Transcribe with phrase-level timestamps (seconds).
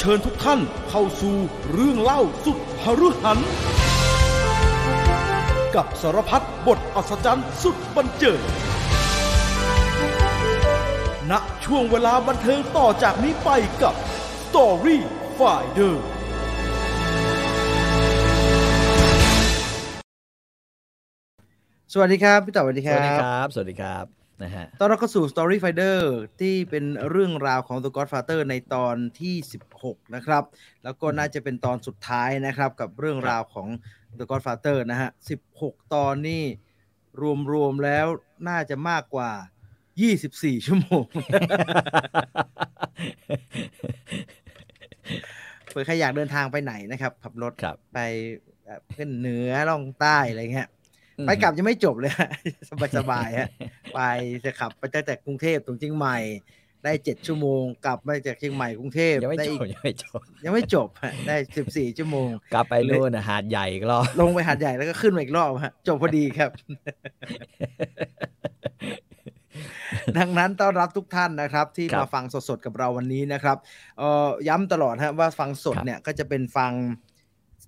[0.00, 1.36] เชิญทุกท่านเข้าสู่
[1.72, 3.38] เรื่องเล่าสุดหฤหัน
[5.74, 8.40] กับสารพัดบทอัศจรรย์สุดบันเจิด
[11.30, 11.32] ณ
[11.64, 13.50] ช่วงเวลาบันเทิงต่อจากนี้ไป
[13.82, 13.94] กับ
[14.44, 14.96] Story
[15.38, 15.94] Finder
[21.92, 25.98] สวัสดีครับ พี่ต่อสวัสดีคสรัวัสดีบครับ สวัสดีครับ นะฮะตอนเราก็สู่ Story Finder
[26.40, 29.34] ที่เป็นเรื่องราวของ The Godfather ในตอนที่
[29.74, 30.44] 16 นะครับ
[30.84, 33.68] แล้วก็น่าจะเป็นตอนสุดท้ายนะครับ กับเรื่องราวของ
[34.18, 35.10] The Godfather นะฮะ
[35.50, 36.44] 16 ตอนนี่
[37.52, 38.06] รวมๆแล้ว
[38.48, 39.30] น่าจะมากกว่า
[39.98, 41.04] 24 ชั่วโมง
[45.68, 47.98] เผื่อใครอยากเดินทางไปไหนนะครับขับรถครับไป
[48.64, 50.68] แบบขึ้นเหนือล่องใต้อะไรเงี้ย
[51.26, 52.30] ไปกลับยังไม่จบเลยฮะ
[52.70, 53.48] สบายสบายๆฮะ
[53.94, 54.00] ไป
[54.44, 56.18] จะขับไปตั้งแต่กรุงเทพถึงเชียงใหม่
[56.84, 66.50] ได้เจ็ดชั่วโมง กลับมาจากเชียงใหม่กรุงเทพยังไม่ได้จอีบกยังไม่จบยังไม่จบฮะได้สิบสี่ชั่วโมง กลับไปนู่นนะหาดใหญ่อีกรอบลงไปหาดใหญ่แล้วก็ขึ้นมาอีกรอบฮะจบพอดีครับ
[70.18, 73.56] ดังนั้นต้อนรับทุกท่านนะครับ ที่ครับมาฟังสดๆกับเราวันนี้นะครับ
[73.98, 76.72] เอ่อย้ำตลอดฮะว่าฟังสดครับเนี่ยก็จะเป็นฟัง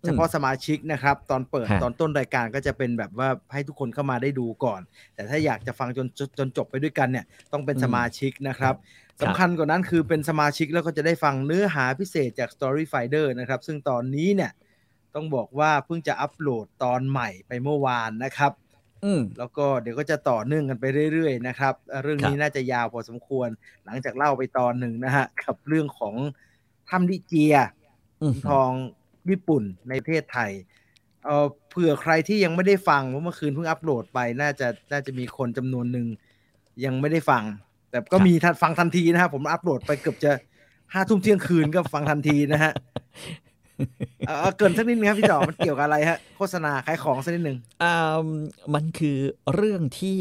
[0.05, 4.81] เฉพาะสมาชิกนะครับ ตอนเปิดฮะตอนต้นรายการก็จะเป็นแบบว่าให้ทุกคนเข้ามาได้ดูก่อน
[5.15, 14.53] แต่ถ้าอยากจะฟังจนจนจนจบไปด้วยกันเนี่ยต้องเป็นสมาชิกนะครับครับสำคัญกว่านั้นคือเป็นสมาชิกแล้วก็จะได้ฟังเนื้อหาพิเศษจาก Story Finder นะครับ ซึ่งตอนนี้เนี่ย
[15.15, 18.53] ต้องบอกว่าเพิ่งจะอัปโหลดตอนใหม่ไปเมื่อวานนะครับ
[19.05, 23.49] อืมแล้วก็เดี๋ยวก็จะต่อเนื่องกันไปเรื่อยๆนะครับเอ่อเรื่องนี้ครับน่าจะยาวพอสมควร
[23.85, 26.15] หลังจากเล่าไปตอนหนึ่งนะฮะกับเรื่องของ
[26.89, 27.55] ถ้ำดิเจีย
[28.23, 28.71] อืมทอง
[29.31, 30.51] ญี่ปุ่นในประเทศไทย
[31.25, 36.07] เอ่อเผื่อใครที่ยังไม่ได้ฟังเพราะเมื่อคืนเพิ่งอัปโหลดไปน่าจะน่าจะมีคนจำนวนหนึ่ง
[36.85, 37.43] ยังไม่ได้ฟัง
[37.91, 40.33] แต่ก็มีทันฟังทันทีนะฮะผมอัปโหลดไปเกือบจะ
[40.93, 42.73] ห้าทุ่มเที่ยงคืนก็ฟังทันทีนะฮะ
[44.27, 48.27] เอ่อเอาเกรินสักนิดนึงครับพี่จอมันเกี่ยวกับอะไรฮะโฆษณาขายของสักนิดนึงอ่า
[48.75, 49.17] มันคือ
[49.55, 50.19] เรื่องที่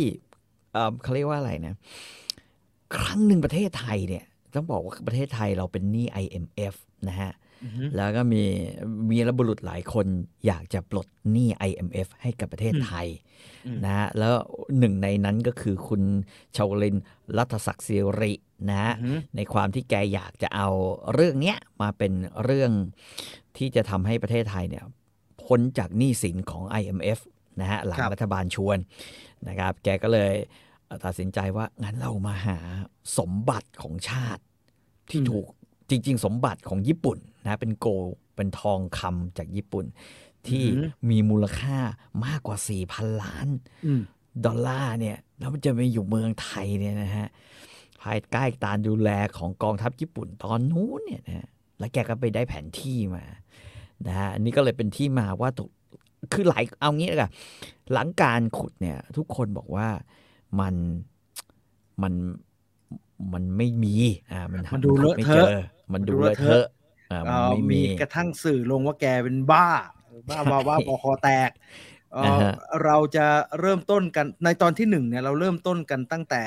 [0.76, 1.74] อ่าเขาเรียกว่าอะไรนะ
[2.96, 4.24] ครั้งหนึ่งประเทศไทยเนี่ย
[4.56, 6.76] ต้องบอกว่าประเทศไทยเราเป็นหนี้ IMF
[7.10, 7.49] นะฮะอือฮึ
[7.96, 8.44] แล้วก็มี
[9.12, 10.08] มีรบุรุษหลายคน
[10.46, 13.08] อยากจะปลดหนี้ IMF ให้กับประเทศไทย
[13.66, 14.34] อืมนะฮะแล้ว
[14.80, 16.02] หนึ่งในนั้นก็คือคุณ
[16.56, 16.98] ชาวลิน
[17.38, 18.34] รัฐศักดิ์สิริ
[18.70, 20.70] นะฮะอือฮึในความที่แกอยากจะเอา
[21.14, 22.72] เรื่องเนี้ยมาเป็นเรื่อง
[23.58, 24.86] ที่จะทำให้ประเทศไทยเนี่ย
[25.44, 27.20] พ้นจากหนี้สินของ IMF
[27.62, 28.78] นะฮะหลังครับรัฐบาลชวน
[29.48, 30.34] นะครับ แกก็เลย
[31.06, 32.58] ตัดสินใจว่างั้นเรามาหา
[33.18, 34.44] สมบัติของชาติ
[35.10, 35.48] ที่ถูก
[35.90, 39.86] จริง ๆ สมบัติของญี่ปุ่นนะเป็นโกลด์เป็นทองคำจากญี่ปุ่น
[40.48, 41.78] ที่อือหือมีมูลค่า
[42.26, 42.58] มากกว่า
[42.90, 43.48] 4,000 ล้าน
[43.86, 44.02] อืม
[44.46, 47.28] ดอลลาร์เนี่ยแล้วมันจะมาอยู่เมืองไทยเนี่ยนะฮะ
[48.02, 51.48] ภายใต้การดูแลของกองทัพญี่ปุ่นตอนนู้นเนี่ยนะฮะ
[51.80, 53.24] แล้วแกก็ไปได้แผนที่มา
[54.08, 55.70] นะฮะอันนี้ก็เลยเป็นที่มาว่าตก
[56.34, 57.32] คือหลายเอางี้ละกัน
[57.94, 59.88] หลังการขุดเนี่ย ทุกคนบอกว่า
[60.60, 60.76] มัน
[62.02, 62.14] มัน
[63.34, 63.96] มันไม่มี
[64.32, 65.52] อ่ามันหามันดูเลอะไม่เทอะจ
[65.94, 66.66] มันดูเลอะเทอะ
[67.12, 69.68] อ่ามันเอ่อไม่มีมีกระทั่งสื่อลงว่าแกเป็นบ้า
[70.30, 71.50] บ้าว่าว่าบอคอแตก
[72.14, 72.52] เอ่ออ่าฮะ
[72.84, 73.26] เราจะ
[73.60, 76.44] เริ่มต้นกันในตอนที่หนึ่งเนี่ยเราเริ่มต้นกันตั้งแต่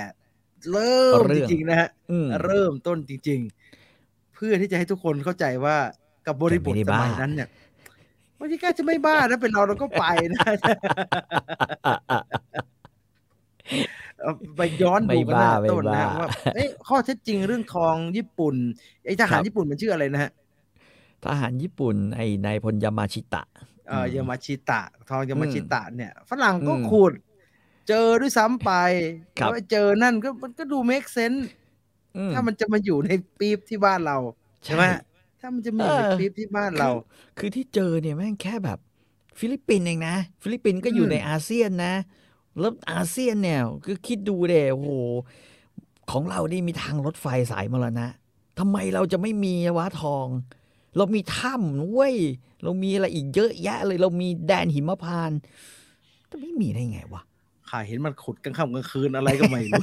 [0.73, 3.41] เริ่มจริงๆนะฮะอืมเริ่มต้นจริง
[3.89, 5.77] ๆ เพื่อที่จะให้ทุกคนเข้าใจว่า
[6.27, 7.49] กับบริบทแกไม่ได้สบ้ามัยนั้นเนี่ย
[8.39, 10.41] วันที่แกจะไม่บ้านะเป็นเราเราก็ไปนะ
[14.12, 14.12] เอ่อ
[14.57, 18.55] ไปย้อนดูกันไม่บ้านะไม่ต้นนะฮะบ้าว่าเอ๊ะข้อเท็จจริงเรื่องทองญี่ปุ่น
[19.05, 20.31] ไอ้ทหารครับญี่ปุ่นมันชื่ออะไรนะฮะ
[21.25, 23.43] ทหารญี่ปุ่นไอ้นายพลยามาชิตะ
[23.89, 27.13] เอ่ออืมยามาชิตะ ทองยามาชิตะเนี่ยฝรั่งก็อืมขุด
[27.89, 28.71] เจอด้วยซ้ำไป
[29.39, 31.33] ครับแล้วเจอนั่นก็มันก็ดูเมคเซน
[32.17, 34.17] อืถ้ามันจะมาอยู่ในปี๊บที่บ้านเรา
[34.65, 34.97] ใช่ไหมใช่
[35.41, 36.97] ถ้ามันจะมาอยู่ในเออปี๊บที่บ้านเราคือ
[37.39, 38.79] คือที่เจอเนี่ยแม่งแค่แบบ
[39.39, 41.95] ฟิลิปปินส์เองนะ ฟิลิปปินส์ก็อยู่อืมในอาเซียนนะ
[42.59, 44.91] แล้วอาเซียนเนี่ยคือคิดดูดิโอ้โห
[46.11, 48.07] ของเรานี่มีทางรถไฟสายมรณะ
[48.59, 50.27] ทำไมเราจะไม่มีวะทอง
[50.97, 52.15] เรามีถ้ำเว้ย
[52.63, 55.39] เรามีอะไรอีกเยอะแยะเลย เรามีแดนหิมพานต์
[56.31, 57.23] จะไม่มีได้ไงวะ
[57.71, 59.83] ข่าเห็นมันขุดกลางค่ำกลางคืนอะไรก็ไม่รู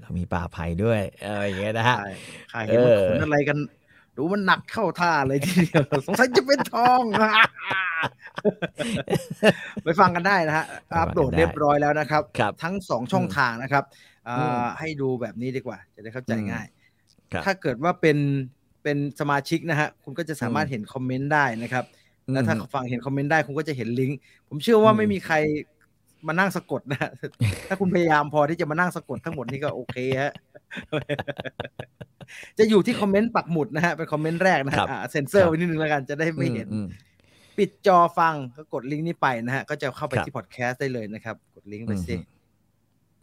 [0.00, 2.08] เรามีป่าไผ่ด้วย เอออย่างเงี้ยนะฮะข่า
[2.52, 3.58] ข่าเห็นมันเออขุดอะไรกัน
[4.16, 7.02] ดูมันหนักเข้าท่าเลยทีเดียวสงสัยจะเป็นทอง
[9.84, 13.84] ไปฟังกันได้นะฮะอัปโหลดเรียบร้อยแล้วนะครับครับทั้งสองช่องทางนะครับ
[14.28, 16.66] อ่าอืมให้ดูแบบนี้ดีกว่า จะได้เข้าใจอืมง่าย
[17.32, 18.18] ครับถ้าเกิดว่าเป็น
[18.82, 21.84] เป็นสมาชิกนะฮะคุณก็จะสามารถอืมเห็นคอมเมนต์ได้นะครับ
[22.32, 24.18] แล้วถ้าอืมฟังเห็นคอมเมนต์ได้คุณก็จะเห็นลิงก์
[24.48, 25.36] ผมเชื่อว่าอืมไม่มีใคร
[26.26, 27.10] มานั่งสะกดนะฮะ
[27.68, 30.32] ถ้าคุณพยายามพอที่จะมานั่งสะกดทั้งหมดนี่ก็โอเคฮะ
[32.58, 36.86] จะอยู่ที่คอมเมนต์ปักหมุดนะฮะ เป็นคอมเมนต์แรกนะฮะครับอ่าเซ็นเซอครัร์บไว้นิดนึงแล้วกันจะได้ไม่เห็นอืม
[37.58, 42.16] ปิดจอฟังก็กดลิงก์นี้ไปนะฮะ ก็จะเข้าไปครับที่พอดแคสต์ได้เลยนะครับ กดลิงก์ไปสิ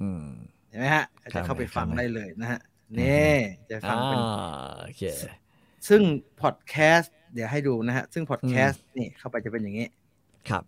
[0.01, 0.25] อืม
[0.69, 2.59] เห็นไหมฮะก็ครัจะบเข้าไปฟังครับได้เลยนะฮะ
[2.99, 3.33] นี่
[3.69, 4.21] จะฟัอ่างเป็น
[4.83, 5.03] โอเค
[5.87, 6.01] ซึ่ง
[6.41, 9.87] พอดแคสต์เดี๋ยวให้ดูนะฮะ ซึ่งพอดแคสต์นี่เข้าไปจะเป็นอย่างนี้
[10.49, 10.63] ครับ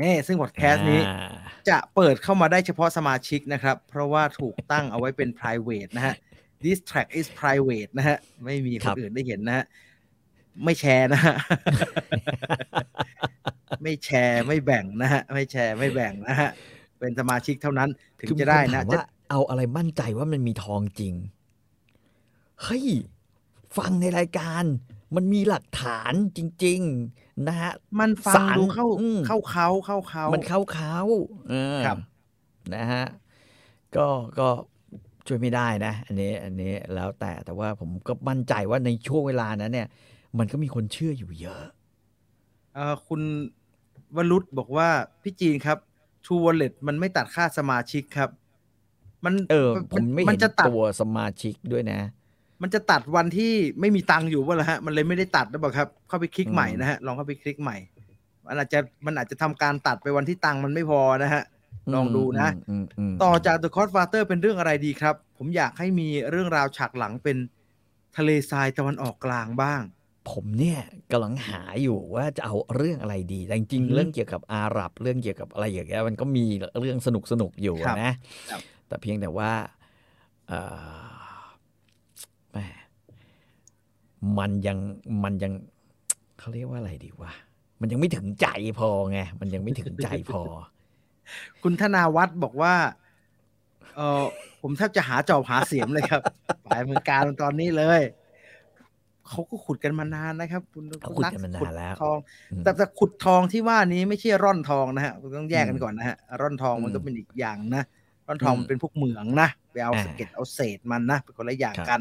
[0.00, 1.32] นี่ซึ่งพอดแคสต์นี้อ่า
[1.68, 6.14] จะเปิดเข้ามาได้เฉพาะสมาชิกนะครับ เพราะว่าถูกตั้งเอาไว้เป็น private นะฮะ
[6.64, 9.64] this track is private นะฮะ ไม่มีคนอื่นได้เห็นนะฮะ
[10.64, 11.34] ไม่แชร์นะฮะ
[13.82, 16.50] ไม่แชร์ไม่แบ่งนะฮะ ไม่แชร์ไม่แบ่งนะฮะ
[16.98, 21.14] เป็นสมาชิกเท่านั้นถึงคือมีจะได้คถานะมจะว่าเอาอะไรมั่นใจว่ามันมีทองจริง
[22.62, 22.84] เฮ้ย
[23.76, 24.64] ฟังในรายการ
[25.16, 26.80] มันมีหลักฐานจริง
[27.12, 30.96] ๆ นะฮะมันฟังสารดูเข้าอืมเข้าเขาเข้าเขามันเข้าเขา
[31.50, 31.98] เออครับ
[32.74, 33.04] นะฮะ
[33.96, 34.06] ก็
[34.38, 34.48] ก็
[35.26, 39.88] ช่วยไม่ได้นะ อันนี้อันนี้แล้วแต่แต่ว่าผมก็มั่นใจว่าในช่วงเวลานั้นเนี่ย
[40.38, 41.64] มันก็มีคนเชื่ออยู่เยอะ
[42.74, 43.20] เอ่อคุณ
[44.16, 44.88] วรุษบอกว่า
[45.22, 45.78] พี่จีนครับ
[46.24, 48.30] True Wallet มันไม่ตัดค่าสมาชิกครับ
[49.24, 52.00] มันเออผมไม่มัเห็นจะตัดตัวสมาชิกด้วยนะ
[52.62, 57.76] มันจะตัดวันที่ไม่มีตังค์อยู่ว่าละฮะ มันเลยไม่ได้ตัดนะบอกครับ เข้าไปคลิกอืมใหม่นะฮะ ลองเข้าไปคลิกใหม่
[58.46, 61.42] มันอาจจะมันอาจจะทำการตัดไปวันที่ตังค์มันไม่พอนะฮะ
[61.94, 67.36] ลองดูนะอืมอืมมต่อจาก The Godfather เป็นเรื่องอะไรดีครับ ผมอยากให้มีเรื่องราวฉากหลังเป็น
[68.16, 69.82] ทะเลทรายตะวันออกกลางบ้าง
[70.30, 70.80] ผมเนี่ย
[71.12, 76.44] กำลังหาอยู่ว่าจะเอาเรื่องอะไรดี แต่จริงอือฮึๆเรื่องเกี่ยวกับอาหรับเรื่องเกี่ยวกับอะไรอย่างเงี้ยมันก็มี
[76.80, 78.12] เรื่องสนุกสนุกๆอยู่ครับนะ
[78.50, 79.52] ครับแต่เพียงแต่ว่า
[80.48, 80.60] เอ่
[81.34, 81.36] อ
[82.52, 82.58] แหม
[84.38, 84.78] มันยัง
[85.24, 85.52] มันยัง
[86.38, 87.32] เขาเรียกว่าอะไรดีวะ
[87.80, 90.42] มันยังไม่ถึงใจพอไงมันยังไม่ถึงใจพอ
[91.62, 92.74] คุณธนาวัฒน์บอกว่า
[93.96, 94.24] เออ
[94.62, 96.22] ผมแทบจะหาจอบหาเสียมเลยครับ
[96.64, 98.00] ไปเมืองการตอนนี้เลย
[99.28, 102.18] เขาก็ขุดกันมานานนะครับ คุณเขาขุดกันมานานแล้วทอง
[102.52, 107.84] อืมแต่แต่ขุดทองที่ว่านี้ไม่ใช่ร่อนทองนะฮะต้องแยกกันอืมก่อนนะฮะร่อนทองมันอืมก็เป็นอีกอย่างนะ
[108.28, 112.00] ร่อนทองอืมมันเป็นพวกเหมืองนะไปเอาอ่าสะเก็ดเอาเศษมันนะเป็นคนละอย่างครับกัน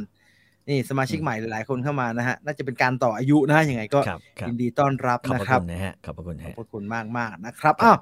[0.69, 7.97] นี่สมาชิกอืมใหม่หลายๆคนเข้ามานะฮะน่าจะเป็นการต่ออายุนะยังไงก็ครับครับยินดีต้อนรับขอบนะพระครับคุณนะฮะขอบพระคุณขอบฮะพระคุณมากมากๆนะครับอ้าว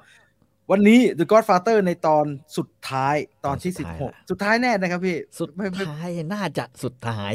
[0.70, 2.24] วันนี้ The Godfather ในตอน
[2.56, 7.32] สุดท้ายตอนที่ตอนสุดท้ายละ16สุดท้ายแน่นะครับพี่ สุดไม่ไม่ท้ายน่าจะสุดท้าย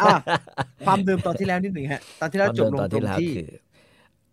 [0.00, 0.14] อะ
[0.86, 3.50] ความเดิมตอนที่แล้วนิดหนึ่งฮะ ตอนที่แล้วจบลงตอนตรที่งแล้วที่คือ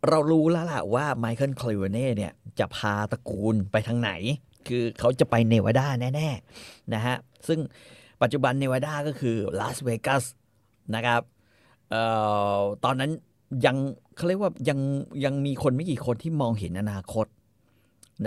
[0.10, 4.12] เรารู้แล้วล่ะว่าไมเคิลคลิวเน่เนี่ย จะพาตระกูลไปทางไหน
[4.68, 7.16] คือเขาจะไปเนวาดาแน่ๆนะฮะ
[7.48, 7.60] ซึ่ง
[8.22, 10.24] ปัจจุบันเนวาดาก็คือลาสเวกัส
[10.96, 11.22] นะครับ
[11.90, 12.04] เอ่
[12.58, 13.12] อตอนนั้น
[13.66, 13.78] ยัง
[14.16, 14.80] เขาเรียกว่ายัง
[15.26, 17.28] ยังมีคนไม่กี่คนที่มองเห็นอนาคต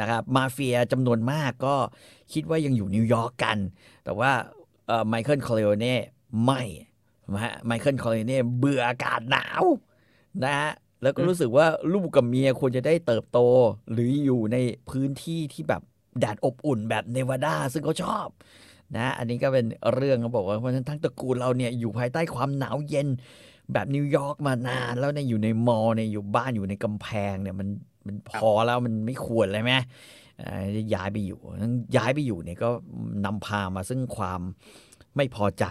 [0.00, 1.74] นะครับมาเฟียจำนวนมากก็
[2.32, 3.58] คิดว่ายังอยู่นิวยอร์กกัน
[4.04, 4.30] แต่ว่า
[5.08, 5.96] ไมเคิลคลิวเน่
[6.44, 6.62] ไม่
[7.32, 9.64] นะฮะไมเคิลคลิวเน่เบื่ออากาศหนาว
[10.44, 10.70] นะฮะ
[11.02, 13.38] แล้วก็อืมรู้สึกว่าลูกกับเมียควรจะได้เติบโต
[13.92, 14.56] หรืออยู่ใน
[14.90, 15.82] พื้นที่ที่แบบ
[16.20, 18.28] แดดอบอุ่นแบบเนวาดาซึ่งเขาชอบ
[18.96, 23.08] นะอันนี้ก็เป็นเรื่องเขาบอกว่าเพราะฉะนั้นทั้งตระกูลเราเนี่ยอยู่ภายใต้ความหนาวเย็น
[23.72, 27.68] แบบนิวยอร์กมานานแล้วเนี่ยอยู่ใน mall เนี่ยอยู่บ้านอยู่ในกำแพงเนี่ยมัน
[28.06, 29.72] มันพอแล้วมันไม่ควรเลยไหม
[30.38, 30.64] เอ่อ
[30.94, 32.70] ย้ายไปอยู่นั้นย้ายไปอยู่เนี่ยก็
[33.24, 34.40] นำพามาซึ่งความ
[35.16, 35.66] ไม่พอใจ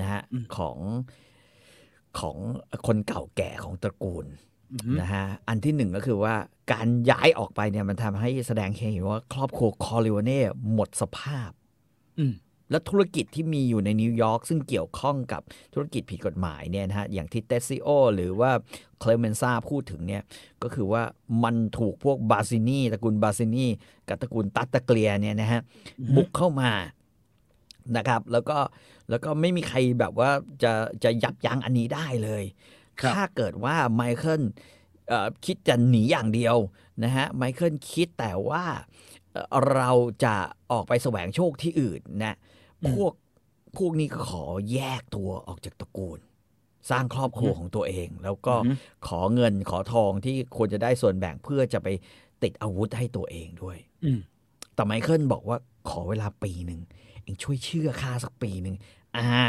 [0.00, 0.78] นะฮะอืมของ
[2.18, 2.36] ของ
[2.86, 4.49] คนเก่าแก่ของตระกูลอือฮึ
[5.00, 6.34] นะฮะอันที่หนึ่งก็คือว่า
[6.72, 10.40] การย้ายออกไปเนี่ยมันทำให้แสดงให้เห็นว่าครอบครัวคอริโอเน่
[10.74, 11.50] หมดสภาพ
[12.18, 12.34] อืม
[12.70, 15.42] และธุรกิจที่มีอยู่ในนิวยอร์กซึ่งเกี่ยวข้องกับ
[15.74, 18.50] ธุรกิจผิดกฎหมายเนี่ยนะฮะอย่างที่เตซิโอหรือว่า
[18.98, 20.22] เคลเมนซาพูดถึงเนี่ย
[20.62, 21.02] ก็คือว่า
[21.44, 23.66] มันถูกพวกบาซินีตระกูลบาซินี
[24.08, 25.60] กับตระกูลตัตตะเกลียเนี่ยนะฮะ
[26.00, 26.72] อือฮึบุกเข้ามา
[27.96, 28.58] นะครับ แล้วก็
[29.10, 30.30] แล้วก็ไม่มีใครแบบว่า
[30.62, 30.72] จะ
[31.04, 32.79] จะยับยั้งอันนี้ได้เลยครับ
[33.14, 34.42] ถ้าเกิดว่าไมเคิล
[35.08, 36.56] เอ่อคิดจะหนีอย่างเดียว
[37.04, 38.64] นะฮะไมเคิลคิดแต่ว่า
[39.32, 39.90] เอ่อเรา
[40.24, 40.34] จะ
[40.72, 42.36] ออกไปแสวงโชคที่อื่นนะ
[42.82, 43.12] อืมพวก
[43.76, 46.18] พวกนี้ก็ขอแยกตัวออกจากตระกูล
[46.90, 48.72] สร้างครอบครัวของตัวเอง แล้วก็อือฮึ
[49.08, 51.88] ขอเงินขอทองที่ควรจะได้ส่วนแบ่งเพื่อจะไป
[52.42, 54.20] ติดอาวุธให้ตัวเองด้วยอืม
[54.74, 55.56] แต่ไมเคิลบอกว่า
[55.90, 56.80] ขอเวลาปีหนึ่ง
[57.22, 58.76] เองช่วยเชื่อข้าสักปีหนึ่ง
[59.16, 59.42] อ่าอ่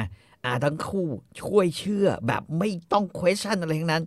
[0.51, 1.07] าทั้งคู่
[1.41, 4.03] ช่วยเชื่อแบบไม่ต้อง question อะไรทั้งนั้น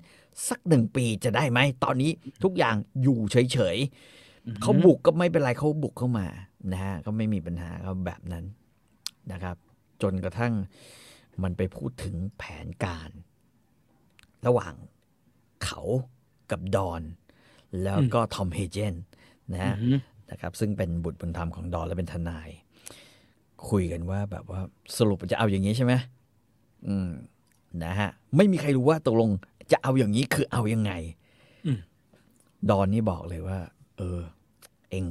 [0.48, 2.10] สักหนึ่งปีจะได้ไหม ตอนนี้
[2.44, 6.26] ทุกอย่างอยู่เฉยๆเขาบุกก็ไม่เป็นไรเขาบุกเข้ามา
[6.72, 8.44] นะฮะก็ไม่มีปัญหาเขาแบบนั้น
[9.32, 9.56] นะครับ
[10.02, 10.52] จนกระทั่ง
[11.42, 13.10] มันไปพูดถึงแผนการ
[14.46, 14.74] ระหว่าง
[15.64, 15.80] เขา
[16.50, 17.02] กับดอน
[17.82, 18.94] แล้วก็ทอมเฮเจน
[19.52, 19.96] นะฮะอือฮึ
[20.30, 22.48] นะครับ ซึ่งเป็นบุตรบุญธรรมของดอนและเป็นทนาย
[23.68, 24.60] คุยกันว่าแบบว่า
[24.96, 25.92] สรุปจะเอาอย่างนี้ใช่ไหม
[26.88, 27.10] อืม
[27.84, 29.30] นะฮะ ไม่มีใครรู้ว่าตกลง
[29.72, 30.92] จะเอาอย่างนี้คือเอายังไง
[31.66, 31.78] อืม
[32.70, 33.58] ดอนนี่บอกเลยว่า
[33.96, 34.20] เออ
[34.90, 35.04] เอง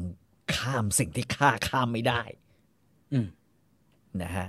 [0.56, 2.22] ข้ามสิ่งที่ข้าข้ามไม่ได้
[3.14, 3.28] อืม
[4.22, 4.48] นะฮะ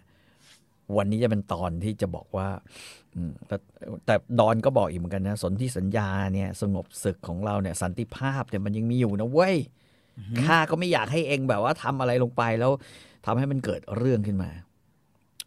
[0.96, 2.48] วันนี้จะเป็นตอนที่จะบอกว่า
[3.14, 3.56] อืมแต่
[4.06, 9.56] แต่ดอนก็บอกอีกเหมือนกันนะ สนที่สัญญาเนี่ย สงบศึกของเราเนี่ย สันติภาพเนี่ยมันยังมีอยู่นะเว้ย
[10.42, 12.72] ข้าก็ไม่อยากให้เองแบบว่าทำอะไรลงไปแล้ว
[13.26, 14.50] ทำให้มันเกิดเรื่องขึ้นมา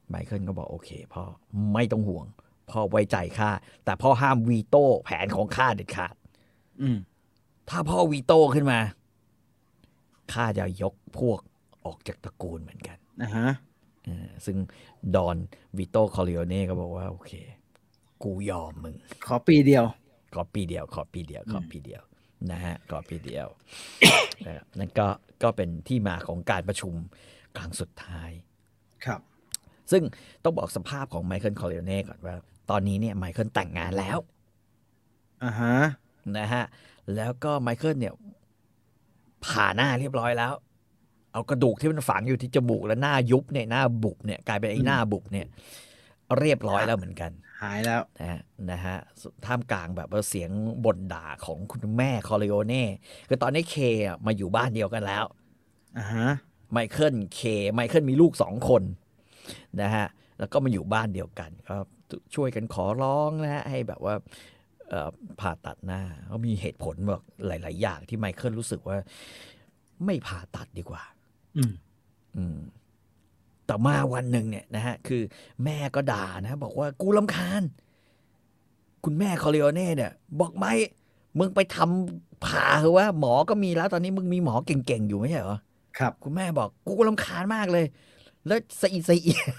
[0.10, 1.24] ไมเคิลก็บอกโอเคพ่อ
[1.74, 2.26] ไม่ต้องห่วง
[2.70, 3.52] พ่อไว้ใจข้า
[3.86, 6.16] แต่พ่อห้ามวีโต้แผนของข้าเด็ดขาด
[6.82, 6.98] อืม
[7.70, 8.80] ถ้าพ่อวีโต้ขึ้นมา
[10.34, 11.40] ข้าจะยกพวก
[11.86, 13.50] ออกจากตระกูลเหมือนกันนะฮะ
[14.06, 14.58] เออซึ่ง
[15.16, 15.38] ดอน
[15.78, 17.32] วิโตคอริโอเน่ก็บอกว่าโอเค
[18.24, 18.96] กูยอมมึง
[19.28, 19.86] ขอปีเดียว
[20.34, 22.02] ขอปีเดียว ขอปีเดียว ขอปีเดียว
[22.52, 23.48] นะฮะ ขอปีเดียว
[24.46, 25.08] นะครับนั่นก็
[25.44, 26.94] ก็เป็นที่มาของการประชุม
[27.58, 28.32] ครั้งสุดท้าย
[29.06, 29.22] ครับ
[29.92, 30.04] ซึ่ง
[30.44, 32.36] ต้องบอกสภาพของไมเคิลคอริโอเน่ก่อนว่า
[32.70, 34.18] ตอนนี้เนี่ยไมเคิลแต่งงานแล้ว
[35.44, 35.78] อ่าฮะ
[36.38, 36.64] นะฮะ
[37.16, 38.14] แล้วก็ไมเคิลเนี่ย
[39.46, 40.54] ผ่าหน้าเรียบร้อยแล้ว
[41.34, 45.48] เอากระดูกที่มันฝังอยู่ที่จมูกแล้วหน้ายุบเนี่ยหน้าบุบเนี่ยกลายเป็นไอ้หน้าบุบเนี่ย
[46.40, 48.42] เรียบร้อยแล้วเหมือนกัน หายแล้วนะฮะ
[48.72, 48.98] นะฮะ
[49.46, 50.52] ท่ามกลางแบบว่าเสียง
[50.86, 52.86] บ่นด่าของคุณแม่คอริโอเน่
[53.28, 53.76] คือตอนนี้เค
[54.06, 55.26] อะมาอยู่บ้านเดียวกันแล้ว
[55.98, 56.28] อ่าฮะ
[56.72, 57.42] ไมเคิลเค
[57.74, 58.84] ไมเคิลมีลูกสองคน
[59.82, 60.06] นะฮะ
[60.40, 61.76] แล้วก็มาอยู่บ้านเดียวกันก็
[62.36, 64.16] ช่วยกันขอร้องนะฮะให้แบบว่า
[64.90, 68.98] เอ่อผ่าตัดหน้าเขามีเหตุผลบอกหลาย ๆ อย่างที่ไมเคิลรู้สึกว่า
[70.06, 71.04] ไม่ผ่าตัดดีกว่า
[71.58, 71.74] อืม
[72.38, 72.58] อืม
[73.66, 75.22] แต่มาวันหนึ่งเนี่ยนะฮะ คือ
[75.64, 77.64] แม่ก็ด่านะ บอกว่ากูลำคาญ
[79.06, 80.74] คุณแม่คอริโอเน่เนี่ย บอกไม่
[81.40, 85.60] มึงไปทำผ่าเหอะว่าหมอก็มีแล้ว ตอนนี้มึงมีหมอเก่ง ๆ อยู่ไม่ใช่เหรอ
[85.98, 87.86] ครับ คุณแม่บอกกูลำคาญมากเลย
[88.48, 89.52] แล้วสะอีสะเอียน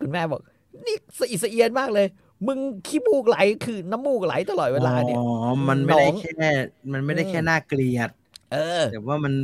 [0.00, 0.40] คุณแม่บอก
[0.86, 2.06] นี่สะอีสะเอียนมากเลย
[2.46, 5.26] มึงขี้มูกไหลคือน้ำมูกไหลตลอดเวลาเนี่ยอ๋อ
[5.68, 6.48] มันไม่ได้หนองแค่
[6.92, 8.10] มันไม่ได้แค่อืมน่าเกลียด
[8.52, 9.34] เออแต่ว่ามัน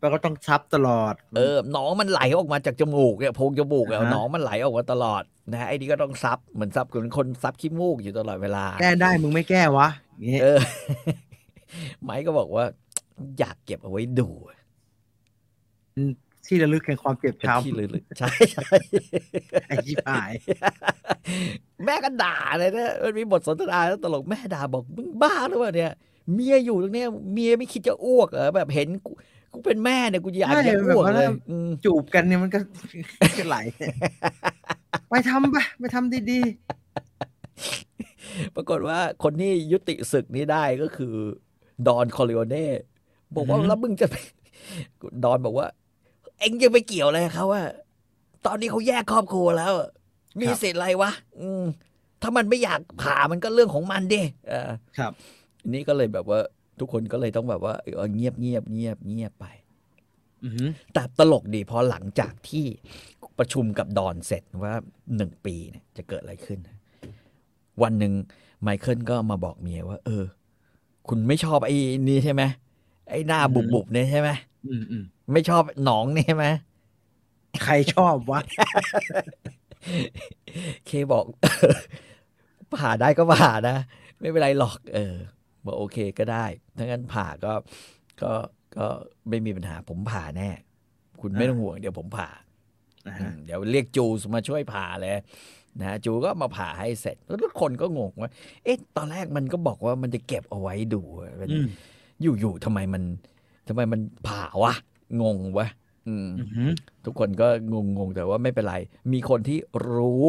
[0.00, 10.58] มันก็ต้องซับตลอด เออหนองมันไหลออกมาจากจมูกเนี่ยโพรงจมูกอะอ่าฮะหนองมันไหลออกมาตลอดนะฮะไอ้นี่ก็ต้องซับเหมือนซับเหมือนคนซับขี้มูกอยู่ตลอดเวลา แก้ได้มึงไม่แก้วะอย่างเงี้ยเออ
[12.02, 12.64] ไม้ก็บอกว่า
[13.38, 14.28] อยากเก็บเอาไว้ดู
[16.46, 20.32] ที่ระลึกแห่งความเจ็บเป็นช้ที่ลึกๆใช่ใช่ำไอ้ชิบหาย
[21.84, 25.92] แม่ก็ด่าเลยนะมันมีบทสนทนาแล้วตลกแม่ด่าบอกมึงบ้าหรือเปล่าเนี่ย
[26.34, 29.12] เมียอยู่ตรงเนี้ยเมียไม่คิดจะอ้วกเหรอแบบเห็นกู
[29.52, 32.58] กูเป็นแม่เนี่ยกูอยากจะอ้วกเลยอืมจูบกันเนี่ยมันก็
[33.38, 33.56] ก็ไหล
[35.10, 36.40] ไปทำไปไปทำดี
[38.56, 41.14] ปรากฏว่าคนที่ยุติศึกนี้ได้ก็คือ
[41.88, 42.66] ดอนคอริโอเน่
[43.36, 44.14] บอกว่าแล้วมึงจะไป
[45.24, 45.66] ดอนบอกว่า
[46.42, 47.64] เอ็งจะไปเกี่ยวอะไรกับเขาว่า
[48.46, 49.72] ตอนนี้เขาแยกครอบครัวแล้ว
[50.40, 51.64] มีสิทธิ์อะไรวะอืม
[52.22, 55.12] ถ้ามันไม่อยากผ่ามันก็เรื่องของมันดิเออๆครับ
[55.62, 56.40] อันนี้ก็เลยแบบว่า
[56.80, 59.46] ทุกคนก็เลยต้องแบบว่าเออเงียบเงียบเงียบเงียบไป
[60.44, 62.64] อือหือแต่ตลกดีพอหลังจากที่
[63.38, 64.74] ประชุมกับดอนเสร็จว่า
[65.16, 66.58] หนึ่งปีเนี่ยจะเกิดอะไรขึ้น
[67.82, 68.12] วันหนึ่ง
[68.62, 70.24] ไมเคิลก็มาบอกเมียว่า เออ
[71.08, 71.76] คุณไม่ชอบไอ้
[72.08, 72.42] นี่ใช่ไหม
[73.10, 74.30] ไอ้หน้าบุบบุบๆเนี่ยใช่ไหม
[74.66, 76.46] อืมอืมไม่ชอบหนองเนี่ยใช่ไหม
[77.64, 78.40] ใครชอบวะ
[80.86, 81.24] เคบอก
[82.76, 83.76] ผ่าได้ก็ผ่านะ
[84.20, 85.14] ไม่เป็นไรหรอก เออ
[85.64, 86.44] บอกโอเคก็ได้
[86.76, 87.52] ถ้างั้นผ่าก็
[88.22, 88.32] ก็
[88.76, 88.86] ก็
[89.28, 90.50] ไม่มีปัญหาผมผ่าแน่
[91.20, 92.30] คุณไม่ต้องห่วงเดี๋ยวผมผ่า
[93.08, 95.12] นะอืฮะมเดี๋ยวเรียกจูสมาช่วยผ่าเลย
[95.80, 98.30] นะจูก็มาผ่าให้เสร็จ แล้วทุกคนก็งงว่า
[98.64, 101.02] เอ๊ะ ตอนแรกมันก็บอกว่ามันจะเก็บเอาไว้ดู
[101.40, 101.66] มันอืม
[102.22, 103.02] อยู่ๆทำไมมัน
[103.72, 104.74] ทำไมมันผ่าวะ
[105.22, 105.68] งงวะ
[106.08, 106.70] อืมอือหือ
[107.04, 108.76] ทุกคนก็งงๆแต่ว่าไม่เป็นไร
[109.12, 109.58] มีคนที่
[109.92, 110.24] รู้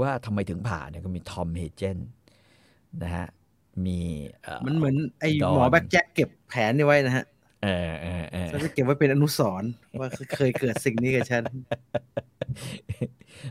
[0.00, 1.98] ว่าทำไมถึงผ่าเนี่ยก็มีทอมเฮเจน
[3.02, 3.28] นะฮะ
[3.86, 3.98] มี
[4.42, 7.24] เอ่อมันเหมือนไอ้ดอนหมอแบ็กแจ็คเก็บแผนนี่ไว้นะฮะ
[7.64, 11.42] เออเออเออแล้วจะเก็บไว้เป็นอนุสรณ์ว่าเคยเกิดสิ่งนี้กับฉัน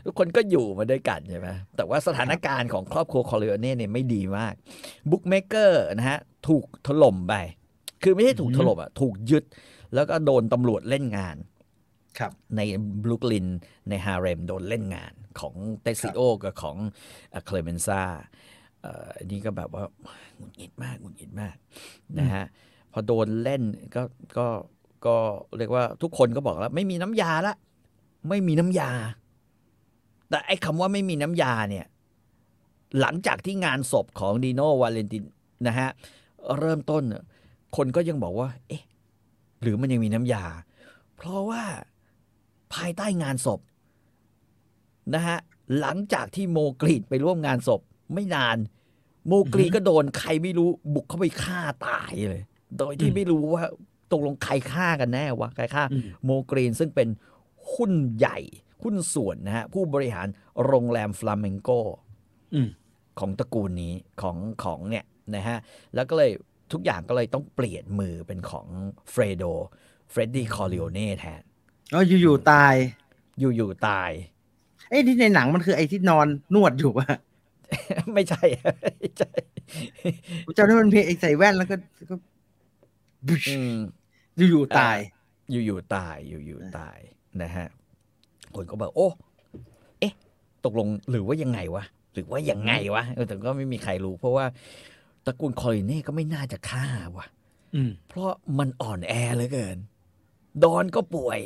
[0.04, 4.54] ทุกคนก็อยู่มาด้วยกันใช่ไหมแต่ว่าสถานการณ์ของครอบครัวคอริโอเน่เนี่ยไม่ดีมาก
[5.10, 6.18] bookmaker นะฮะ
[6.48, 7.34] ถูกถล่มไป
[8.02, 9.44] คือไม่ใช่ถูกถล่มอะถูกยึด
[9.94, 11.36] แล้วก็โดนตำรวจเล่นงาน
[12.18, 12.60] ครับใน
[13.02, 13.46] บรุกลิน
[13.88, 16.76] ในฮาเร็มโดนเล่นงานของเตซิโอกับของ
[17.44, 18.02] เคลเมนซา
[19.16, 19.84] อันนี้ก็แบบว่า
[20.36, 21.56] หงุดหงิดมากหงุดหงิดมาก
[22.18, 22.44] นะฮะ
[22.92, 23.62] พอโดนเล่น
[23.94, 24.02] ก็
[24.38, 24.46] ก็
[25.06, 25.16] ก็
[25.58, 27.54] เรียกว่าทุกคนก็บอกแล้ว ไม่มีน้ำยาละ
[28.28, 28.90] ไม่มีน้ำยา
[30.28, 31.86] แต่ไอ้คำว่าไม่มีน้ำยาเนี่ย
[33.00, 35.24] หลังจากที่งานศพของนีโนวาเลนติ
[35.66, 35.88] นะฮะ
[36.58, 37.02] เริ่มต้น
[37.76, 38.82] คนก็ยังบอกว่า เอ๊ะ
[39.62, 40.44] หรือมันยังมีน้ำยา
[41.16, 41.62] เพราะว่า
[42.74, 43.60] ภายใต้งานศพ
[45.14, 45.38] นะฮะ
[45.80, 47.80] หลังจากที่โมกรีนไปร่วมงานศพ
[48.14, 48.56] ไม่นาน
[49.26, 52.42] โมกรีนก็โดนใครไม่รู้บุกเข้าไปฆ่าตายเลย
[52.78, 53.64] โดยที่อืมไม่รู้ว่า
[54.12, 57.08] ตกลงใครฆ่ากันแน่วะใครฆ่าอืมโมกรีนซึ่งเป็น
[57.74, 58.38] หุ้นใหญ่
[58.82, 60.26] หุ้นส่วนนะฮะผู้บริหาร
[60.64, 61.70] โรงแรมฟลาเมงโก
[62.54, 62.68] อืม
[63.18, 63.92] ของตระกูลนี้
[64.22, 65.04] ของของเนี่ย
[65.34, 65.58] นะฮะ
[65.94, 66.32] แล้วก็เลย
[66.72, 68.66] ทุกอย่างก็เลยต้องเปลี่ยนมือเป็นของ
[69.10, 69.44] เฟรโด
[70.10, 71.42] เฟรดดี้คอริโอเน่แทน
[71.92, 72.74] อ๋ออยู่ๆตาย
[73.38, 74.10] อยู่ๆตาย
[74.88, 77.16] ไอ้ที่ในหนังมันคือไอ้ที่นอนนวดอยู่อะ
[78.14, 78.44] ไม่ใช่
[78.98, 79.30] ไม่ใช่
[80.46, 81.76] ผมจำได้มันมีไอ้ใส่แว่นแล้วก็
[82.10, 82.16] ก็
[83.26, 83.76] บึชอืม
[84.50, 84.98] อยู่ๆตาย
[85.50, 86.98] อยู่ๆตายอยู่ๆตาย
[87.42, 87.66] นะฮะ
[88.54, 89.08] คนก็บอกโอ้
[90.00, 90.12] เอ๊ะ
[90.64, 94.44] ตกลงหรือว่ายังไงวะหรือว่ายังไงวะเออแต่ก็ไม่มีใครรู้เพราะว่า
[95.26, 97.26] ตระกูลคอริเน่ก็ไม่น่าจะฆ่าวะ
[97.74, 99.78] อืมเพราะมันอ่อนแอเหลือเกิน
[100.64, 101.40] ดอนก็ป่วย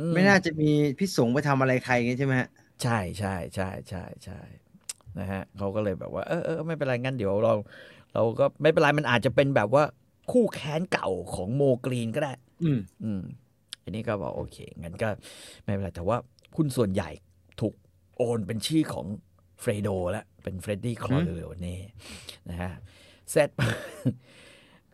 [0.00, 2.48] อืไม่น่าจะมีพิษสงไปทำอะไรใครอย่างงี้ใช่ไหมฮะ
[2.82, 4.40] ใช่ใช่ใช่ใช่ใช่
[5.18, 7.54] นะฮะเขาก็เลยแบบว่า เออเออไม่เป็นไรงั้นเดี๋ยวเรา
[8.14, 9.84] เราก็ไม่เป็นไรมันอาจจะเป็นแบบว่า
[10.30, 12.32] คู่แค้นเก่าของโมกรีนก็ได้
[12.64, 13.22] อืม อืม
[13.82, 15.08] อันนี้ก็บอกโอเคงั้นก็
[15.64, 16.16] ไม่เป็นไรแต่ว่า
[16.56, 17.10] หุ้นส่วนใหญ่
[17.60, 17.74] ถูก
[18.16, 19.06] โอนเป็นชื่อของ
[19.60, 21.76] เฟรโดแล้วเป็นเฟรดดี้คลอเรโอเน่
[22.50, 22.72] นะฮะ
[23.30, 23.50] เสร็จ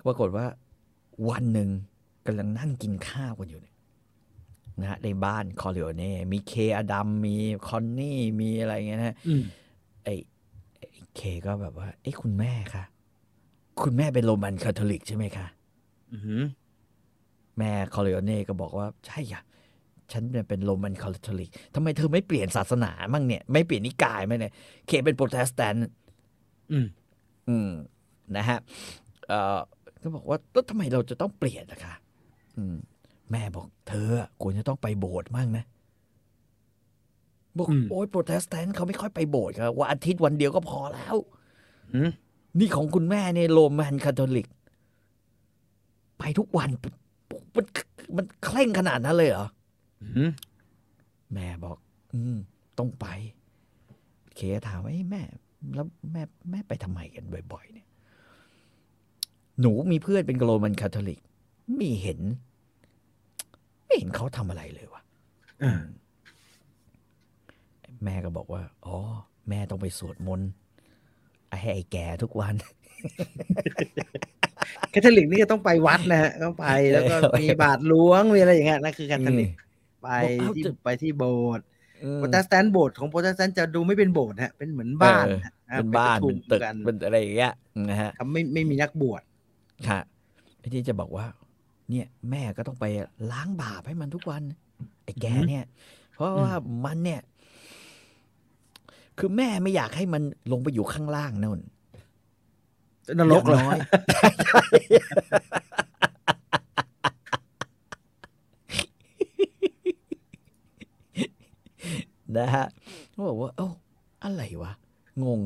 [0.07, 0.47] ปรากฏว่า
[1.31, 1.69] วันหนึ่ง
[2.27, 3.77] กำลังนั่งกินข้าวกันอยู่เนี่ย
[4.81, 9.43] นะฮะในบ้านคอริโอเน่มีเคอดัมมีคอนนี่มีอะไรเงี้ยนะฮะอืม
[10.05, 10.15] ไอ้
[10.79, 12.85] ไอ้เคก็แบบว่า เอ้คุณแม่คะ
[13.83, 15.47] คุณแม่เป็นโรมันคาทอลิกใช่ไหมคะ
[16.13, 16.45] อืม
[17.59, 19.43] แม่คอริโอเน่ก็บอกว่าใช่ค่ะ
[20.13, 24.53] ฉันเนี่ยเป็นโรมันคาทอลิกทำไมเธอไม่เปลี่ยนศาสนามั่งเนี่ย ไม่เปลี่ยนนิกายไหมเนี่ย
[24.87, 25.83] เคเป็นโปรเตสแตนต์
[26.73, 26.87] อืม
[27.49, 27.71] อืม
[28.37, 28.59] นะฮะ
[29.29, 29.59] เอ่อ
[30.03, 31.95] ก็บอกว่าแล้วทำไมเราจะต้องเปลี่ยนล่ะคะ
[32.57, 32.77] อืม
[33.31, 35.65] แม่บอก เธออะควรจะต้องไปโบสถ์มั่งนะ
[37.59, 41.17] บอกอืมโอ้ยโปรเตสแตนต์เขาไม่ค่อยไปโบสถ์ครับวันอาทิตย์วันเดียวก็พอแล้ว
[41.95, 42.11] อืม
[42.59, 44.49] นี่ของคุณแม่เนี่ยโรมันคาทอลิก
[46.19, 46.71] ไปทุกวัน
[47.57, 47.65] มัน
[48.17, 49.62] มันเคร่งขนาดนั้นเลยเหรออืม
[51.35, 51.77] แม่บอก
[52.13, 52.37] อืม
[52.79, 53.07] ต้องไป
[54.37, 55.23] เคถามว่าเอ้ยแม่
[55.75, 57.89] แล้วแม่แม่ไปทำไมกันบ่อย ๆ เนี่ย
[59.61, 61.21] หนูมีเพื่อนเป็นโรมันคาทอลิก
[61.77, 62.21] ไม่เห็น
[63.87, 65.03] ไม่เห็นเขาทำอะไรเลยวะ
[65.63, 65.83] อ่า
[68.05, 68.97] แม่ก็บอกว่า อ๋อ
[69.49, 70.49] แม่ต้องไปสวดมนต์
[71.61, 72.55] ให้ไอ้แก่ทุกวัน
[74.91, 79.51] แคทอลิกนี่ก็ต้องไปวัดนะฮะต้องไปแล้วก็เออมีบาทหลวงมีอะไรอย่างเงี้ยนั่นคือแคทอลิก
[80.03, 81.67] ไปบอกเอ้าที่จะไปที่โบสถ์
[82.05, 87.53] อืมโปรเตสแตนต์โบสถ์ของโปรเตสแตนต์จะดูไม่เป็นโบสถ์ฮะเป็นเหมือนบ้านเออฮะเป็นบ้านไประชุเป็นตึกกันเป็นอะไรอย่างเงี้ย
[87.91, 89.23] นะฮะครับไม่ไม่มีนักบวช
[89.89, 90.01] ค่ะ
[90.59, 91.27] ไอ้ที่จะบอกว่า
[91.91, 92.87] เนี่ย แม่ก็ต้องไป
[93.33, 94.43] ล้างบาปให้มันทุกวัน
[95.05, 95.65] ไอ้แกเนี่ย
[96.15, 96.53] เพราะว่า
[96.85, 97.21] มันเนี่ย
[99.19, 101.61] คือแม่ไม่อยากให้มันลงไปอยู่ข้างล่างนั่น
[103.21, 103.63] นรกเหรอ
[104.91, 112.67] อย่าง น้อยนะฮะ
[113.11, 113.69] เขาบอกว่าเอ้า
[114.25, 114.73] อะไรวะ
[115.25, 115.41] งง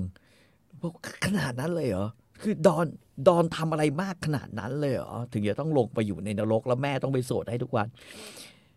[0.80, 0.94] บอก
[1.26, 2.06] ขนาดนั้นเลยเหรอ
[2.42, 2.86] คือดอน
[3.28, 7.86] ดอนทำอะไรมากขนาดนั้นเลยเหรอ ถึงจะต้องลงไปอยู่ในนรก แล้วแม่ต้องไปโสดให้ทุกวัน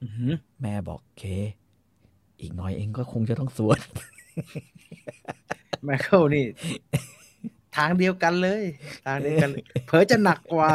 [0.01, 1.23] อือหือแม่บอกเค
[2.41, 3.79] อีกหน้อยเองก็คงจะต้องสวด
[5.83, 6.45] ไมเคิลนี่
[7.77, 8.63] ทางเดียวกันเลย
[9.05, 10.71] ทางเดียวกันเลยเผลอจะหนักกว่า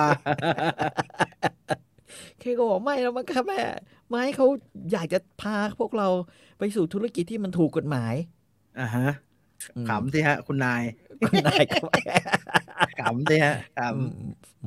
[2.38, 3.60] เคก็บอกไม่แล้วมั้งครับแม่
[4.08, 4.46] ไม่ให้เขา
[4.92, 6.08] อยากจะพาพวกเรา
[6.58, 8.14] ไปสู่ธุรกิจที่มันถูกกฎหมาย
[8.80, 9.08] อ่าฮะ
[9.76, 10.82] อืมขำสิฮะ คุณนาย
[11.20, 11.94] คุณนายก็ว่า
[13.00, 14.10] ขำสิฮะขอืม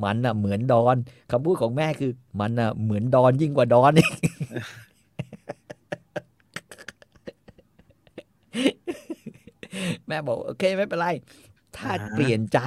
[0.03, 0.95] มันน่ะเหมือนดอน
[1.31, 4.09] คำพูดของแม่คือ มันน่ะเหมือนดอนยิ่งกว่าดอนอีก
[10.07, 11.07] แม่บอกโอเคไม่เป็นไร
[11.75, 12.59] ถ้าเปลี่ยนใจ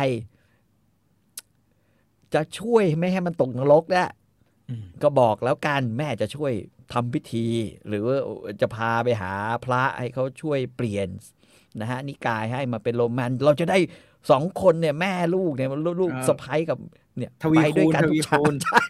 [2.35, 4.20] จะช่วยไม่ให้มันตกนรกได้ำอืม
[5.03, 6.53] ก็บอกแล้วกันแม่จะช่วย
[6.93, 7.47] ทำพิธี
[7.89, 8.17] หรือว่า
[8.61, 9.33] จะพาไปหา
[9.65, 11.09] พระให้เขาช่วยเปลี่ยน
[11.81, 13.79] นะฮะนิกายให้มาเป็นโรมัน เราจะได้
[14.31, 16.79] สองคนเนี่ยแม่ลูกเนี่ยลูกลูกสะพ้ยกับ
[17.19, 18.81] เนี่ยทวีไปด้วยคูณกันททุวีกชาคูณติใช่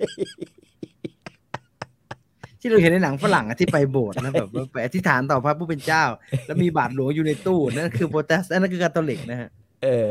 [2.61, 6.05] ที่เราเห็นในหนังฝรั่งอะที่ไปโบสถ์นะแบบว่าไปอธิษฐานต่อพระผู้เป็นเจ้า
[6.47, 9.49] แล้วมีบาทหลวงอยู่ในตู้นั่นคือโปรเตสต์นั่นคือคาทอลิกนะฮะ
[9.83, 10.11] เออ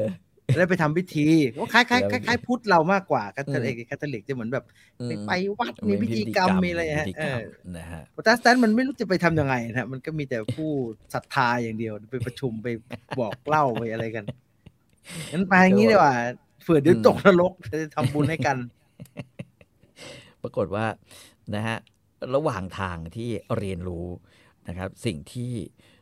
[0.57, 1.27] ได้ไปทำพิธี
[1.59, 4.65] ว่าคล้ายคล้ายแล้วคล้ายๆพุทธเรามากกว่าคาทอลิกอืมคาทอลิกจะเหมือนแบบ
[4.99, 7.41] อืมไปไปวัดมีพิธีกรรมมีอะไรฮะพิธีเอกรรอม
[7.77, 10.69] นะฮะโปรเตสแตนต์มันไม่รู้จะไปทำยังไงนะฮะมันก็มีแต่ผู้
[11.13, 12.67] ศรัทธาอย่างเดียวไปประชุมไป
[13.19, 14.25] บอกเล่าไปอะไรกัน
[15.33, 16.15] งั้นไปอย่างนี้ดีกว่า
[16.63, 18.57] เผื่อเดี๋ยวตกนรกจะทำบุญให้กัน
[20.49, 20.85] รากฏว่า
[21.55, 21.77] นะฮะ
[22.35, 24.07] ระหว่างทางที่เรียนรู้
[24.67, 25.51] นะครับ สิ่งที่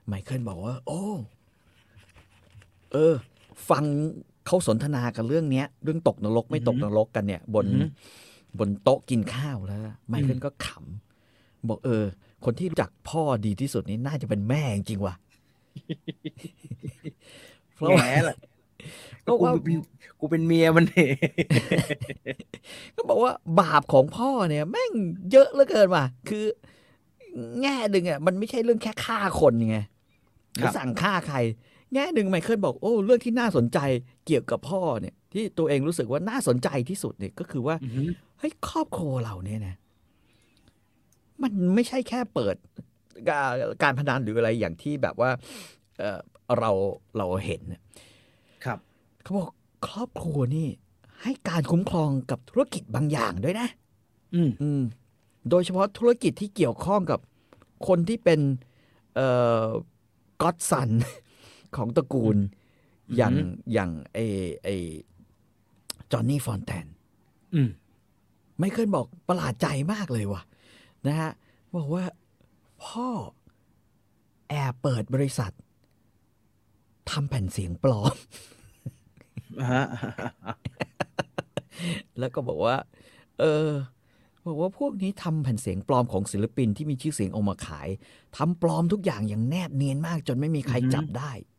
[0.07, 1.01] ไมเคิลบอกว่า โอ้
[2.91, 3.15] เออ
[3.69, 3.83] ฟัง
[4.47, 7.85] เขาสนทนากันเรื่องเนี้ย เรื่องตกนรกไม่ตกนรกกันเนี่ย บนอือฮึ
[8.59, 12.05] บนโต๊ะกินข้าวแล้ว ไมเคิลก็ขำบอกเออ
[12.45, 15.15] คนที่รู้จักพ่อดีที่สุดนี่น่าจะเป็นแม่จริงๆว่ะ
[17.75, 18.35] เพราะแหว่ามล่ะ
[19.23, 19.77] เพราะกูว่าเป็น
[20.19, 21.13] กูเป็นเมียมันเอง
[22.95, 24.91] ก็บอกว่าบาปของพ่อเนี่ย แม่ง
[25.31, 26.45] เยอะเหลือเกินว่ะ คือ
[27.61, 29.79] แง่หนึ่งอะมันไม่ใช่เรื่องแค่ฆ่าคนไง
[30.53, 31.37] หรือสั่งฆ่าใคร
[31.93, 33.79] แง่หนึ่งไมเคิลบอกโอ้เรื่องที่น่าสนใจ
[34.25, 39.75] เกี่ยวกับพ่อเนี่ย ที่ตัวเองรู้สึกว่าน่าสนใจที่สุดเนี่ยก็คือว่าอือหือเฮ้ยครอบครัวเราเนี่ยนะ
[41.41, 42.55] มันไม่ใช่แค่เปิด
[43.29, 45.29] การการพนันหรืออะไรอย่างที่แบบว่า
[45.99, 46.19] เออ
[46.59, 46.71] เรา
[47.17, 47.81] เราเห็นน่ะ
[48.65, 48.79] ครับ
[49.23, 49.49] เขาบอก
[49.87, 50.67] ครอบครัวนี่
[51.21, 53.67] ให้การคุ้มครองกับธุรกิจบางอย่างด้วยนะ
[54.35, 54.81] อืมอืม
[55.49, 57.19] โดยเฉพาะธุรกิจที่เกี่ยวข้องกับ
[57.87, 58.39] คนที่เป็น
[59.15, 59.27] เอ่
[59.63, 59.65] อ
[60.41, 60.89] ก็อดสัน
[61.75, 62.37] ของตระกูล
[63.17, 63.33] อย่าง
[63.73, 64.19] อย่างไอ
[64.63, 64.69] ไอ
[66.11, 66.87] จอห์นนี่ฟอนแตน
[67.53, 67.69] อืม
[68.59, 70.41] ไม่เคยบอกประหลาดใจมากเลยว่ะ
[71.07, 71.31] นะฮะ
[71.75, 72.03] บอกว่า
[72.85, 73.07] พ่อ
[74.49, 75.51] แอบเปิดบริษัท
[77.09, 78.15] ทำแผ่นเสียงปลอม
[79.59, 79.85] อ่าฮะ
[82.19, 82.75] แล้วก็บอกว่า
[83.39, 83.69] เออ
[84.47, 87.89] บอกว่าพวกนี้ทำแผ่นเสียงปลอมของศิลปินที่มีชื่อเสียงเออกมาขาย
[88.37, 91.56] ทำปลอมทุกอย่างอย่างแนบเนียนมากจนไม่มีใครจับได้อือหือ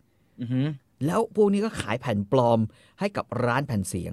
[1.06, 2.58] แล้วพวกนี้ก็ขายแผ่นปลอม
[3.00, 4.12] ให้กับร้านแผ่นเสียง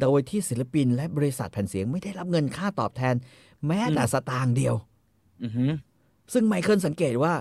[0.00, 3.14] โดยที่ศิลปินและบริษัทแผ่นเสียงไม่ได้รับเงินค่าตอบแทน
[3.66, 4.74] แม้แต่สตางค์เดียว
[5.42, 5.70] อือหือ
[6.32, 7.34] ซึ่งไมเคิลสังเกตว่า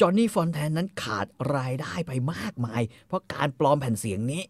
[0.00, 4.42] จอห์นนี่ฟอนแทนนั้นขาดรายได้ไปมากมาย เพราะการปลอมแผ่นเสียงนี้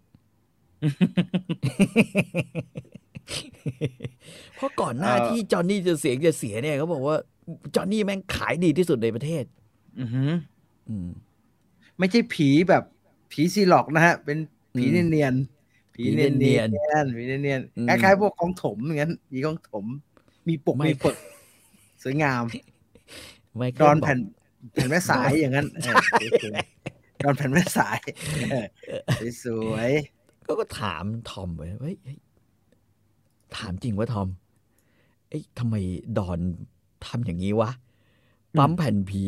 [4.57, 7.17] เพราะก่อนหน้าเอ่อที่จอห์นนี่จะเสียงจะเสียเนี่ยเขาบอกว่า
[7.75, 9.45] จอห์นนี่แม่งขายดีที่สุดในประเทศ
[10.01, 10.31] อือหือ
[10.89, 11.09] อืม
[11.99, 12.85] ไม่ใช่ผีแบบ
[13.33, 14.39] ผีซีหลอกนะฮะ เป็น
[14.77, 19.85] ผีอืมเนียนๆผีเนียนผีเนีเนียยนนผีเนียนอืมๆคล้ายๆพวกของถมอย่างนั้นผีของถม
[20.49, 21.17] มีปกไม่มีปก
[22.03, 22.43] สวยงาม
[23.57, 24.19] ไมเคิดลอนบอแผ่กน
[24.73, 25.95] แผ่นแม่สายอย่างนั้นเออ
[26.43, 27.99] สวยๆดอนแผ่นแม่สาย
[29.19, 29.91] เออสวย
[30.47, 32.19] ก็ก็ถามทอมไว้เฮ้ยเฮ้ย
[33.57, 34.29] ถามจริงว่าทอม
[35.29, 35.75] เอ้ยทำไม
[36.19, 36.39] ดอน
[37.07, 37.71] ทำอย่างนี้วะ
[38.59, 39.25] ปั๊มแผ่นผี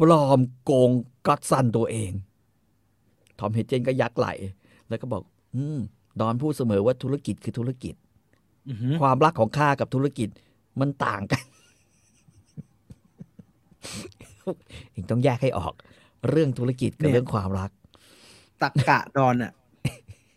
[0.00, 0.90] ปลอมโกง
[1.26, 2.12] ก็อดซันตัวเอง
[3.38, 4.28] ทอมเฮดเจนก็ยักไหล
[4.88, 5.22] แล้วก็บอก
[5.54, 5.78] อืม
[6.20, 10.28] ดอนพูดเสมอว่าธุรกิจคือธุรกิจๆอือหือความรักของข้ากับธุรกิจ
[10.80, 11.42] มันต่างกัน
[14.90, 15.74] เองต้องแยกให้ออก
[16.28, 17.70] เรื่องธุรกิจกับเรื่องความรัก
[18.62, 19.52] ตักกะดอนอะ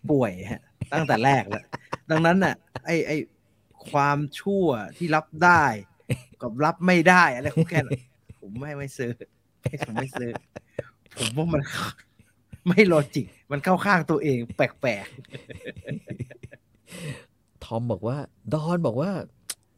[0.09, 0.61] ป่วยฮะ
[0.93, 1.63] ตั้งแต่แรกแล้ว
[2.09, 3.11] ดังนั้นน่ะ ไอไอ
[3.89, 4.65] ความชั่ว
[4.97, 5.63] ที่รับได้
[6.41, 7.99] กับรับไม่ได้อะไรของแกน่ะ
[8.41, 9.11] ผมไม่ไม่ซื้อ
[9.87, 10.31] ผมไม่ซื้อ
[11.17, 11.61] ผมว่ามัน
[12.67, 15.05] ไม่ logic มันเข้าข้างตัวเอง แปลก
[17.63, 18.17] ทอมบอกว่า
[18.53, 19.11] ดอนบอกว่า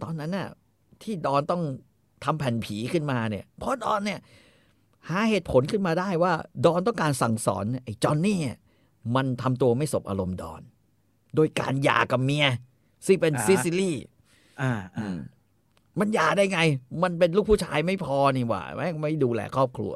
[0.01, 0.47] ตอนนั้นน่ะ
[1.01, 1.63] ที่ดอนต้อง
[2.23, 4.19] ทำแผ่นผีขึ้นมาเนี่ย เพราะดอนเนี่ย
[5.09, 6.33] หาเหตุผลขึ้นมาได้ว่า
[6.65, 8.57] ดอนต้องการสั่งสอนไอ้จอนนี่อะ
[9.15, 10.61] มันทำตัวไม่สบอารมณ์ดอน
[11.35, 12.47] โดยการหย่ากับเมีย
[13.05, 15.17] ซึ่งเป็นซิซิลีๆอ่าอือ่า
[15.99, 16.59] มันหย่าได้ไง
[17.03, 19.93] มันเป็นลูกผู้ชายไม่พอนี่หว่าแม่งไม่ดูแลครอบครัว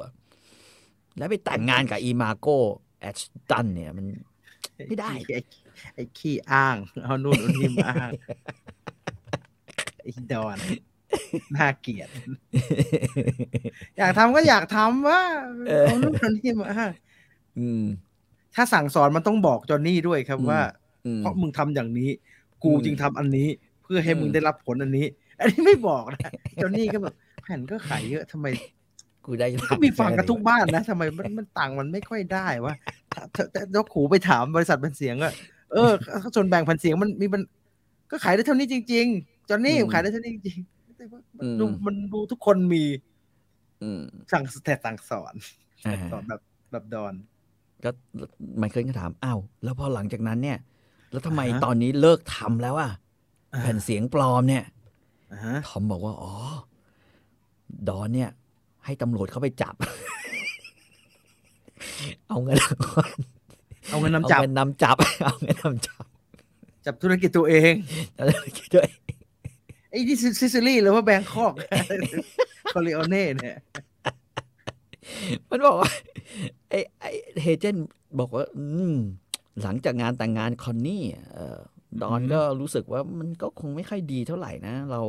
[1.18, 2.46] แล้วไปแต่งงานกับอีมาโก
[3.00, 3.18] แอช
[3.50, 4.06] ตันเนี่ยมัน
[4.88, 5.40] ไม่ได้ ไอ้
[5.94, 8.10] ไอ้ขี้อ้างเอานู่นเอานี่มาอ้าง
[10.00, 10.56] ไอ้ดอน
[11.56, 12.08] น่าเกลียด
[13.98, 15.20] อยากทำก็อยากทำว่า
[15.68, 16.90] เออเอานู่นเอานี่มาอ้าง
[17.58, 17.84] อืม
[18.54, 20.60] ถ้าสั่งสอนมันต้องบอกจอนนี่ด้วยครับอืมว่า
[21.06, 22.10] อืมเพราะมึงทำอย่างนี้
[22.62, 23.48] กูอืมจึงทำอันนี้
[23.82, 25.06] เพื่อให้มึงอืมได้รับผลอันนี้
[25.40, 26.30] อันนี้ไม่บอกนะ
[26.62, 28.46] จอนนี่ก็แบบแผ่นก็ขายเยอะทำไม
[29.24, 32.74] กูได้ก็มีฟังกันทุกบ้านนะทำไมมันมันต่างมันไม่ค่อยได้วะ
[33.14, 35.30] ถ้าถ้าถ้ายกหูไปถามบริษัทพันเสียงก็
[35.72, 35.92] เออ
[36.34, 37.42] ส่วนแบ่งพันเสียงมันมีมัน
[38.10, 42.84] ก็ขายได้เท่านี้จริง ๆจอนนี่ขายได้เท่านี้จริงๆแต่ว่ามันดูมันดูทุกคนมี
[43.82, 45.34] อืมสั่งแต่สั่งสอน
[45.86, 46.40] อ่าสอนแบบ
[46.72, 47.14] แบบดอน
[47.84, 47.90] ก็
[48.58, 50.58] ไมเคิลก็ถามอ้าวแล้วพอหลังจากนั้นเนี่ย
[51.10, 52.90] แล้วทำไมอ่าฮะตอนนี้เลิกทำแล้วอะ
[53.62, 54.73] แผ่นเสียงปลอมเนี่ยอ่าฮะ
[55.68, 56.32] ทอมบอกว่า อ๋อ
[57.88, 58.30] ดอนเนี่ย
[58.84, 59.74] ให้ตำรวจเข้าไปจับ
[62.28, 63.10] เอาเงินรางวัล
[63.88, 66.04] เอาเงินเอานำจับเงินนำจับ เอาเงินนำจับ
[66.84, 67.72] จับธุรกิจตัวเอง
[68.26, 68.88] แล้วคิดด้วย
[69.90, 71.54] ไอ้ที่ซิซิลีหรือว่าแบงคอก
[72.72, 73.56] คอริโอเน่เนี่ย
[75.50, 75.90] มันบอกว่า
[76.68, 77.10] ไอ้ไอ้
[77.42, 77.76] เฮเจน
[78.18, 78.94] บอกว่า อืม
[79.62, 81.60] หลังจากงานแต่งงานคอนนี่เอ่อ
[82.02, 85.00] ดอนก็รู้สึกว่ามันก็คงไม่ค่อยดีเท่าไหร่นะ เรา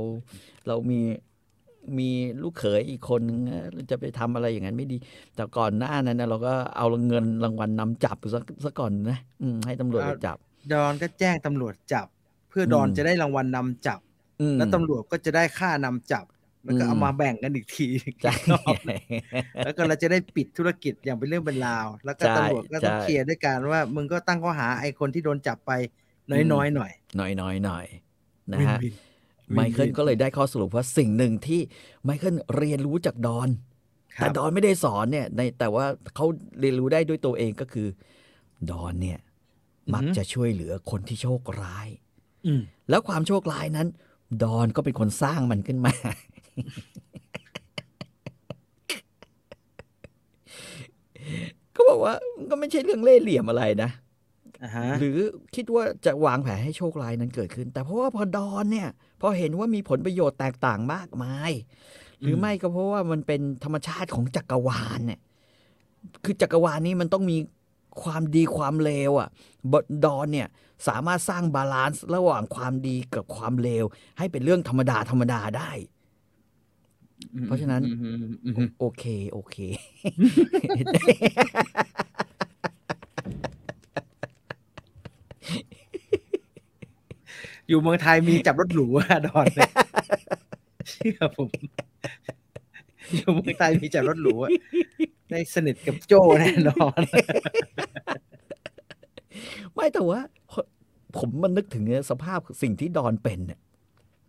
[0.67, 0.99] เรามี
[1.97, 2.09] มี
[2.41, 4.97] ลูกเขยอีกคนนึงนะเราจะไปทำอะไรอย่างนั้นไม่ดี
[5.35, 10.37] แต่ก่อนหน้านั้นนะเราก็เอาเงินรางวัลนำจับซะซะก่อนนะอืมให้ตำรวจไปจับ
[10.71, 12.07] ดอนก็แจ้งตำรวจจับ
[12.49, 13.99] เพื่อดอนอืมจะได้รางวัลนำจับ
[14.41, 16.25] อืมแล้วตำรวจก็จะได้ค่านำจับ
[16.63, 17.87] แล้วก็อืมเอามาแบ่งกันอีกที
[18.21, 18.75] ใช่รอบ
[19.65, 25.71] แล้วก็เราจะได้ปิดธุรกิจอย่างเป็นเรื่องเป็นราว แล้วก็ใช่ตำรวจก็ต้องใช่เคลียร์ด้วยการว่า มึงก็ตั้งข้อหาไอ้คนที่โดนจับไป
[26.31, 27.85] น้อยๆหน่อยหน่อยหน่อยหน่อย
[28.51, 28.93] นะวินฮะวิน
[29.55, 31.61] ไมเคิลก็เลยได้ข้อสรุปว่าสิ่งหนึ่งที่
[32.03, 33.49] ไมเคิลเรียนรู้จากดอน
[34.17, 35.85] คแต่รับดอนไม่ได้สอนเนี่ยในแต่ว่า
[36.15, 36.25] เขา
[36.59, 37.87] เรียนรู้ได้ด้วยตัวเองก็คือ
[38.71, 39.19] ดอนเนี่ย
[39.95, 41.87] มักจะช่วยเหลือคนที่โชคร้าย
[42.45, 43.87] อืมแล้วความโชคร้ายนั้น
[44.43, 45.93] ดอนก็เป็นคนสร้างมันขึ้นมา
[51.75, 54.04] ก็บอกว่ามันก็ไม่ใช่เรื่องเล่ห์เหลี่ยมอะไรนะอ่าฮะ
[54.99, 55.17] หรือ
[55.55, 58.89] คิดว่าจะวางแผนให้โชคร้ายนั้นเกิดขึ้น แต่เพราะว่าพอดอนเนี่ย
[59.21, 61.51] พอเห็นว่ามีผลประโยชน์แตกต่างมากมาย
[62.21, 65.19] หรือไม่ก็เพราะว่ามันเป็นธรรมชาติของจักรวาลเนี่ย
[66.23, 67.37] คือจักรวาลนี้มันต้องมี
[68.01, 69.73] ความดีความเลวอะ
[70.05, 70.47] ดอนเนี่ย
[70.87, 73.85] สามารถสร้าง balance ระหว่างความดีกับความเลว
[74.17, 75.71] ให้เป็นเรื่องธรรมดาธรรมดาได้
[77.45, 79.57] เพราะฉะนั้นอืมอืมอืมอืมโอเค โอเค
[87.69, 89.71] อยู่เมืองไทยมีจับรถหรูอะดอนเนี่ย
[90.89, 91.49] เชื่อผม
[93.15, 94.51] อยู่เมืองไทยมีจับรถหรูอะ
[95.29, 97.01] ได้สนิทกับโจ้แน่นอน
[99.73, 100.19] ไม่แต่ว่า
[101.17, 103.59] ผมมันนึกถึงสภาพสิ่งที่ดอนเป็นเนี่ย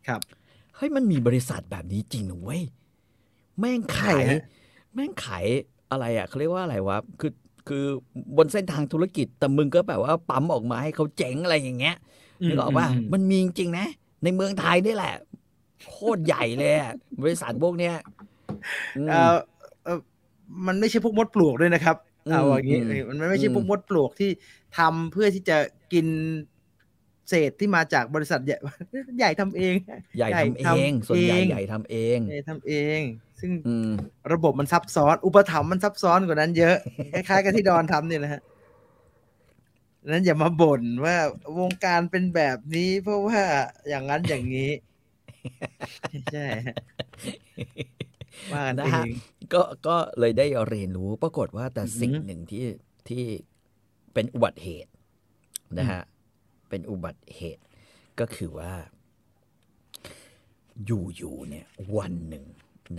[0.08, 0.20] ครับ
[0.76, 2.62] เฮ้ยมันมีบริษัทแบบนี้จริงนะเว้ย
[3.58, 4.42] แม่งขายใช่ฮะ
[4.94, 5.44] แม่งขาย
[5.90, 7.32] อะไรอะเขาเรียกว่าอะไรวะคือ
[7.68, 7.84] คือ
[8.36, 11.96] บนเส้นทางธุรกิจแต่มึงก็แบบว่าปั๊มออกมาให้เขาเจ๋งอะไรอย่างเงี้ย
[12.48, 13.86] นึกออกป่ะมันมีจริงๆนะ
[14.24, 15.14] ในเมืองไทยนี่แหละ
[15.90, 17.94] โคตรใหญ่เลยอะบริษัทพวกเนี้ย
[18.96, 19.36] อืมเออ
[19.84, 19.98] เออ
[20.66, 21.96] มันไม่ใช่พวกมดปลวกด้วยนะครับ
[22.26, 24.30] อืมเอาอย่างนี้อืมมันไม่ใช่อืมพวกมดปลวกที่
[24.78, 25.56] ทำเพื่อที่จะ
[25.92, 26.06] กิน
[27.28, 28.58] เศษที่มาจากบริษัทใหญ่
[29.18, 29.74] ใหญ่ทำเอง
[30.18, 33.00] ใหญ่ทำเอง ส่วนใหญ่ใหญ่ทำเองใหญ่ทำเอง
[33.40, 33.90] ซึ่งอืม
[34.32, 36.76] ระบบมันซับซ้อน อุปถัมภ์มันซับซ้อนกว่านั้นเยอะ
[37.12, 38.40] คล้ายๆกับที่ดอนทำเนี่ยนะฮะ
[40.12, 41.16] นั้นอย่ามาบ่นว่า
[41.58, 43.42] วงการเป็นแบบนี้ เพราะว่า
[43.88, 44.70] อย่างนั้นอย่างนี้
[46.32, 46.76] ใช่ฮะ
[48.52, 49.08] ว่ากันนะเอฮะง
[49.54, 52.66] ก็ก็เลยได้เรียนรู้ปรากฏว่าแต่อือหือสิ่งหนึ่งที่
[53.08, 53.24] ที่
[54.14, 54.92] เป็นอุบัติเหตุ
[55.78, 56.02] นะฮะ
[56.68, 57.64] เป็นอุบัติเหตุ
[58.20, 58.72] ก็คือว่า
[60.86, 60.90] อ
[61.20, 61.66] ยู่ๆเนี่ย
[61.96, 62.44] วันหนึ่ง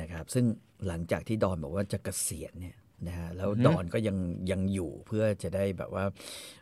[0.02, 0.46] นะครับ ซึ่ง
[0.88, 4.18] หลังจากที่ดอนบอกว่าจะเกษียณเนี่ย นะฮะแล้วอือฮึดอนก็ยัง
[4.52, 6.06] ยังอยู่เพื่อจะได้แบบว่า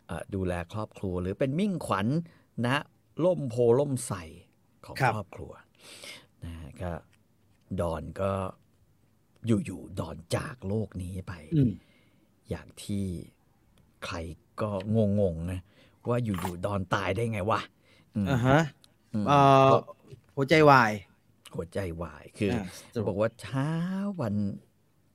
[0.06, 2.06] เอ่อดูแลครอบครัว หรือเป็นมิ่งขวัญ
[2.66, 2.76] นะ
[3.24, 4.12] ล่มโพล่มใส
[4.86, 5.52] ของครับครอบครัว
[6.44, 6.92] นะฮะก็
[7.80, 8.32] ดอนก็
[9.46, 11.70] อยู่ๆดอนจากโลกนี้ไปอืม
[12.50, 13.04] อย่างที่
[14.06, 14.16] ใคร
[14.60, 14.70] ก็
[15.20, 15.60] งงๆนะ
[16.08, 17.60] ว่าอยู่ๆดอนตายได้ไงวะ
[18.16, 18.60] อืมอ่าฮะ
[19.12, 19.38] อืมเอ่
[19.70, 19.72] อ
[20.36, 20.92] หัวใจวาย
[21.56, 23.70] หัวใจวายคือออ่าจะบอกว่าเช้า
[24.20, 24.34] วัน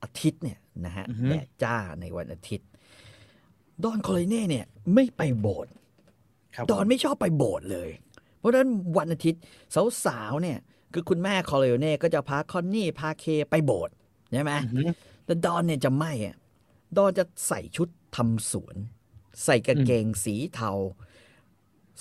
[0.02, 2.68] อาทิตย์เนี่ยนะฮะอือฮึแดดจ้าในวันอาทิตย์
[3.84, 5.72] ดอนคอลเน่เนี่ยไม่ไปโบสถ์
[6.54, 7.90] ครับดอนไม่ชอบไปโบสถ์เลย
[8.38, 9.40] เพราะฉะนั้นวันอาทิตย์
[10.04, 10.58] สาวๆเนี่ย
[10.92, 13.94] คือคุณแม่คอลเลโอเน่ก็จะพาคอนนี่พาเคไปโบสถ์
[14.32, 14.90] ใช่ไหมอือหือ
[15.24, 16.36] แต่ดอนเนี่ยจะไม่อะ
[16.96, 18.76] ดอนจะใส่ชุดทำสวน
[19.44, 20.70] ใส่กางเกงสีเทา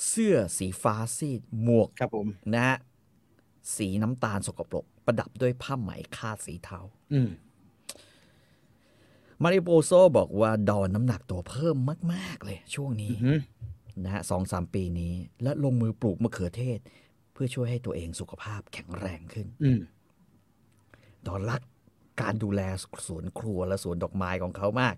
[0.08, 2.78] เสื้อสีฟ้าซีดหมวกครับผมนะฮะ
[3.76, 6.80] สีน้ำตาลสกปรก ประดับด้วยผ้าไหมคาดสีเทา
[7.14, 7.20] อื
[9.42, 11.78] มมาริโปโซบอกว่าดอนน้ำหนักตัวเพิ่ม
[12.14, 13.40] มาก ๆ เลยช่วงนี้อือหือ
[14.04, 16.80] นะฮะสองสามปีนี้ และลงมือปลูกมะเขือเทศ
[17.34, 19.80] เพื่อช่วยให้ตัวเองสุขภาพแข็งแรงขึ้นอืม
[21.28, 21.62] ดอนรัก
[22.22, 22.62] การดูแล
[23.08, 24.96] สวนครัวและสวนดอกไม้ของเขามาก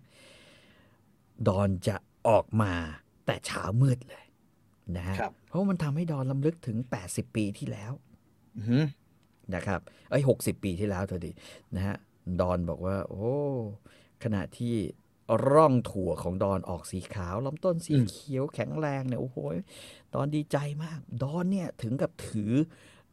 [1.48, 1.96] ดอนจะ
[2.28, 2.74] ออกมา
[3.26, 4.26] แต่เช้ามืดเลย
[4.96, 6.78] นะฮะครับเพราะมันทำให้ดอนลำลึกถึง
[7.08, 7.92] 80 ปีที่แล้ว
[8.58, 8.84] อือหือ
[9.56, 9.80] นะครับ
[10.12, 11.32] ไอ้หกสิบปีที่แล้วเธอดี
[11.76, 11.96] นะฮะ
[12.40, 13.32] ดอนบอกว่า โอ้
[14.24, 14.76] ขณะที่
[15.52, 19.38] ร่องถั่วของดอนออกสีขาวลำต้นสีเขียวแข็งแรงเนี่ยโอ้โห
[20.14, 22.54] ดอนดีใจมาก ดอนเนี่ยถึงกับถือ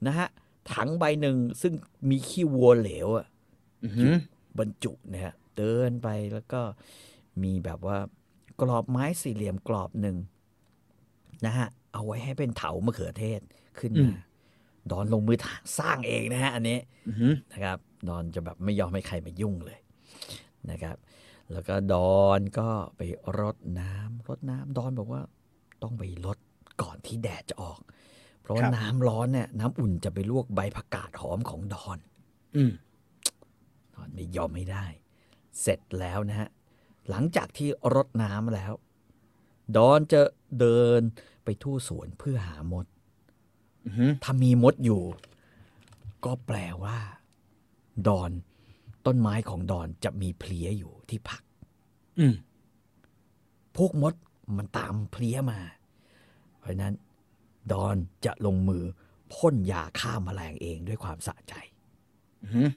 [0.07, 0.29] นะฮะ
[0.73, 1.73] ถังใบหนึ่งซึ่ง
[2.11, 3.27] มีขี้วัวเหลวอะ
[3.85, 4.13] อือหือ
[4.59, 6.61] บรรจุนะฮะเดินไปแล้วก็
[7.43, 7.99] มีแบบว่า
[8.61, 10.17] กรอบไม้สี่เหลี่ยมกรอบหนึ่ง
[11.47, 13.41] นะฮะเอาไว้ให้เป็นเถามะเขือเทศ
[13.79, 14.17] ขึ้นอืมาม
[14.91, 15.39] ดอนลงมือ
[15.79, 19.79] สร้างเองนะฮะอันนี้อือหือนะครับ ดอนจะแบบไม่ยอมให้ใครมายุ่งเลย
[20.71, 20.97] นะครับ
[21.53, 23.01] แล้วก็ดอนก็ไป
[23.39, 25.23] รดน้ำรดน้ำดอนบอกว่า
[25.83, 26.39] ต้องไปรด
[26.83, 27.81] ก่อนที่แดดจะออก
[28.41, 31.99] เพราะว่าครับน้ำร้อนเนี่ยน้ำอุ่นจะไปลวกใบผักกาดหอมของดอน
[32.57, 32.73] อืม
[33.95, 34.85] ดอนไม่ยอมไม่ได้
[35.61, 36.49] เสร็จแล้วนะฮะ
[37.11, 38.73] หลังจากที่รดน้ำแล้ว
[39.77, 40.21] ดอนจะ
[40.61, 41.01] เดิน
[41.45, 42.87] ไปทั่วสวนเพื่อหามด
[43.87, 45.03] อือหือถ้ามีมดอยู่
[46.25, 46.99] ก็แปลว่า
[48.07, 48.31] ดอน
[49.07, 51.43] ต้นไม้ของดอนจะมีเพลี้ยอยู่ที่ผัก
[52.19, 52.35] อืม
[53.77, 54.15] พวกมด
[54.57, 55.61] มันตามเพลี้ยมา
[56.59, 56.95] เพราะฉะนั้น
[57.73, 58.85] ดอนจะลงมือ
[59.35, 61.55] พ่นยาฆ่าแมลงเองด้วยความสะใจ
[62.43, 62.69] อือหือ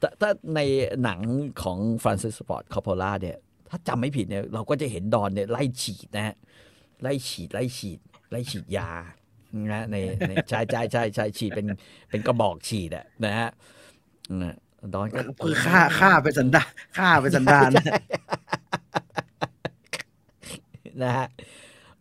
[0.00, 0.60] ถ้าถ้าใน
[1.02, 1.20] หนัง
[1.62, 3.38] ของฟรานซิสฟอร์ดคอปโพล่าเนี่ย
[3.70, 6.36] ถ้าจำไม่ผิดเนี่ย เราก็จะเห็นดอนเนี่ยไล่ฉีดนะฮะ
[7.02, 8.90] ไล่ฉีด ไล่ฉีด ไล่ฉีดยา
[9.72, 9.96] นะใน
[10.28, 11.66] ในใช่ใช่ใช่ใช่ฉีดเป็น
[12.10, 13.50] เป็นกระบอกฉีดอะนะฮะ
[14.42, 14.56] นะ
[14.94, 17.70] ดอนก็คือฆ่าฆ่าเป็นสันดานฆ่าเป็นสันดาน
[21.02, 21.26] นะฮะ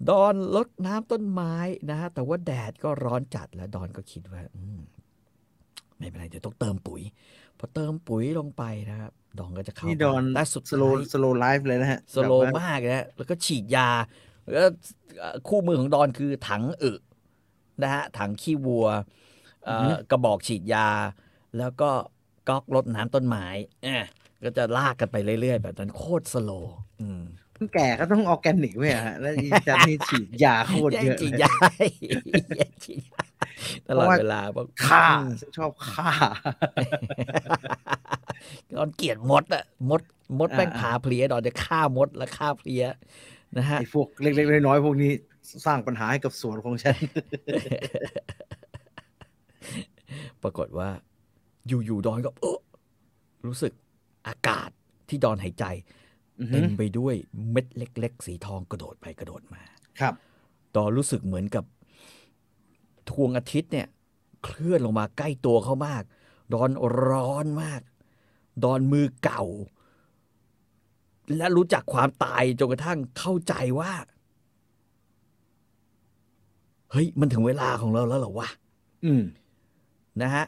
[0.09, 1.55] ดอนลดน้ำต้นไม้
[1.89, 4.79] นะฮะแต่ว่าแดดก็ร้อนจัดแล้ว ดอนก็คิดว่าอืม
[5.97, 7.01] ไม่เป็นไรเดี๋ยวต้องเติมปุ๋ย
[7.59, 13.89] พอเติมปุ๋ยลงไปนะครับดอนก็จะเข้านี่ดอนแต่สุดสโลท้ายสโลไลฟ์เลยนะฮะสโลแบบว่มากนะแล้วก็ฉีดยา
[14.51, 14.67] แล้ว
[15.19, 16.93] เอ่อคู่มือของดอนคือถังอึ
[17.83, 18.87] นะฮะถังขี้วัว
[19.65, 20.87] เอ่อกระบอกฉีดยา
[21.57, 21.89] แล้วก็
[22.49, 23.45] ก๊อกรดน้ำต้นไม้
[23.83, 24.05] เอะ
[24.43, 27.21] ก็จะลากกันไปเรื่อยๆ แบบนั้นโคตรสโลว์อืม
[27.73, 31.53] แก่ก็ต้องออร์แกนิกไหมอะฮะแล้วอีจันนี่ฉีดยาโคตรแย่เยงอะฉีดเลยยา
[32.57, 33.23] แย่งฉีดยา
[33.87, 36.11] ตลอดเวลาบอกฆ่าอืมฉันชอบฆ่า
[38.71, 40.01] ดอนเกลียดมดอะมด
[40.39, 42.83] มดแม่งอ่าพาเพลียดอนจะฆ่ามดและฆ่าเพลีย
[43.57, 45.11] นะฮะไอ้พวกเล็กๆน้อยๆพวกนี้
[45.65, 46.97] สร้างปัญหาให้กับสวนของฉัน
[50.43, 50.89] ปรากฏว่า
[51.67, 52.59] อยู่ๆดอนก็เออ
[53.45, 53.73] รู้สึก
[54.27, 54.69] อากาศ
[55.09, 55.65] ที่ดอนหายใจ
[56.39, 57.15] อือฮึเต็มไปด้วย
[57.51, 59.61] เม็ดเล็ก ๆ สีทองกระโดดไปกระโดดมา
[59.99, 60.13] ครับ
[60.75, 61.63] ดอนรู้สึกเหมือนกับ
[63.09, 63.87] ทวงอาทิตย์เนี่ย
[64.43, 66.03] เคลื่อนลงมาใกล้ตัวเขามาก
[66.53, 66.69] ดอน
[67.07, 67.81] ร้อนมาก
[68.63, 69.43] ดอนมือเก่า
[71.37, 73.91] และรู้จักความตายจนกระทั่งเข้าใจว่า
[76.91, 78.49] เฮ้ยมันถึงเวลาของเราแล้วเหรอวะ
[79.05, 79.23] อืม
[80.21, 80.45] นะฮะ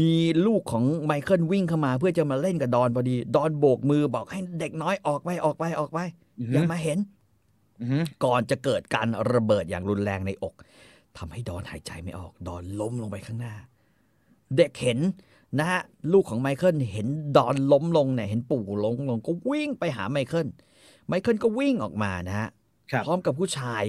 [0.00, 0.12] มี
[0.46, 5.98] ลูกของไมเคิลวิ่งเข้ามา เพื่อจะมาเล่นกับดอนพอดี ดอนโบกมือบอกให้เด็กน้อยออกไปออกไปออกไป
[6.38, 6.98] อือฮึอย่ามาเห็น
[7.80, 10.54] อือฮึก่อนจะเกิดการระเบิดอย่างรุนแรงในอก
[11.18, 13.54] ทำให้ดอนหายใจไม่ออก ดอนล้มลงไปข้างหน้า
[14.56, 14.98] เด็กเห็น
[15.58, 15.80] นะฮะ
[16.12, 20.48] ลูกของไมเคิลเห็นดอนล้มลงเนี่ยเห็นปู่ล้มลงก็วิ่งไปหาไมเคิล
[21.08, 22.48] ไมเคิลก็วิ่งออกมานะฮะ
[22.90, 23.82] ครับพร้อมกับผู้ชาย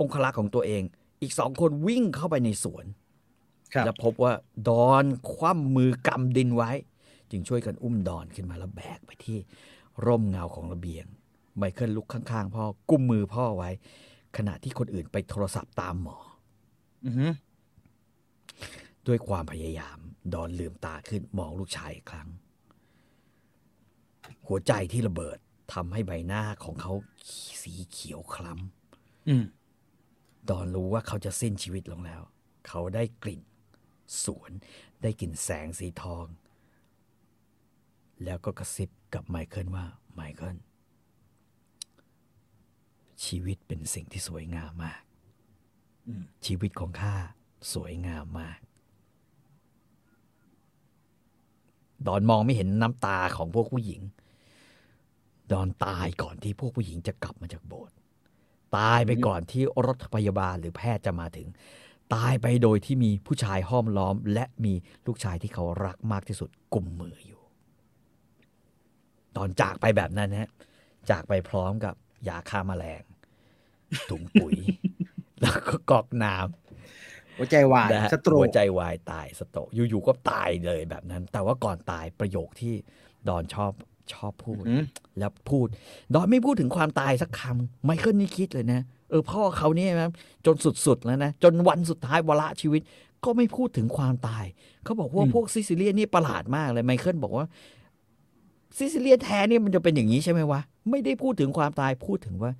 [0.00, 0.82] องคลักษ์ของตัวเอง
[1.22, 2.86] อีกสองคนวิ่งเข้าไปในสวน
[3.74, 4.32] ครับและพบว่า
[4.68, 6.70] ดอนคว่ำมือกำดินไว้
[7.30, 9.38] จึงช่วยกันอุ้มดอนขึ้นมาแล้วแบกไปที่
[10.06, 11.06] ร่มเงาของระเบียง
[11.56, 13.70] ไมเคิลลุกข้างๆพ่อกุมมือพ่อไว้
[14.36, 16.18] ขณะที่คนอื่นไปโทรศัพท์ตามหมอ
[17.04, 17.26] อือฮึ
[19.06, 19.98] ด้วยความพยายาม
[20.34, 22.28] ดอนลืมตาขึ้นมองลูกชายอีกครั้ง
[24.46, 25.38] หัวใจที่ระเบิด
[25.72, 26.92] ทำให้ใบหน้าของเขา
[27.62, 29.44] สีเขียวคล้ำอืม
[30.50, 32.22] ดอนรู้ว่าเขาจะสิ้นชีวิตลงแล้ว
[32.68, 33.42] เขาได้กลิ่น
[34.24, 34.50] สวน
[35.02, 36.26] ได้กลิ่นแสงสีทอง
[38.24, 40.56] แล้วก็กระซิบกับไมเคิลว่าไมเคิล
[43.24, 45.00] ชีวิตเป็นสิ่งที่สวยงามมาก
[46.46, 47.14] ชีวิตของข้า
[47.72, 48.58] สวยงามมาก
[52.06, 54.00] ดอนมองไม่เห็นน้ำตาของพวกผู้หญิง
[55.52, 57.95] ดอนตายก่อนที่พวกผู้หญิงจะกลับมาจากโบสถ์
[58.76, 61.48] ตายไปก่อนที่รถพยาบาลหรือแพทย์จะมาถึง
[62.14, 64.74] ตายไปโดยที่มีผู้ชายห้อมล้อม และมี
[65.06, 67.40] ลูกชายที่เขารักมากที่สุดกุมมืออยู่
[69.36, 70.50] ตอนจากไปแบบนั้นนะฮะ
[71.10, 71.94] จากไปพร้อมกับ
[72.28, 73.02] ยาฆ่าแมลง
[74.10, 74.54] ถุงปุ๋ย
[75.40, 82.74] แล้วก็กอกน้ำหัวใจวายนะฮะสโตรหัวกใจวายตายสโตรกอยู่ๆก็ตายเลยแบบนั้น แต่ว่าก่อนตายประโยคที่
[83.28, 83.72] ดอนชอบ
[84.12, 84.84] ชอบพูดอืม
[85.18, 85.66] แล้วพูด
[86.14, 88.80] ดอนไม่พูดถึงความตายสักคำไมเคิลนี่คิดเลยนะ
[89.10, 90.08] เออพ่อเขาเนี่ยนะ
[90.46, 92.82] จนสุดๆแล้วนะ จนวันสุดท้ายวาระชีวิต
[93.24, 94.44] ก็ไม่พูดถึงความตาย
[94.84, 97.46] เขาบอกว่าอืมพวก Sicilian นี่ประหลาดมากเลยไมเคิลบอกว่า
[98.76, 102.52] Sicilian แท้เนี่ยมันจะเป็นอย่างนี้ใช่ไหมวะ ไม่ได้พูดถึงความตายพูดถึงว่า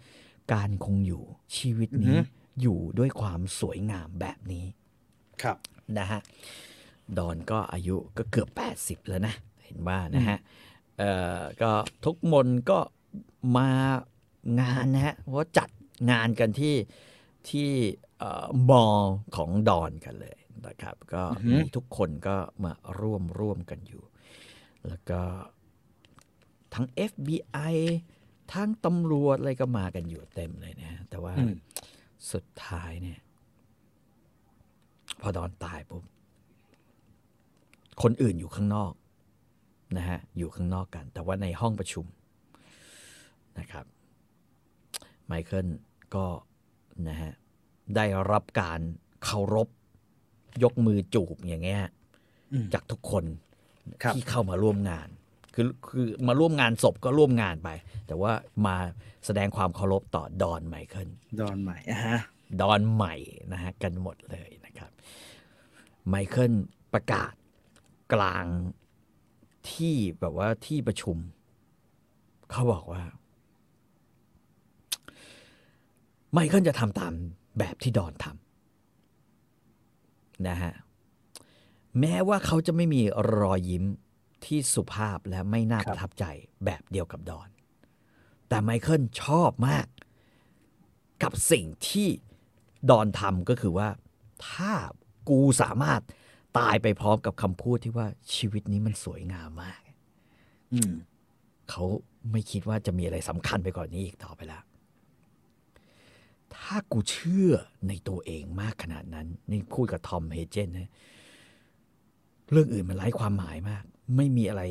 [0.53, 1.23] การคงอยู่
[1.57, 2.17] ชีวิตนี้
[2.63, 4.65] อยู่ด้วยความสวยงามแบบนี้
[5.43, 5.57] ครับ
[5.99, 6.21] นะฮะ
[7.19, 9.35] ดอนก็อายุก็เกือบ 80 แล้วนะ
[9.65, 10.39] เห็นว่านะฮะ
[10.99, 11.71] เอ่อก็
[12.05, 12.79] ทุกมนก็
[13.57, 13.71] มา
[14.61, 15.71] งานนะฮะเพราะว่าจัด
[16.11, 16.75] งานกันที่
[17.49, 17.71] ที่
[18.19, 18.85] เอ่อมอ
[19.37, 20.37] ของดอนกันเลย
[20.67, 24.03] นะครับ ก็อือฮึมีทุกคนก็มาร่วมร่วมกันอยู่
[24.89, 25.21] แล้วก็
[26.75, 27.75] ทั้ง FBI
[28.53, 31.55] ทั้งตำรวจอะไรก็มากันอยู่เต็มเลยนะ แต่ว่าอืม
[32.33, 33.19] สุดท้ายเนี่ย
[35.21, 36.05] พอดอนตายปุ๊บ
[38.03, 38.93] คนอื่นอยู่ข้างนอก
[39.97, 42.07] นะฮะอยู่ข้างนอกกัน แต่ว่าในห้องประชุม
[43.59, 43.87] นะครับ
[45.27, 45.69] ไมเคิล
[46.15, 46.25] ก็
[47.09, 47.33] นะฮะ
[47.97, 48.81] ได้รับการ
[49.25, 49.69] เคารพ
[50.63, 51.83] ยกมือจูบอย่างเงี้ย
[52.53, 53.25] อืมจากทุกคน
[54.03, 55.09] ครับที่เข้ามาร่วมงาน
[55.55, 57.69] คือคือมาร่วมงานศพก็ร่วมงานไป
[58.07, 58.33] แต่ว่า
[58.67, 58.77] มา
[59.27, 61.11] แสดงความเคารพต่อดอนไมเคิล
[61.41, 62.19] ดอนใหม่อะฮะ
[62.61, 63.15] ดอนใหม่
[63.53, 64.91] นะฮะกันหมดเลยนะครับ
[66.09, 66.53] ไมเคิล
[66.93, 67.33] ประกาศ
[68.15, 68.45] กลาง
[69.73, 71.17] ที่แบบว่าที่ประชุม
[72.51, 73.03] เขาบอกว่า
[76.33, 77.13] ไมเคิลจะทำตาม
[77.59, 80.73] แบบที่ดอนทำนะฮะ
[82.01, 83.03] แม้ว่าเขาจะไม่มี
[83.39, 83.85] รอยยิ้ม
[84.45, 86.25] ที่สุภาพและไม่น่าประทับใจ
[86.65, 87.49] แบบเดียวกับดอน
[88.49, 89.87] แต่ไมเคิลชอบมาก
[91.23, 92.09] กับสิ่งที่
[92.91, 93.89] ดอนทำก็คือว่า
[94.49, 94.73] ถ้า
[95.29, 96.01] กูสามารถ
[96.59, 99.81] ตายไปพร้อมกับคำพูดที่ว่าชีวิตนี้มันสวยงามมาก
[100.73, 100.93] อืม
[101.71, 101.85] เขา
[102.33, 104.63] ไม่คิดว่าจะมีอะไรสำคัญไปกว่อนนี้อีกต่อไปแล้ว
[106.55, 107.53] ถ้ากูเชื่อ
[107.89, 110.91] ในตัวเองมากขนาดนั้น นี่พูดกับทอมเฮเจนนะ
[112.51, 113.85] เรื่องอื่นมันไร้ความหมายมาก
[114.17, 114.63] ไม่มีอะไร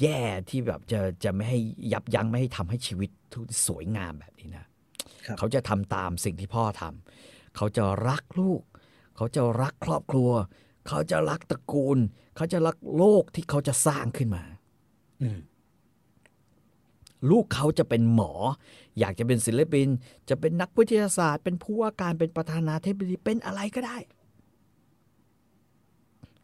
[0.00, 0.20] แย่
[0.50, 1.58] ที่แบบจะจะไม่ให้
[1.92, 4.64] ยับยั้งไม่ให้ทำให้ชีวิตทุกสวยงามแบบนี้นะ
[5.26, 8.62] ครับเขาจะทำตามสิ่งที่พ่อทำเขาจะรักลูก
[9.16, 10.30] เขาจะรักครอบครัว
[10.88, 11.98] เขาจะรักตระกูล
[12.36, 14.44] เขาจะรักโลกที่เขาจะสร้างขึ้นมา
[15.22, 15.38] อืม
[17.30, 18.32] ลูกเขาจะเป็นหมอ
[18.98, 19.88] อยากจะเป็นศิลปิน
[20.28, 23.98] จะเป็นนักวิทยาศาสตร์ เป็นผู้ว่าการเป็นประธานาธิบดีเป็นอะไรก็ได้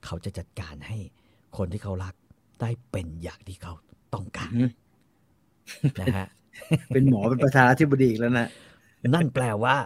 [0.05, 0.99] เขาจะจัดการให้
[1.57, 2.15] คนที่เขารัก
[2.61, 3.75] ได้เป็นอย่างที่เขา
[4.15, 4.71] ต้องการอืม
[6.01, 6.27] นะฮะ
[6.95, 8.49] เป็นหมอเป็นประธานาธิบดีอีกแล้วนะ
[9.15, 9.77] นั่นแปลว่า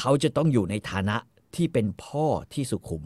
[0.00, 1.16] เขาจะต้องอยู่ในฐานะ
[1.56, 3.02] ที่เป็นพ่อที่สุขุม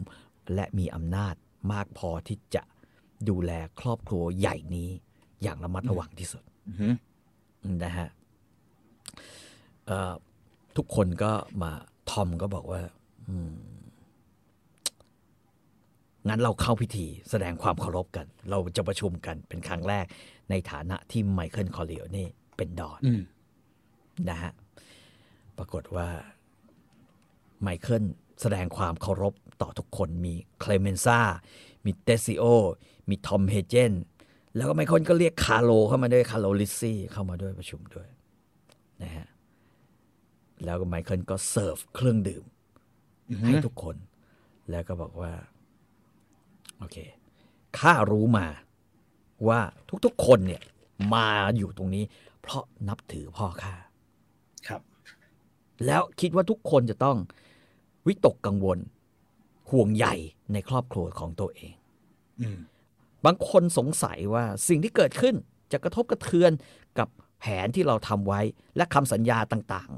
[0.53, 1.35] และมีอำนาจ
[1.71, 2.63] มากพอที่จะ
[3.29, 4.89] ดูแลครอบครัวใหญ่นี้
[5.43, 6.93] อย่างระมัดระวังที่สุดอือหือ
[7.83, 8.07] นะฮะ
[9.85, 10.13] เอ่อ
[10.77, 11.31] ทุกคนก็
[11.63, 11.71] มา
[12.09, 12.81] ทอมก็บอกว่า
[13.27, 13.53] อืม
[16.27, 20.05] งั้นเราเข้าพิธีแสดงความเคารพกัน เราจะประชุมกันเป็นครั้งแรก
[20.49, 22.27] ในฐานะที่ไมเคิลคอร์เลโอนี่
[22.57, 23.21] เป็นดอนอืม
[24.29, 24.51] นะฮะ
[25.57, 26.07] ปรากฏว่า
[27.61, 28.03] ไมเคิล
[28.41, 31.19] แสดงความเคารพ ต่อทุกคนมีเคลเมนซ่า
[31.85, 32.43] มีเตซิโอ
[33.09, 33.93] มีทอมเฮเจน
[34.55, 38.07] แล้วก็ไมเคิลก็เรียกคาร์โลเข้ามาด้วยคาร์โลลิซซี่เข้ามาด้วยประชุมด้วย
[39.03, 39.27] นะฮะ
[40.63, 42.43] แล้วก็ไมเคิลก็เสิร์ฟเครื่องดื่ม
[43.29, 43.95] อือหืให้อทุกคน
[44.69, 45.33] แล้วก็บอกว่า
[46.77, 46.97] โอเค
[47.79, 48.47] ข้ารู้มา
[49.47, 49.59] ว่า
[50.05, 50.61] ทุกๆคนเนี่ย
[51.13, 51.27] มา
[51.57, 52.03] อยู่ตรงนี้
[52.41, 53.75] เพราะนับถือพ่อข้า
[54.67, 54.81] ครับ
[55.85, 57.17] แล้วคิดว่าทุกคนจะต้อง
[58.07, 58.79] วิตกกังวล
[59.71, 60.05] ห่วงใย
[60.53, 61.73] ในครอบครัวของตัวเอง
[62.41, 62.59] อืม
[63.25, 65.35] บางคนสงสัยว่าสิ่งที่เกิดขึ้น
[65.71, 66.51] จะกระทบกระเทือน
[66.99, 67.09] กับ
[67.39, 68.41] แผนที่เราทำไว้
[68.77, 69.91] และคำสัญญาต่าง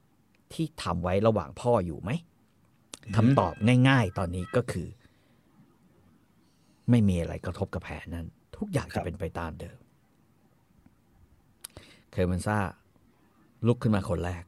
[0.00, 2.10] ๆ ที่ทำไว้ระหว่างพ่ออยู่ไหม
[3.16, 3.54] คำตอบ
[3.88, 4.88] ง่าย ๆ ตอนนี้ก็คือ
[6.90, 9.78] ไม่มีอะไรกระทบกับแผนนั้น ทุกอย่างครัจะบเป็นไปตามเดิม
[12.10, 12.58] เคลเมนซ่า
[13.66, 14.44] ลุกขึ้นมาคนแรก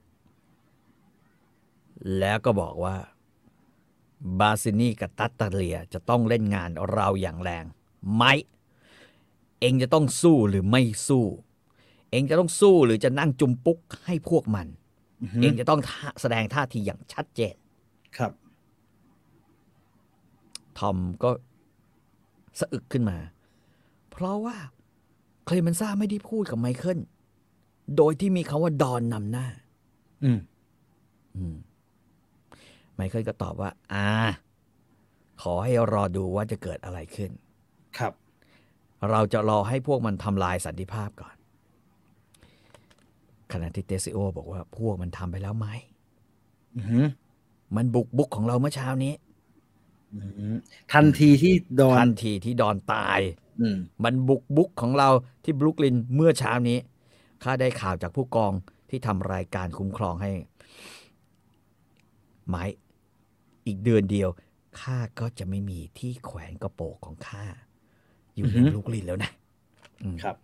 [2.18, 2.96] แล้วก็บอกว่า
[4.38, 7.64] บาซินีกับตัตตาเลียจะต้องเล่นงานเราอย่างแรง
[8.14, 8.24] ไหม
[9.60, 11.24] เองจะต้องสู้หรือไม่สู้
[12.10, 14.66] เองจะต้องสู้หรือจะนั่งจุมปุ๊กให้พวกมัน
[15.22, 17.54] อือหือเองจะต้องท่าแสดงท่าทีอย่างชัดเจน
[18.16, 18.32] ครับ
[20.78, 21.30] ทอมก็
[22.60, 23.18] สะอึกขึ้นมา
[24.10, 24.56] เพราะว่า
[25.44, 26.98] เคลเมนซ่าไม่ได้พูดกับไมเคิล
[27.96, 29.46] โดยที่มีคาว่าดอนนำหน้า
[30.24, 30.38] อืม
[31.36, 31.56] อืม
[32.94, 34.08] ไมเคิลก็ตอบว่า อ่า
[35.42, 37.30] ขอให้รอดูว่าจะเกิดอะไรขึ้น
[37.98, 38.12] ครับ
[39.10, 41.34] เราจะรอให้พวกมันทำลายสันติภาพก่อน
[43.52, 45.68] ขณะที่เตซิโอบอกว่าพวกมันทำไปแล้วไหม
[46.76, 47.06] อือหือ
[47.76, 49.14] มันบุกบุกของเราเมื่อเช้านี้
[50.14, 50.20] อื
[50.54, 50.56] ม
[50.92, 53.20] ทันทีที่ดอนทันทีที่ดอนตาย
[53.60, 55.08] อืมมันบุกบุกของเรา
[55.44, 56.78] ที่บรุกลินเมื่อเช้านี้
[57.42, 58.52] ข้าได้ข่าวจากผู้กอง
[58.90, 60.32] ที่ทำรายการคุ้มครองให้
[62.48, 62.64] ไม้
[63.66, 64.28] อีกเดือนเดียว
[64.80, 67.44] ข้าก็จะไม่มีที่แขวนกระโปรงของข้า
[68.34, 69.30] อยู่ในบรุกลินแล้วนะ
[70.02, 70.36] อืมครับ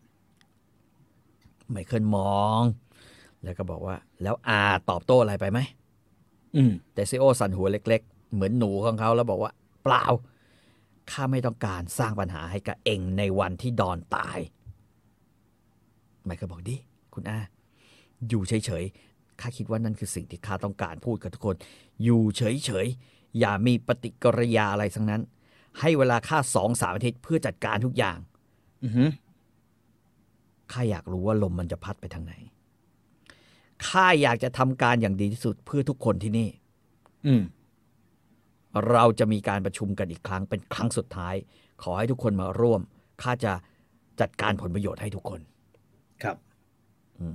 [1.71, 2.63] ไมเคิลมอง
[3.45, 4.61] แล้วก็บอกว่า แล้วอา
[4.91, 5.59] ตอบโต้อะไรไปไหม
[6.57, 9.53] อืมแต่ซีโอสันหัวเล็ก ๆ เหมือนหนูของเขาแล้วบอกว่า
[9.83, 10.05] เปล่า
[11.11, 14.39] ข้าไม่ต้องการสร้างปัญหาให้กับเองในวันที่ดอนตาย
[16.25, 16.77] ไมเคิลบอกดิ
[17.15, 17.39] คุคุณอา
[18.29, 19.10] อยู่เฉยๆ
[19.41, 21.57] ข้าคิดว่านั่นคือสิ่งที่ข้าต้องการพูดกับทุกคน
[22.05, 25.23] อยู่เฉยๆ อย่ามีปฏิกิริยาอะไรทั้งนั้น
[25.81, 28.19] ให้เวลาข้าสองสามอาทิตย์เพื่อจัดการทุกอย่าง
[28.85, 29.11] อือหือ
[30.73, 32.35] ข้าอยากรู้ว่าลมมันจะพัดไปทางไหน
[33.89, 36.49] ข้าอยากจะทำการอย่างดีที่สุดเพื่อทุกคนที่นี่
[37.27, 37.43] อืม
[38.91, 41.35] เราจะมีการประชุมกันอีกครั้งเป็นครั้งสุดท้าย
[41.83, 42.81] ขอให้ทุกคนมาร่วม
[43.23, 43.53] ข้าจะ
[44.21, 45.41] จัดการผลประโยชน์ให้ทุกคน
[46.23, 46.37] ครับ
[47.21, 47.27] อั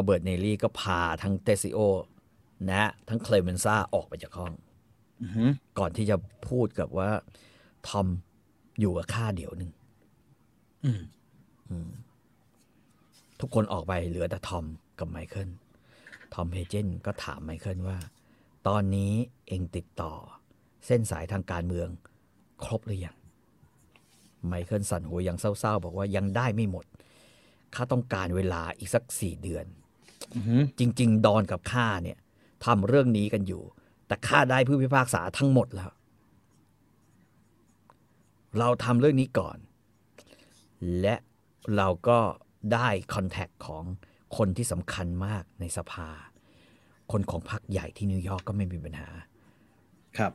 [0.00, 1.78] ลเบิร์ตเนรี่ก็พาทั้งเตซิโอ
[2.70, 4.52] นะทั้งเคลเมนซ่าออกไปจากห้อง
[5.22, 6.16] อือหือก่อนที่จะ
[6.48, 7.10] พูดกับว่า
[7.88, 8.06] ทอม
[8.80, 9.70] อยู่กับข้าเดี๋ยวหนึ่ง
[10.84, 10.90] อื
[11.88, 11.90] ม
[13.40, 14.64] ทุกคนออกไปเหลือแต่ทอม
[14.98, 15.50] กับไมเคิล
[16.34, 17.98] ทอมเฮเจนก็ถามไมเคิลว่า
[18.68, 19.12] ตอนนี้
[19.48, 20.12] เองติดต่อ
[20.86, 21.88] เส้นสายทางการเมือง
[22.64, 23.16] ครบหรือยัง
[24.46, 26.86] ไมเคิลสั่นหัวอย่างเศร้าๆ บอกว่ายังได้ไม่หมด
[27.74, 29.81] ข้าต้องการเวลาอีกสักสี่เดือนอือหือ
[30.78, 32.18] จริง ๆ ดอนกับข้าเนี่ย
[32.64, 33.62] ทำเรื่องนี้กันอยู่
[34.06, 35.92] แต่ข้าได้ผู้พิพากษาทั้งหมดแล้ว
[38.58, 39.58] เราทำเรื่องนี้ก่อน
[41.00, 41.16] และ
[41.76, 42.18] เราก็
[42.72, 43.84] ได้คอนแทคของ
[44.36, 46.08] คนที่สำคัญมากในสภา
[47.12, 49.08] คนของพรรคใหญ่ที่นิวยอร์กก็ไม่มีปัญหา
[50.18, 50.32] ครับ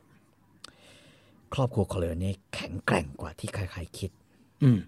[1.54, 4.12] ครอบครัวคอเลนี่แข็งแกร่งกว่าที่ใคร ๆ คิด
[4.64, 4.80] อืม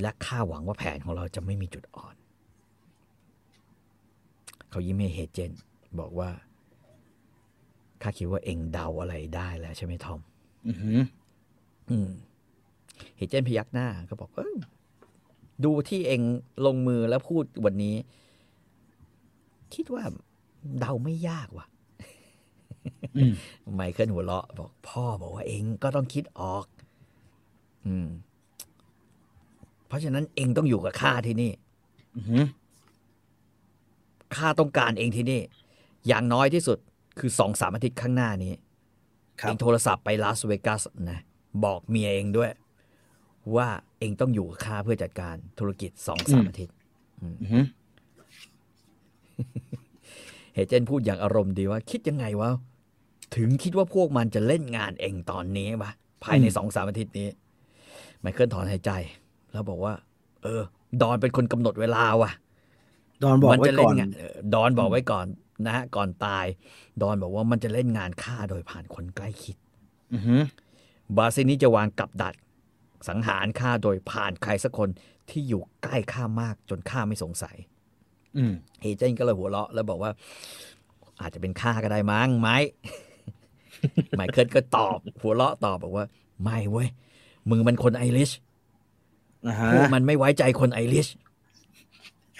[0.00, 2.14] และข้าหวังว่าแผนของเราจะไม่มีจุดอ่อน
[4.70, 5.52] เขายิ้มให้เฮเจน
[6.00, 6.30] บอกว่า
[8.02, 10.20] ข้าคิดว่าเองเดาอะไรได้แล้วใช่ไหมทอม
[10.66, 10.98] อือหือ
[11.90, 12.08] อืม
[13.16, 14.56] เฮเจนพยักหน้าก็บอกเออ
[15.64, 16.22] ดูที่เอง
[16.66, 17.96] ลงมือแล้วพูดวันนี้
[19.74, 20.04] คิดว่า
[20.78, 21.66] เดาไม่ยากว่ะ
[23.16, 23.34] อืม
[23.74, 26.66] ไมเคิลหัวเราะบอกพ่อบอกว่าเองก็ต้องคิดออก
[27.86, 28.06] อืม
[29.86, 31.52] เพราะฉะนั้นเองต้องอยู่กับข้าที่นี่
[32.16, 32.44] อือหือ
[34.36, 35.40] ข้าต้องการเองที่นี่
[36.08, 36.78] อย่างน้อยที่สุด
[37.18, 38.52] คือสองสามอาทิตย์ข้างหน้านี้
[39.40, 41.20] ครัเอบงโทรศัพท์ไปลาสเวกัสนะ
[41.64, 42.50] บอกเมียเองด้วย
[43.56, 43.68] ว่า
[43.98, 46.74] เองต้องอยู่กับข้าเพื่อจัดการธุรกิจสองสามอาทิตย์
[47.22, 47.64] อือหือ
[50.54, 52.50] เฮเจนพูดอย่างอารมณ์ดีว่า คิดยังไงวะ
[53.36, 55.90] ถึงคิดว่าพวกมันจะเล่นงานเองตอนนี้วะ
[56.24, 57.28] ภายในสองสามอาทิตย์นี้
[58.20, 58.90] ไมเคิลถอนหายใจ
[59.52, 59.94] แล้วบอกว่า
[60.42, 60.62] เออ
[61.02, 62.30] ดอนเป็นคนกำหนดเวลาว่ะ
[63.22, 65.26] ดอนบอกมัไว้จะก่เล่อนนงานเออดอนบอกไว้ก่อน
[65.66, 66.46] นะฮะก่อนตาย
[67.02, 69.56] ดอนบอกว่ามันจะเล่นงานฆ่าโดยผ่านคนใกล้คิด
[70.12, 70.42] อือหือ
[71.16, 72.34] บาซินี้จะวางกับดัก
[73.08, 74.88] สังหารฆ่าโดยผ่านใครสักคน
[75.30, 77.56] ที่อยู่ใกล้ข้ามากจนข้าไม่สงสัย
[78.36, 80.10] อืมเฮเจนก็เลยหัวเราะแล้วบอกว่า
[81.20, 82.50] อาจจะเป็นข้าก็ได้มั้งไหม
[84.16, 86.04] ไมเคิลก็ตอบ หัวเราะตอบบอกว่า
[86.42, 86.88] ไม่เว้ย
[87.50, 88.30] มึงมันคนไอริช
[89.46, 91.06] อ่าฮะพวกมันไม่ไว้ใจคนไอริช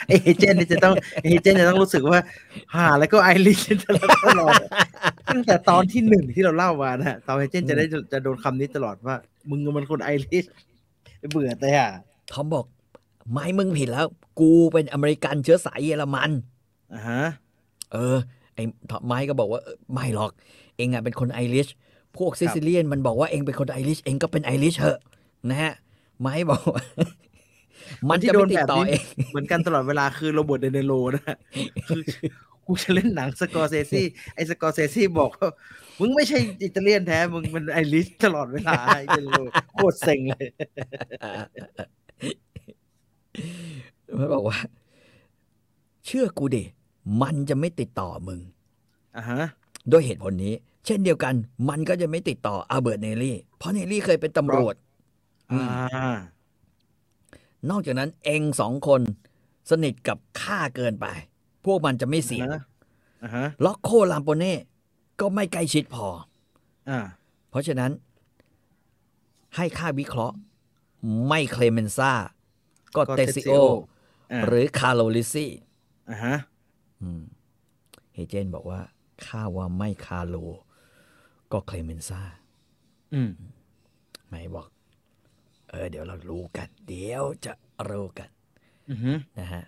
[0.09, 0.95] เอเจนต์นี่จะต้อง
[1.25, 2.19] เอเจนต์จะต้องรู้สึกว่า
[2.75, 4.55] หาแล้วก็ไอริชตลอดตลอด
[5.31, 9.17] ตั้งแต่ตอนที่หนึ่งที่เราเล่ามานะฮะตอนเอเจนต์จะได้จะโดนคำนี้ตลอดว่า
[9.51, 10.45] มึงมันคนไอริช
[11.31, 11.89] เบื่อแต่อะ
[12.33, 12.65] ทอมบอก
[13.33, 14.07] ไม่มึงผิดแล้ว
[14.41, 16.31] กูเป็นอเมริกันเชื้อสายเยอรมัน
[16.95, 17.23] อ่าฮะ
[17.93, 18.17] เออ
[18.55, 18.63] ไอ้
[19.07, 20.31] ไมค์ก็บอกว่าเออไม่หรอก
[20.77, 21.69] เอ็งอะเป็นคนไอริช
[22.17, 25.01] พวก Sicilian มันบอกว่าเอ็งเป็นคนไอริชเอ็งก็เป็นไอริชเหอะ
[25.51, 25.73] นะฮะ
[26.21, 26.83] ไมค์บอกว่า
[28.09, 31.37] มันจะไม่ติดต่อเองเหมือนกันตลอดเวลาคือโรเบิร์ตเดเนโรนะฮะ
[31.89, 32.03] คือ
[32.67, 35.49] กูจะเล่นหนังสกอร์เซซี่ไอ้สกอร์เซซี่บอกว่า
[36.01, 39.41] มึงไม่ใช่อิตาเลียนแท้ มึงเป็นไอริชตลอดเวลาไอ้เดเนโร
[39.75, 40.47] โคตรเซ็งเลย
[44.19, 44.59] มันบอกว่า
[46.07, 46.65] เชื่อกูดิ
[47.23, 48.41] มันจะไม่ติดต่อมึง
[49.17, 49.43] อ่าฮะ
[49.91, 50.55] ด้วยเหตุผลนี้
[50.87, 51.35] เช่นเดียวกัน
[51.69, 54.75] มันก็จะไม่ติดต่ออาเบิร์ตเนลลี่ เพราะเนลลี่เคยเป็นตำรวจ
[55.53, 55.65] อือ่า
[56.15, 56.17] ม
[57.71, 59.01] นอกจากนั้นเอ็งสองคน
[59.71, 61.07] สนิทกับข้าเกินไป
[61.65, 62.47] พวกมันจะไม่เสี่ยง
[63.23, 64.55] อ่าฮะล็อกโคลามโปเน่
[65.21, 66.07] ก็ไม่ใกล้ชิดพอ
[66.91, 67.01] อ่า
[67.51, 67.91] เพราะฉะนั้น
[69.57, 70.37] ให้ข้าวิเคราะห์
[71.29, 72.13] ไม่เคลเมนซ่า
[72.97, 73.63] ก็ก็เตซิโอ เตซิโอ
[74.33, 75.51] อ่าหรือคาร์โลลิซี่
[76.11, 76.37] อ่าฮะ
[78.15, 78.81] เฮเจนบอกว่า
[79.27, 80.37] ข้าว่าไม่คาร์โล
[81.53, 82.23] ก็เคลเมนซ่า
[83.15, 83.31] อืม
[84.29, 84.69] ไม่บอก
[85.71, 87.53] เออเดี๋ยวเรารู้กัน เดี๋ยวจะ
[87.91, 88.29] รู้กัน
[88.91, 89.65] อือฮึนะฮะ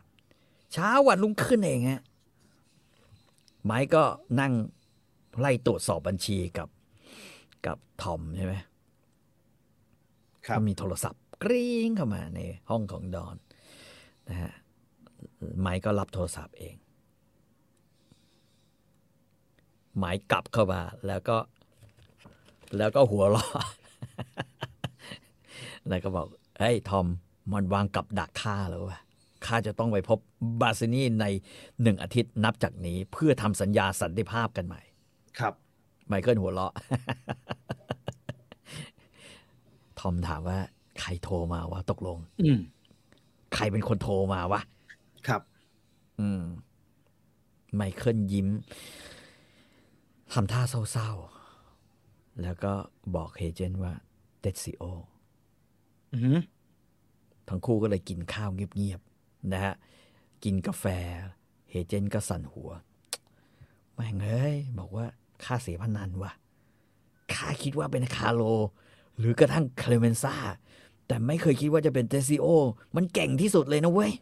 [0.72, 2.03] เช้าวันรุ่งขึ้นเองฮะ
[3.64, 4.03] ไม้ก็
[4.40, 4.53] นั่ง
[5.40, 6.68] ไล่ตรวจสอบบัญชีกับ
[7.66, 8.55] กับทอมใช่ไหม
[10.46, 12.40] ครับก็มีโทรศัพท์กริ้งเข้ามาใน
[12.70, 13.36] ห้องของดอน
[14.28, 14.53] นะฮะ
[15.61, 16.74] ไม้ก็รับโทรศัพท์เอง
[19.98, 21.36] ไม้กลับเข้ามาแล้วก็
[22.78, 23.48] แล้วก็หัวเราะ
[25.89, 26.26] แล้วก็บอก
[26.59, 27.07] เฮ้ยทอม
[27.53, 29.01] มันวางกับดักฆ่าแล้ววะ
[29.47, 30.18] ข้าจะต้องไปพบ
[30.61, 31.26] บาซินีใน
[31.83, 34.80] หนึ่งอาทิตย์นับจากนี้ เพื่อทำสัญญาสันติภาพกันใหม่
[35.39, 35.55] ครับ
[36.07, 36.72] ไมเคิลหัวเราะ
[40.01, 40.59] ทอมถามว่า
[41.01, 42.61] ใครโทรมาวะตกลงอืม
[43.55, 44.61] ใครเป็นคนโทรมาวะ
[45.26, 45.43] ครับ
[46.20, 46.43] อืม
[47.74, 48.49] ไมเคิลยิ้ม
[50.33, 50.62] ทำท่า
[50.93, 52.72] เศร้าๆ แล้วก็
[53.14, 53.93] บอกเฮเจนว่า
[54.41, 55.12] เตซิโออือหือ
[57.49, 59.75] ทั้งคู่ก็เลยกินข้าวเงียบๆนะฮะ
[60.45, 60.85] กินกาแฟ
[61.71, 62.71] เฮเจนก็สั่นหัว
[63.95, 65.07] แม่งเอ้ยบอกว่า
[65.45, 66.33] ข้าเสียพนันว่ะ
[67.35, 68.43] ข้าคิดว่าเป็นคาโล
[69.19, 70.35] หรือกระทั่งคเลเมนซ่า
[71.07, 72.47] แต่ไม่เคยคิดว่าจะเป็นเตซิโอ
[72.97, 74.13] มันเก่งที่สุดเลยนะเว้ย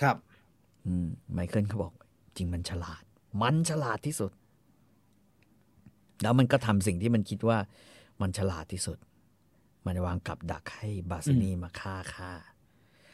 [0.00, 0.16] ครับ
[0.86, 1.92] อืมไมเคิลเขาบอก
[2.36, 3.02] จริงมันฉลาด
[3.42, 4.32] มันฉลาดที่สุด
[6.22, 7.58] แล้วมันก็ทำสิ่งที่มันคิดว่า
[8.20, 8.98] มันฉลาดที่สุด
[9.86, 12.32] มันวางกับดักให้บาซินีมาฆ่าฆ่า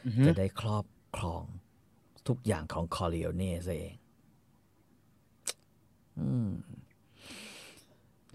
[0.05, 0.85] อือหือจะได้ครอบ
[1.17, 1.43] ครอง
[2.27, 3.95] ทุกอย่างของคอริโอเน่ซะเอง
[6.19, 6.49] อืม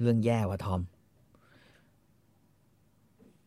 [0.00, 0.80] เรื่องแย่ว่ะทอม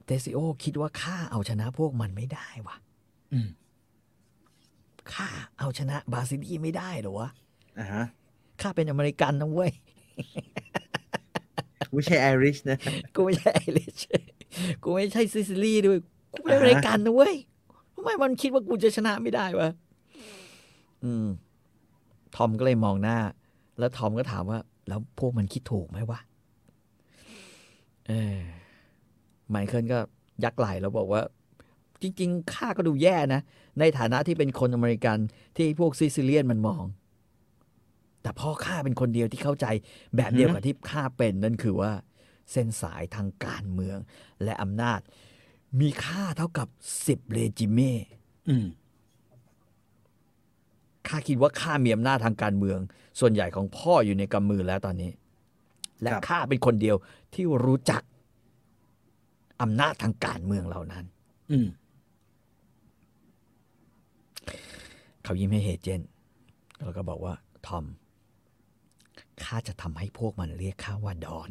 [0.05, 2.75] เตซิโอคิดว่าข้าเอาชนะพวกมันไม่ได้วะ
[3.33, 3.49] อืม
[5.13, 5.27] ข้า
[5.59, 7.29] เอาชนะบาซินีไม่ได้เหรอวะ
[7.79, 8.03] อ่าฮะ
[8.61, 9.71] ข้าเป็นอเมริกันนะเว้ย
[11.91, 12.77] ไม่ใช่ไอริชนะ
[13.15, 13.99] กูไม่ใช่ไอริช
[14.83, 15.97] กูไม่ใช่ซิซิลีด้วย
[16.33, 17.35] กูเป็นอเมริกันนะเว้ย
[17.95, 19.69] ทำไมมันคิดว่ากูจะชนะไม่ได้วะ
[21.03, 21.27] อืม
[22.35, 23.17] ทอมก็เลยมองหน้า
[23.79, 26.19] แล้วทอมก็ถามว่า แล้วพวกมันคิดถูกไหมวะ
[28.07, 28.37] เออ
[29.49, 29.99] ไมเคิลก็
[30.43, 31.21] ยักไหล่แล้วบอกว่า
[32.01, 33.41] จริง ๆ ข้าก็ดูแย่นะ
[33.79, 35.17] ในฐานะที่เป็นคนอเมริกัน
[35.57, 36.83] ที่พวกซิซิเลียนมันมอง
[38.21, 39.65] แต่พ่อข้าเป็นคนเดียวที่เข้าใจ
[40.15, 41.91] แบบเดียวกับที่ข้าเป็นนั่นคือว่า
[42.51, 43.97] เส้นสายทางการเมือง
[44.43, 44.99] และอำนาจ
[45.81, 46.67] มีค่าเท่ากับ
[47.07, 47.93] สิบเลจิเม่
[48.49, 48.67] อืม
[51.07, 52.79] ข้าคิดว่าข้ามีอำนาจทางการเมือง
[53.19, 55.11] ส่วนใหญ่ของพ่ออยู่ในกำมือแล้วตอนนี้
[56.01, 56.95] และครับข้าเป็นคนเดียว
[57.33, 58.01] ที่รู้จัก
[59.61, 61.05] อำนาจทางการเมืองเหล่านั้น
[61.51, 61.67] อืม
[65.23, 66.01] เขายิ้มให้เฮเจน
[66.81, 67.33] แล้วก็บอกว่า
[67.67, 67.85] ทอม
[69.43, 71.49] ข้าจะทำให้พวกมันเรียกข้าว่าดอน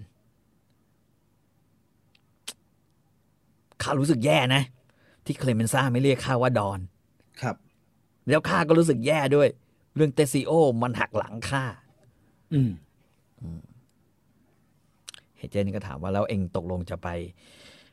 [3.82, 4.62] ข้ารู้สึกแย่นะ
[5.26, 6.80] ที่เคลเมนซ่าไม่เรียกข้าว่าดอน
[7.42, 7.56] ครับ
[8.28, 9.48] แล้วข้าก็รู้สึกแย่ด้วย
[9.96, 10.52] เรื่องเตซิโอ
[10.82, 11.64] มันหักหลังข้า
[12.52, 12.70] อืม
[15.36, 17.08] เฮเจนก็ถามว่าแล้วเอ็งตกลงจะไป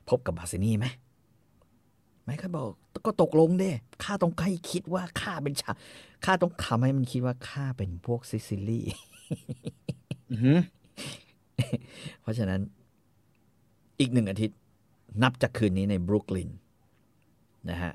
[0.10, 0.86] พบกับบาซินี่ไหม
[2.24, 2.68] ไม่เขาบอก
[3.06, 3.72] ก็ตกลงเด้
[4.04, 5.72] ข้าต้องให้คิดว่าข้าเป็นชา
[6.26, 8.82] ข้าต้องทำให้มันคิดว่าข้าเป็นพวกซิซิลี
[10.32, 10.60] อือหือ
[12.22, 12.62] เพราะฉะนั้น
[14.00, 14.58] อีกหนึ่งอาทิตย์
[15.24, 16.52] นับจากคืนนี้ในบรุกลิน
[17.70, 17.94] นะฮะ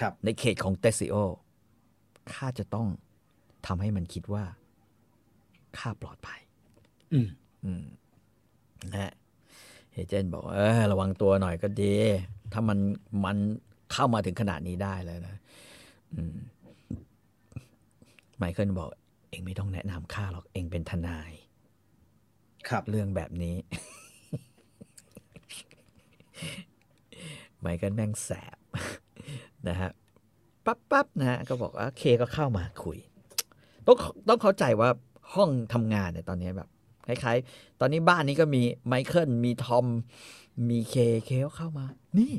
[0.00, 1.16] ครับในเขตของเตซิโอ
[2.32, 2.86] ข้าจะต้อง
[3.66, 4.44] ทำให้มันคิดว่า
[5.78, 6.40] ข้าปลอดภัย
[7.12, 7.28] อืม
[7.64, 7.84] อืม
[8.92, 9.12] นะฮะ
[9.92, 11.94] เฮเจนบอกว่าเออระวังตัวหน่อยก็ดี
[12.52, 12.78] ถ้ามัน
[13.24, 13.36] มัน
[13.92, 15.36] เข้ามาถึงขนาดนี้ได้เลยนะ
[16.14, 16.36] อืม
[18.36, 18.88] ไมเคิลบอก
[19.30, 21.32] เองไม่ต้องแนะนำข้าหรอก เองเป็นทนาย
[22.68, 23.56] ครับเรื่องแบบนี้
[27.60, 28.58] ไมเคิลแม่งแสบ
[29.68, 29.90] นะฮะ
[30.64, 32.98] ปั๊บปั๊บนะฮะก็บอกว่าเคก็เข้ามาคุย
[33.86, 33.96] ต้อง
[34.28, 34.88] ต้องเข้าใจว่า
[35.34, 36.68] ห้องทำงานเนี่ยตอนนี้แบบ
[37.06, 39.86] คล้ายๆ ตอนนี้บ้านนี้ก็มีไมเคิลมีทอม
[40.70, 41.86] มีเคเคก็เข้ามา
[42.18, 42.32] นี่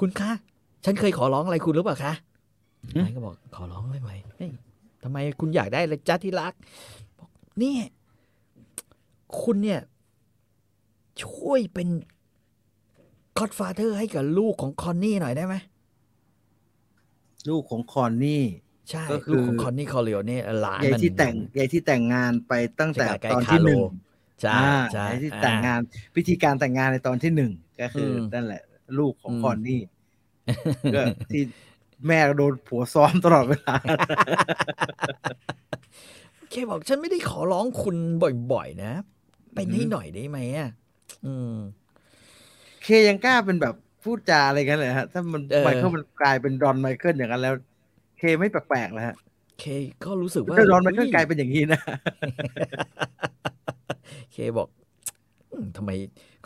[0.00, 0.32] คุณคะ
[0.84, 2.12] ฉันเคยขอร้องอะไรคุณหรือเปล่าคะ
[2.94, 4.50] อืมไมค์ก็บอกขอร้องได้ไหมเฮ้ย
[5.02, 6.52] ทำไมคุณอยากได้เลยจ้าที่รัก
[7.18, 7.28] บอก
[7.62, 7.74] นี่
[9.42, 9.80] คุณเนี่ย
[11.22, 11.88] ช่วยเป็น
[13.40, 15.54] godfather ให้กับลูกของคอนนี่หน่อยได้ไหม
[17.48, 18.44] ลูกของคอนนี่
[18.90, 23.90] ใช่ก็คือลูกของคอนนี่คอริโอเนี่ยหลานยายมันที่แต่งยายที่แต่งงานไปตั้งแต่ใช่ตอนที่ใกล้ๆหนึ่งคาโล
[24.42, 25.80] ใช่อ่าใช่ยายที่แต่งงาน
[26.14, 28.62] พิธีการแต่งงานในตอนที่หนึ่งก็คืออมนั่นแหละ
[28.98, 29.82] ลูกของอืมคอนนี่
[30.94, 31.42] ก็ที่
[32.06, 33.76] แม่โดนผัวซ้อมตลอดเวลา
[36.50, 37.96] เคบอกฉันไม่ได้ขอร้องคุณ
[38.52, 38.92] บ่อยๆนะ
[39.54, 40.68] ไปอืนี่มหน่อยได้ไหมอะ
[41.24, 41.54] อืม
[42.82, 43.74] เคยังกล้าเป็นแบบ
[44.04, 47.54] พูดจาอะไรกันเลยฮะ ถ้ามันเออไมเคิลมันกลายเป็นดอนไมเคิลอย่างนั้นแล้ว
[48.18, 49.16] เคไม่แปลกๆแล้วฮะ
[49.60, 49.64] เค
[50.04, 51.80] ก็รู้สึกว่าถ้าดอนไมเคิลฮ้กลายเป็นอย่างนี้นะ
[54.32, 54.68] เคบอก
[55.52, 55.90] อืมทำไม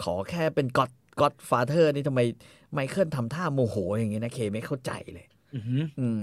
[0.03, 2.21] ขอแค่เป็นก็อดก็อดฟาเธอร์นี่ทำไม
[2.73, 6.23] ไมเคิลทำท่าโมโหอย่างงี้นะ เคไม่เข้าใจเลยอือหืออืม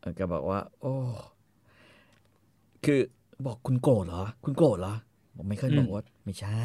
[0.00, 0.94] เออก็บอกว่า โอ้
[2.84, 3.00] คือ
[3.46, 4.94] บอกคุณโกรธเหรอ คุณโกรธเหรอ
[5.36, 6.62] บอกไมเคิลบอกว่าไม่ใช่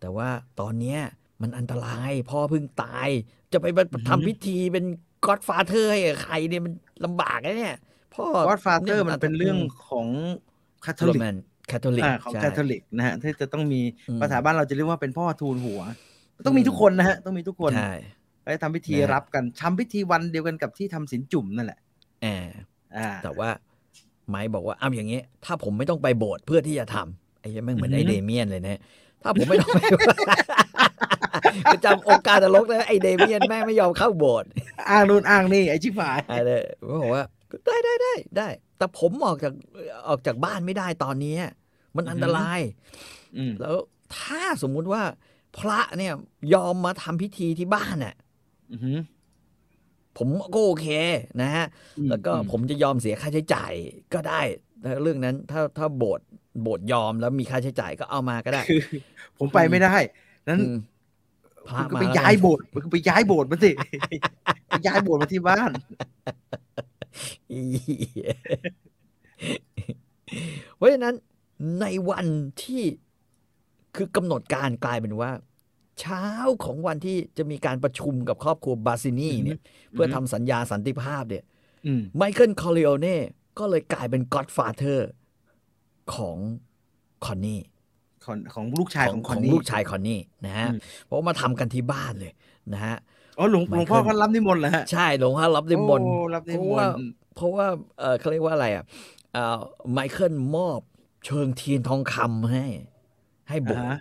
[0.00, 0.28] แต่ว่า
[0.60, 1.00] ตอนเนี้ย
[1.42, 3.08] มันอันตรายพ่อเพิ่งตาย
[3.52, 3.66] จะไป
[4.08, 4.84] ทำพิธีเป็น
[5.26, 6.72] ก็อดฟาเธอร์ให้กับใครเนี่ยมัน
[7.04, 7.76] ลำบากนะเนี่ย
[8.14, 10.06] พ่อก็อดฟาเตอร์มันเป็นเรื่องของ
[10.84, 11.36] คาทอโรลิกแมน
[11.70, 15.80] คาทอลิกอ่าของคาทอลิกนะฮะที่จะต้องมีอืมภาษาบ้านเราจะเรียกว่าเป็นพ่อทูลหัว
[16.46, 17.92] ต้องมีทุกคนนะฮะต้องมีทุกคนใช่
[18.44, 21.78] ไปทำพิธีนะฮะรับกันทำพิธีวันเดียวกันกับที่ทำสินจุ่มนั่นแหละ
[22.22, 22.64] แอบ
[22.96, 23.48] อ่าแต่ว่า
[24.28, 28.80] ไม้บอกว่าอ้าวอย่างเงี้ยถ้าผมไม่ต้องไปโบสถ์เพื่อที่จะทำไอ้ยังไม่งเหมือนไออือฮึเดเมียนเลยนะ
[29.22, 29.78] ถ้าผมไม่ต้องไป
[31.72, 34.48] ประจำองค์การตลกนะไอเดเมียนแม่งไม่ยอมเข้าโบสถ์
[34.88, 37.24] อ้างนู่นอ้างนี่ไอ้ชิบหายอะไรผมบอกว่า
[37.66, 38.48] ได้ได้ได้ได้
[38.78, 39.52] แต่ผมออกจาก
[40.08, 41.34] ออกจากบ้านไม่ได้ตอนนี้
[41.96, 42.60] มันอันตราย
[43.36, 43.76] อืมแล้ว
[44.18, 45.02] ถ้าสมมุติว่า
[45.58, 46.12] พระเนี่ย
[46.54, 48.14] ยอมมาทำพิธีที่บ้านน่ะ
[48.72, 48.98] อือหือ
[50.18, 50.86] ผมก็โอเค
[51.40, 51.66] นะฮะ
[51.98, 53.72] อืมแล้วก็อืมผมจะยอมเสียค่าใช้จ่าย
[54.14, 54.40] ก็ได้
[54.82, 56.26] แต่เรื่องนั้นถ้าถ้าโบสถ์
[56.62, 58.80] โบสถ์ยอมแล้วมีค่าใช้จ่ายก็เอามาก็ได้ คือ
[59.38, 59.94] ผมไปไม่ได้
[60.48, 60.74] นั้นอืม
[61.76, 63.70] พระคุณก็มาไปแล้วย้ายโบสถ์คุณก็ไปย้ายโบสถ์มาสิ
[64.68, 65.70] ไปย้ายโบสถ์มาที่บ้าน
[67.52, 67.60] อี
[70.76, 71.14] เพราะฉะนั้น
[71.80, 72.26] ในวัน
[72.62, 72.82] ที่
[73.96, 75.30] คือกำหนดการกลายเป็นว่า
[76.00, 76.26] เช้า
[76.64, 79.58] ของวันที่จะมีการประชุมกับครอบครัวบาซินีเนี่ย
[79.92, 81.44] เพื่อทำสัญญาสันติภาพเนี่ย
[81.86, 83.18] อืมไมเคิลคอริโอเน่
[83.58, 85.10] ก็เลยกลายเป็น Godfather
[86.14, 86.36] ของ
[87.24, 87.62] คอนนี่
[88.24, 92.32] ของของลูกชายของคขนองนี้ลูกชายคอนนี่นะฮะอืมเพราะว่ามาทำกันที่บ้านเลย
[92.72, 92.96] นะฮะ
[93.38, 97.66] อ๋อหลวงหลวงพ่อเขารับนิมนต์เหรอฮะใช่หลวงพ่อรับนิมนต์โอ้รับนิเพมราะว่านต์เพราะว่า
[97.98, 98.84] เออเขาเรียกว่าอะไรอะ
[99.32, 99.58] เอ่อ
[99.92, 100.80] ไมเคิลมอบ
[101.26, 102.66] เชิงเทียนทองคำให้
[103.48, 103.98] ให้โบอ่าสถ์ฮะ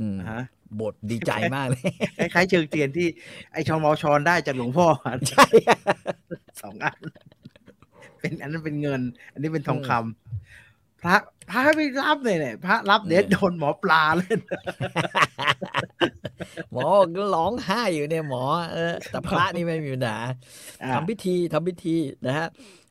[0.00, 0.42] อืมอ่าฮะ
[0.74, 1.82] โบสถ์ดีใจมากเลย
[2.18, 3.06] คล้ายๆเชิงเทียนที่
[3.52, 4.86] ไอชอนมอชอนได้จากหลวงพ่อ
[5.30, 5.46] ใช่
[6.62, 6.98] สองอัน
[8.20, 9.00] เป็นอันนั้นเป็นเงิน
[9.32, 11.16] อันนี้เป็นทองคำพระ
[11.50, 14.40] พระไม่รับเลยเนี่ยพระรับเดี๋ยวโดนหมอปลาเล่น
[16.72, 16.86] หมอ
[17.18, 18.42] ก็ร้องไห้อยู่เนี่ยหมอ
[18.72, 20.18] เออ แต่พระนี่ไม่มีปัญหา
[20.82, 22.48] อ่าทำพิธีทำพิธีนะฮะ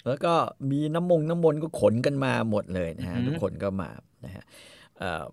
[0.08, 0.34] แล้วก็
[0.72, 3.90] มีน้ำมงน้ำมนต์ก็ขนกันมาหมดเลยนะฮะอือฮึทุกคนก็มา
[4.26, 4.44] นะฮะ
[4.98, 5.24] เอ่อ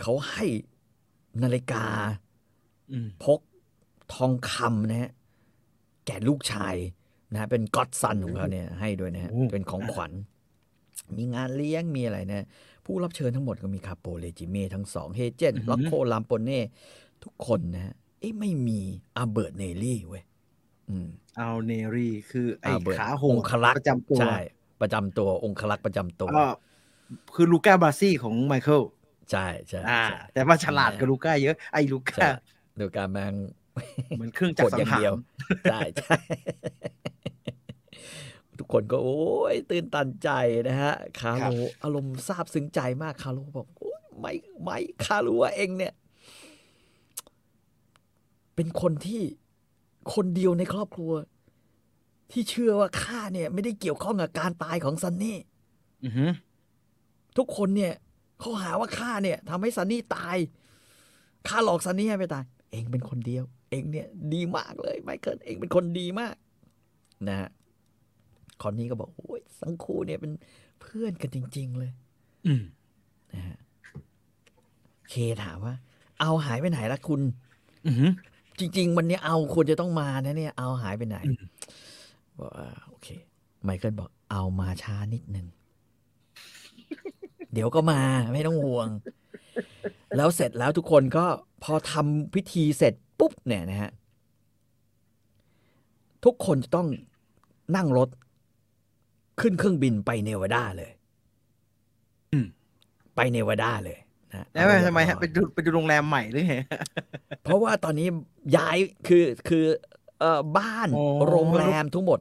[0.00, 0.44] เขาให้
[1.42, 1.84] นาฬิกา
[2.92, 3.40] อืมพก
[4.14, 5.10] ทองคำนะฮะ
[6.06, 6.76] แก่ลูกชาย
[7.32, 10.12] นะฮะเป็น godson ของเขาเนี่ยให้ด้วยนะฮะโอ้เป็นของขวัญ
[11.18, 12.46] มีงานเลี้ยงมีอะไรนะ
[12.84, 16.62] ผู้รับเชิญทั้งหมดก็มี caporegime ทั้งสองเฮเจนล็อกโคลามโปเน่
[17.24, 18.80] ทุกคนนะฮะเอ๊ะไม่มี
[19.16, 20.22] อาเบิร์ตเนลลี่เว้ย
[20.90, 24.36] อืมเอาเนรีคือไอ้อาเบิร์ตขาโหองครักษ์ประจำตัวใช่
[24.82, 26.44] ประจำตัวองครักษ์ประจำตัวก็
[27.34, 28.82] คือลูก้าบาซี่ของไมเคิล
[29.30, 32.28] ใช่ใช่อ่าใช่แต่ว่าฉลาดกับลูก้าเยอะไอ้ลูใช่ก้า
[32.80, 33.34] ดูการแมง
[34.14, 35.14] เหมือนเครื่องจักกดรสัองย่างหาเดียวร
[35.68, 36.16] ใช่ใช่
[38.58, 39.20] ทุกคนก็โอ้
[39.52, 40.28] ยตื่นตันใจ
[40.68, 41.48] นะฮะคาโร
[41.82, 44.32] อารมณ์ซาบซึ้งใจมากคาโรบอกโอ้ยไม่
[44.62, 45.92] ไม่คาโรว่าเองเนี่ย
[48.54, 49.22] เป็นคนที่
[50.14, 51.12] คนเดียวในครอบครัว
[52.30, 55.38] ที่เชื่อว่าข้าเนี่ย ไม่ได้เกี่ยวข้องกับการตายของซันนี่
[56.04, 56.30] อือหือ
[57.36, 57.92] ทุกคนเนี่ย
[58.38, 60.36] เขาหาว่าข้าเนี่ยทำให้ซันนี่ตาย
[61.48, 66.34] ข้าหลอกซันนี่ให้ไปตาย เองเป็นคนเดียว เองเนี่ย ดีมากเลย ไมเคิลเองเป็นคนดีมาก
[67.28, 67.50] นะฮะ
[68.62, 70.32] คอนนี้ก็บอกโอ้ยสังคู่เนี่ยเป็น
[70.80, 71.90] เพื่อนกันจริง ๆ เลย
[72.46, 72.62] อืม
[73.32, 73.58] นะฮะ
[75.10, 75.74] เคถามว่า
[76.20, 77.20] เอาหายไปไหนละคุณ
[77.86, 78.12] อือหือ
[78.58, 81.42] จริง ๆ วันนี้เอาควรจะต้องมานะเนี่ย เอาหายไปไหนอืม
[82.38, 83.08] บอกว่าโอเค
[83.62, 85.46] ไมเคิลบอกเอามาช้านิดนึง
[87.52, 88.00] เดี๋ยวก็มา
[88.32, 88.88] ไม่ต้องห่วง
[90.16, 91.24] แล้วเสร็จแล้วทุกคนก็
[91.62, 93.90] พอทำพิธีเสร็จปุ๊บเนี่ยนะฮะ
[96.24, 96.88] ทุกคนจะต้อง
[97.76, 98.08] นั่งรถ
[99.40, 100.90] ขึ้นเครื่องบินไปเนวาดาเลย
[102.32, 102.46] อืม
[103.16, 103.98] ไปเนวาดาเลย
[104.32, 106.56] นะแล้วทำไมฮะไปดูไปดูโรงแรมใหม่หรือไง
[107.44, 108.08] เพราะว่าตอนนี้
[108.56, 108.76] ย้าย
[109.08, 109.64] คือคือ
[110.20, 112.18] เอ่อบ้านอ๋อโรงแรมทั้งหมด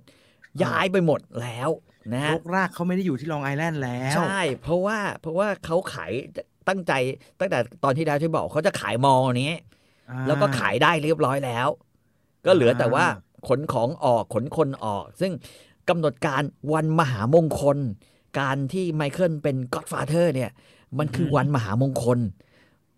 [0.64, 1.70] ย้ายไปหมดแล้ว
[2.14, 6.12] นะฮะรกรากเขาไม่ได้อยู่ที่ลองไอแลนด์แล้ว ใช่ เพราะว่าเพราะว่าเขาขาย
[6.68, 6.94] ตั้งใจ
[7.40, 9.54] ตั้งแต่ตอนที่แล้วที่บอกเขาจะขายมอลล์นี้
[10.10, 11.68] อ่าแล้วก็ขายได้เรียบร้อยแล้ว
[12.46, 15.32] ก็เหลือแต่ว่าอ่ขนของออกขนคนออก ซึ่ง
[15.90, 16.42] กำหนดการ
[16.74, 17.78] วันมหามงคล
[18.40, 20.52] การที่ไมเคิลเป็นก็ d ดฟาเธอร์เนี่ย
[20.98, 22.20] มันคือวันมหามงคล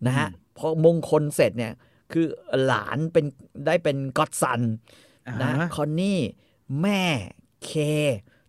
[0.06, 0.28] นะฮะ
[0.58, 1.72] พอมงคลเสร็จเนี่ย
[2.12, 2.26] คือ
[2.64, 3.24] หลานเป็น
[3.66, 4.60] ได้เป็นก็ d ซัน
[5.28, 6.20] อ่านะฮะคอนนี่
[6.82, 7.02] แม่
[7.64, 7.72] เค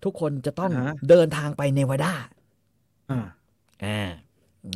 [0.04, 2.14] ทุกคนจะต้องอ่าฮะเดินทางไปเนวาดา
[3.12, 3.20] อ่า
[3.86, 4.10] อ่า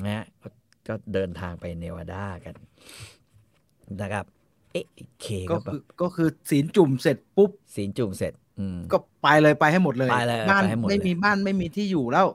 [0.05, 0.47] นะฮะก็
[0.87, 2.55] ก็เดินทางไปเนวาดากัน
[4.01, 4.25] นะครับ
[4.71, 4.85] เอ๊ะ
[5.21, 8.42] เคก็ก็แบคือบก็คือศีลจุ่มเสร็จปุ๊บศีลจุ่มเสร็จอืม
[8.91, 12.27] ก็ไปเลยไปให้หมดเลยไปเลยบ้านไปให้หมดเลยไม่มีบ้านไม่มีที่อยู่แล้ว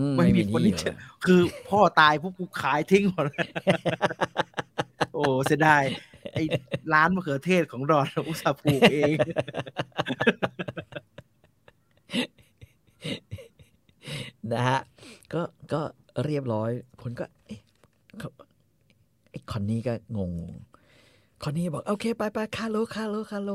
[0.00, 0.92] อืไม่มีคนที่ที่จะ
[1.26, 3.48] คือพ่อตายปุ๊บกูขายทิ้งหมดเลย
[5.14, 5.82] โอ้เสียดาย
[6.36, 6.42] อ้
[6.92, 9.16] ร้านมะเขือเทศของรอนอุตสาห์ปลูกเอง
[14.52, 14.80] นะฮะ
[15.32, 15.42] ก็
[15.72, 15.80] ก็
[16.24, 16.70] เรียบร้อย
[17.02, 17.60] คนก็เอ๊ะ
[18.18, 18.30] เขา
[19.30, 20.32] ไอ้คอนนี่ก็งง
[21.42, 23.50] คอนนี่บอก โอเค ไปไปคาร์โลคาร์โลคาร์โล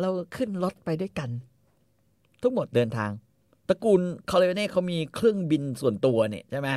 [0.00, 1.30] เราขึ้นรถไปด้วยกัน
[2.42, 3.10] ทุกหมดเดินทาง
[3.68, 6.70] ตระกูลคอริโอเน่เขามีเครื่องบินส่วนตัวเนี่ยใช่ไหม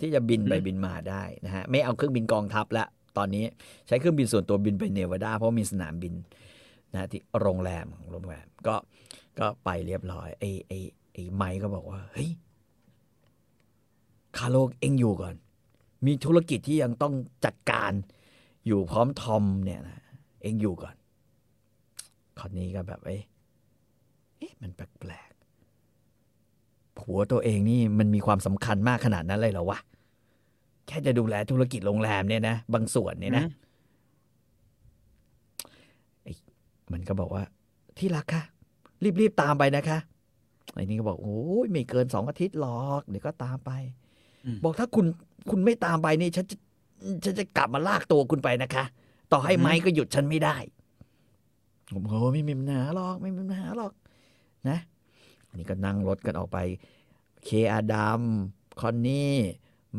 [0.00, 2.84] ที่จะบินไปบินมาได้นะฮะไม่เอาเครื่องบินกองทัพละ
[3.18, 3.44] ตอนนี้
[3.86, 6.14] ใช้เครื่องบินส่วนตัวบินไปเนวาดาเพราะมีสนามบิน
[6.94, 8.76] นะที่โรงแรมของโรงแรมก็
[9.38, 10.78] ก็ไปเรียบร้อยไอ้ไอ้
[11.12, 12.30] ไอ้ไมค์ก็บอกว่าเฮ้ย
[14.36, 15.34] คาร์โลเอ็งอยู่ก่อน
[16.06, 17.14] มีธุรกิจที่ยังต้อง
[17.44, 17.92] จัดการ
[18.66, 20.02] อยู่พร้อมทอมเนี่ยนะ
[20.42, 20.94] เองอยู่ก่อน
[22.38, 23.37] คนนี้ก็แบบเอ๊ะเอ๊ะ
[24.62, 29.78] มันแปลกๆผัวตัวเองนี่มันมีความสำคัญมากขนาดนั้นเลยเหรอวะ
[30.86, 33.44] แค่จะดูแลธุรกิจโรงแรมเนี่ยนะ บางส่วนเนี่ยนะ
[36.92, 37.44] มันก็บอกว่า
[37.98, 38.42] ที่รักค่ะ
[39.20, 39.98] รีบๆตามไปนะคะ
[40.74, 43.70] ไอ้นี่ก็บอกโอ้ยไม่เกินสองอาทิตย์หรอกเดี๋ยวก็ตามไป
[44.44, 45.06] อืมบอกถ้าคุณ
[45.50, 46.56] คุณไม่ตามไปนี่ฉันจะ
[47.24, 48.84] ฉันจะกลับมาลากตัวคุณไปนะคะ
[49.32, 50.56] ต่อให้ไม้ก็หยุดฉันไม่ได้
[51.92, 53.92] ผมบอกโอ้ไม่มีปัญหาหรอกไม่มีปัญหาหรอก
[54.70, 54.78] นะ
[55.48, 56.58] อันนี้ก็นั่งรถกันออกไป
[57.44, 58.22] เคอาดัม
[58.80, 59.34] คอนนี่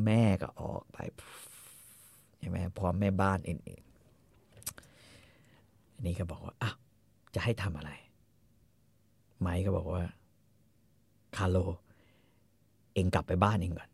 [0.05, 0.97] แม่ก็ออกไป
[2.39, 6.76] ใช่ไหมพร้อมแม่บ้านอื่นๆอันนี้ก็บอกว่าอ้าว
[7.36, 7.91] จะให้ทำอะไร
[9.39, 10.03] ไมค์ก็บอกว่า
[11.36, 11.57] คาร์โล
[12.93, 13.89] เองกลับไปบ้านเองก่อน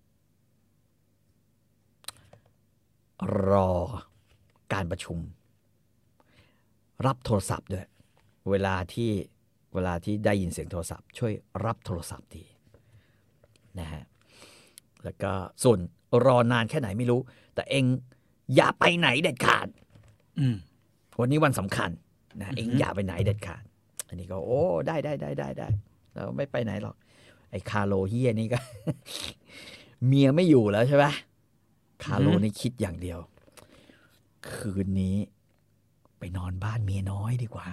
[3.49, 3.69] รอ
[4.73, 5.17] การประชุม
[7.05, 7.87] รับโทรศัพท์ด้วย
[8.49, 9.09] เวลาที่
[9.75, 11.33] เวลาที่ได้ยินเสียงโทรศัพท์ ช่วย
[11.65, 12.43] รับโทรศัพท์ที
[13.79, 14.03] นะฮะ
[15.03, 15.31] แล้วก็
[15.63, 15.79] ส่วน
[16.25, 17.19] รอนานแค่ไหนไม่รู้
[17.55, 17.83] แต่เอง
[18.55, 19.67] อย่าไปไหนเด็ดขาด
[20.39, 20.55] อืม
[21.19, 21.89] วันนี้วันสำคัญ
[22.41, 23.63] นะอือฮึเองอย่าไปไหนเด็ดขาด
[24.07, 25.67] อันนี้ก็โอ้ได้ได้ได้ได้ได้
[26.13, 26.95] เราไม่ไปไหนหรอก
[27.51, 28.59] ไอ้คาร์โลเหี้ยนี่ก็
[30.07, 31.05] เมียไม่อยู่แล้วใช่ไหม
[32.03, 33.19] คาร์โลนี่คิดอย่างเดียว
[34.49, 35.17] คืนนี้
[36.19, 37.69] ไปนอนบ้านเมียน้อยดีกว่า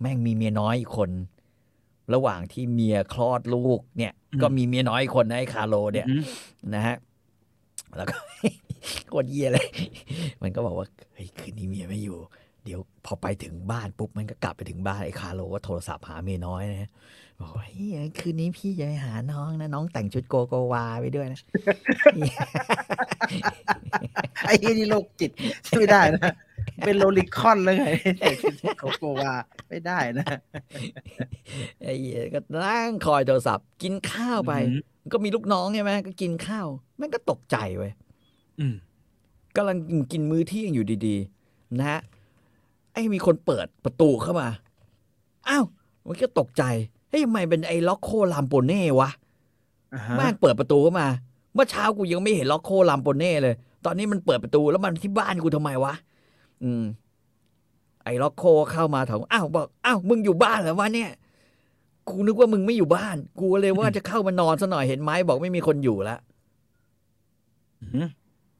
[0.00, 1.10] แม่งมีเมียน้อยอีกคน
[2.14, 6.22] ระหว่างที่เมียคลอดลูกเนี่ย ก็มีเมียน้อยอีกคนนะไอ้คาร์โลเนี่ยอืม
[6.74, 6.96] นะฮะ
[7.96, 8.16] แล้วก็
[9.08, 9.66] โคตรเหี้ยเลย
[10.42, 12.18] มันก็บอกว่าเฮ้ยคืนนี้เมียไม่อยู่
[12.64, 16.90] เดี๋ยวพอไปถึงบ้านปุ๊บมันก็กลับไปถึงบ้านไอ้คาร์โลก็โทรศัพท์หาเมียน้อยนะ
[17.40, 21.40] บอกว่าเฮ้ยคืนนี้พี่จะไปหาน้องนะน้องแต่งชุดโกโกวาไปด้วยนะ
[24.46, 25.30] ไอ้เหี้ยนี่โรคจิต
[25.64, 26.32] ใช่ไม่ได้นะ
[26.84, 27.88] เป็นโลลิคอนเลยไง
[28.18, 28.30] แต่
[28.78, 29.34] เขาโกว่า
[29.68, 30.26] ไม่ได้นะ
[31.82, 34.80] ไอ้เหี้ยก็นั่งคอยโทรศัพท์ กินข้าวไปอืม
[35.12, 37.92] ก็มีลูกน้องใช่ไหมก็กินข้าวแม่งก็ตกใจเว้ย
[38.60, 38.74] อืม
[39.56, 39.76] กำลัง
[40.12, 42.00] กินมื้อเที่ยงอยู่ดีๆ นะฮะ
[42.92, 44.48] ไอ้มีคนเปิดประตูเข้ามา
[45.48, 45.64] อ้าว
[46.06, 46.62] มันก็ตกใจ
[47.08, 49.10] เฮ้ยทำไมเป็นไอ้ล็อกโคลามโปเน่วะ
[49.94, 51.08] อ่าฮะแม่งเปิดประตูเข้ามา
[51.54, 53.54] เมื่อเช้ากูยังไม่เห็นล็อกโคลามโปเน่เลย
[53.84, 55.94] ตอนนี้มันเปิดประตูแล้วมันที่บ้านกูทำไมวะ
[56.64, 56.84] อืม
[58.04, 61.10] ไอ้ล็อกโคเข้ามาถามอ้าวบอกอ้าวมึงอยู่บ้านเหรอวะเนี่ย
[62.08, 66.18] กูนึกว่ามึงไม่อยู่บ้าน กูเลยว่าจะเข้ามานอนซะหน่อยเห็นไหมบอกไม่มีคนอยู่แล้ว
[67.82, 68.08] อืม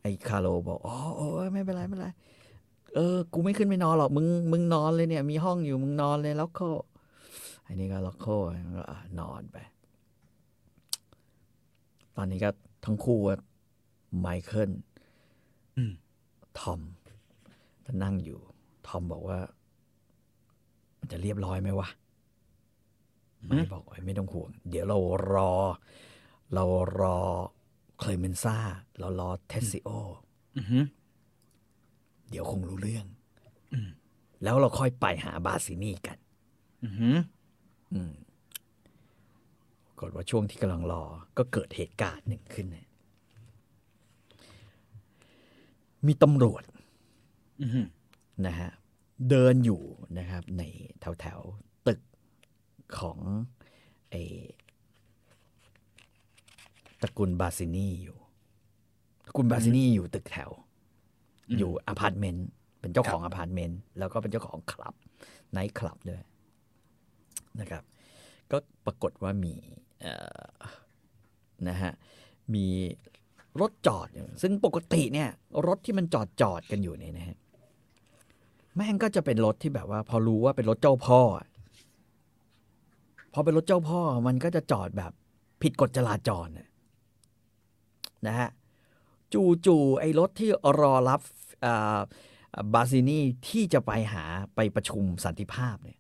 [0.03, 2.09] ไอ้คาร์โลบอกอ๋อโอ้ยไม่เป็นไรไม่เป็นไร
[2.95, 6.61] เออ กูไม่ขึ้นไปนอนหรอกมึงมึงนอนเลยเนี่ย มีห้องอยู่มึงนอนเลยล็อกโค
[7.67, 8.27] อันนี้ก็ล็อกโค
[8.77, 9.57] ก็อะนอนไป
[12.17, 12.51] ตอนนี้ก็
[12.85, 13.39] ทั้งคู่อะ
[14.19, 14.71] ไมเคิล
[15.77, 15.93] อืม
[16.59, 16.81] ทอม
[17.87, 18.41] ก็นั่งอยู่
[18.87, 19.39] ทอมบอกว่า
[20.99, 21.89] มันจะเรียบร้อยไหมวะ
[23.57, 24.99] ไม่บอกว่าไม่ต้องห่วง เดี๋ยวเรา
[25.33, 25.53] รอ
[26.55, 26.65] เรา
[27.01, 27.19] รอ
[27.99, 28.57] เคลเมนซ่า
[28.99, 29.89] เรารอเทสซิโอ
[30.57, 30.85] อือหือ
[32.31, 33.07] เดี๋ยวคงรู้เรื่อง
[33.73, 33.89] อืม
[34.43, 36.19] แล้วเราค่อยไปหาบาซินี่กัน
[36.85, 37.17] อือหือ
[37.93, 38.13] อืม
[39.87, 41.03] ปรากฏว่าช่วงที่กำลังรอ
[41.39, 42.89] ก็เกิดเหตุการณ์หนึ่งขึ้นเนี่ย
[46.07, 46.76] มีตำรวจอือหือ
[48.47, 48.71] นะฮะ
[49.31, 49.83] เดินอยู่
[50.19, 50.63] นะครับใน
[51.01, 52.01] แถวแถวๆตึก
[52.99, 53.19] ของ
[54.11, 54.15] ไอ
[57.03, 58.19] ตระกูลบาซินีอยู่
[59.27, 60.51] ตระกูลบาซินีอยู่ตึกแถว
[61.59, 62.47] อยู่อพาร์ตเมนต์
[62.81, 64.95] เป็นเจ้าของอพาร์ตเมนต์แล้วก็เป็นเจ้าของคลับ
[65.53, 66.23] ไนท์คลับด้วย
[67.61, 67.83] นะครับ
[68.51, 69.55] ก็ปรากฏว่ามี
[70.01, 70.43] เอ่อ
[71.69, 71.93] นะฮะ
[72.55, 72.67] มี
[73.61, 75.29] รถจอดอยู่ซึ่งปกติเนี่ย
[75.67, 77.37] รถที่มันจอดจอดกันอยู่เนี่ยนะฮะ
[78.77, 81.49] แม่งก็จะเป็นรถที่แบบว่า พอรู้ว่าเป็นรถเจ้าพ่ออะ
[83.33, 85.13] พอเป็นรถเจ้าพ่อมันก็จะจอดแบบ
[85.63, 86.69] ผิดกฎจราจรน่ะ
[88.27, 88.49] นะฮะ
[89.67, 90.51] จู่ๆไอ้รถที่
[90.81, 91.21] รอรับ
[91.65, 91.99] อ่า
[92.75, 94.25] บาซินีที่จะไปหา
[94.55, 95.99] ไปประชุมสันติภาพเนี่ย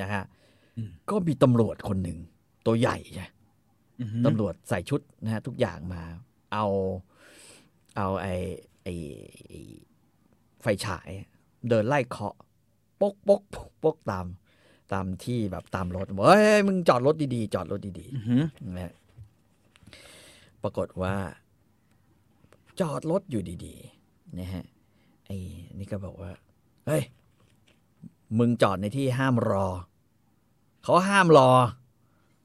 [0.00, 0.22] นะฮะ
[0.78, 2.18] อืมก็มีตำรวจคนหนึ่ง
[2.66, 3.28] ตัวใหญ่ใช่
[4.00, 6.02] อือฮึตำรวจใส่ชุดนะฮะทุกอย่างมา
[6.52, 6.66] เอา
[7.96, 8.34] เอาไอ้
[8.82, 8.94] ไอ้
[9.46, 9.58] ไอ้
[10.62, 11.08] ไฟฉาย
[11.70, 12.34] เดินไล่เคาะ
[13.00, 14.26] ปกปกปกปกตาม
[14.92, 18.94] ตามที่แบบตามรถบอกเฮ้ยมึงจอดรถดีๆ จอดรถดีอือฮึๆนะฮะ
[20.62, 21.14] ปรากฏว่า
[22.80, 24.64] จอดรถอยู่ดีๆนะฮะ
[25.26, 25.38] ไอ้
[25.78, 26.30] นี่ก็บอกว่า
[26.86, 27.02] เฮ้ย
[28.38, 29.66] มึงจอดในที่ห้ามรอ
[30.82, 31.50] เขาห้ามรอ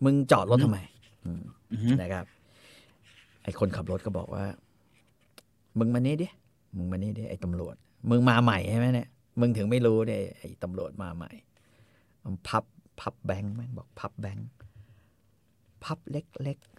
[0.06, 0.80] มึงจอดรถทำไม
[1.26, 2.26] อืมอือฮึนะครับ
[3.44, 4.46] ไอ้คนขับรถก็บอกว่า
[5.80, 6.28] มึงมานี่ดิ
[6.78, 7.76] มึงมานี่ดิไอ้ตำรวจ
[8.10, 9.10] มึงมาใหม่ใช่ไหมเนี่ย
[9.40, 11.32] มึงถึงไม่รู้เนี่ยไอ้ตำรวจมาใหม่
[12.24, 12.64] มันพับ
[13.02, 14.50] พับแบงค์แม่งบอกพับแบงค์
[15.84, 16.74] พับเล็กๆ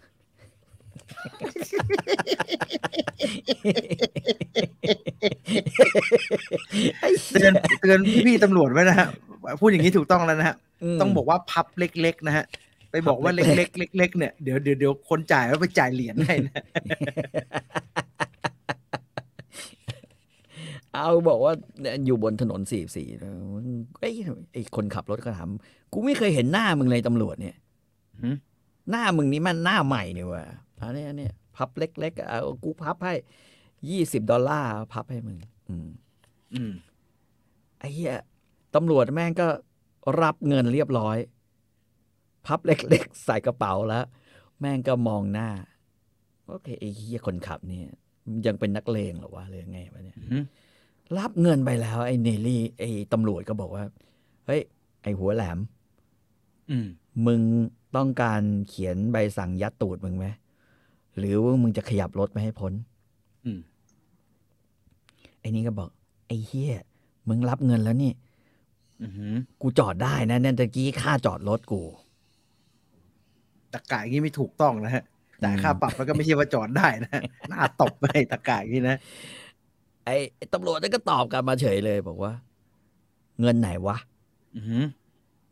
[6.99, 9.07] ไอ้เตือนเตือนพี่ๆตำรวจไว้นะฮะ
[9.59, 10.55] พูดอย่างนี้ถูกต้องแล้วนะฮะ
[10.97, 12.45] มต้องบอกว่าพับเล็ก ๆ นะฮะ
[12.91, 16.61] ไปบอกว่าพับเล็เล็กกๆเล็กๆเนี่ยเดี๋ยวเดี๋ยวเดี๋ยวคนจ่ายแล้วไปจ่ายเหรียญให้นะ
[20.95, 23.07] เอาบอกว่าเนี่ยอยู่บนถนนสี่สี่
[23.99, 24.13] ไอ้ย
[24.53, 25.49] ไอ้คนขับรถก็ถาม
[25.93, 27.55] กูไม่เคยเห็นหน้ามึงเลยตำรวจเนี่ย
[28.21, 28.35] หืม
[28.89, 30.43] หน้ามึงนี่มันหน้าใหม่นี่ว่ะ
[30.79, 33.13] อันนี้อันนี้พับเล็กๆเอากูพับให้
[33.89, 35.37] ยี่สิบดอลลาร์พับให้มึง
[35.69, 35.89] อืม
[36.53, 36.71] อืม
[37.79, 38.13] ไอ้เหี้ย
[38.75, 39.47] ตำรวจแม่งก็
[40.21, 41.17] รับเงินเรียบร้อย
[42.45, 44.05] พับเล็กๆ ใส่กระเป๋าแล้ว
[44.59, 45.49] แม่งก็มองหน้า
[46.47, 47.87] โอเคไอ้เหี้ยคนขับเนี่ย
[48.45, 50.43] ยังเป็นนักเลงเหรอวะหรือไงวะเนี่ยอืม
[51.19, 53.83] รับเงินไปแล้วไอ้เนลลี่ ไอ้ตำรวจก็บอกว่า
[54.45, 54.61] เฮ้ย
[55.03, 55.59] ไอ้หัวแหลม
[56.69, 56.87] อืม
[57.25, 57.41] มึง
[57.95, 60.25] ต้องการเขียนใบสั่งยัดตูดมึงไหม
[61.17, 62.73] หรือว่ามึงจะขยับรถไม่ให้พ้น
[63.45, 63.59] อืม
[65.39, 65.89] ไอ้นี่ก็บอก
[66.27, 66.73] ไอ้เฮีย
[67.29, 68.11] มึงรับเงินแล้วนี่
[69.03, 71.81] อือหือกูจอดได้นะเนี่ยตะกี้ค่าจอดรถกู
[73.73, 75.03] ตะกายอย่างนี้ไม่ถูกต้องนะฮะ
[75.43, 78.97] จ่ายค่าปรับแล้วก็ไม่ใช่ว่าจอดได้นะฮะหน้าตบไปตะกายอย่างนี้นะ
[80.05, 82.33] ไอ้ไอ้ตำรวจนั่นก็ตอบกลับมาเฉยเลย บอกว่า
[83.39, 83.97] เงินไหนวะ
[84.55, 84.83] อือหือ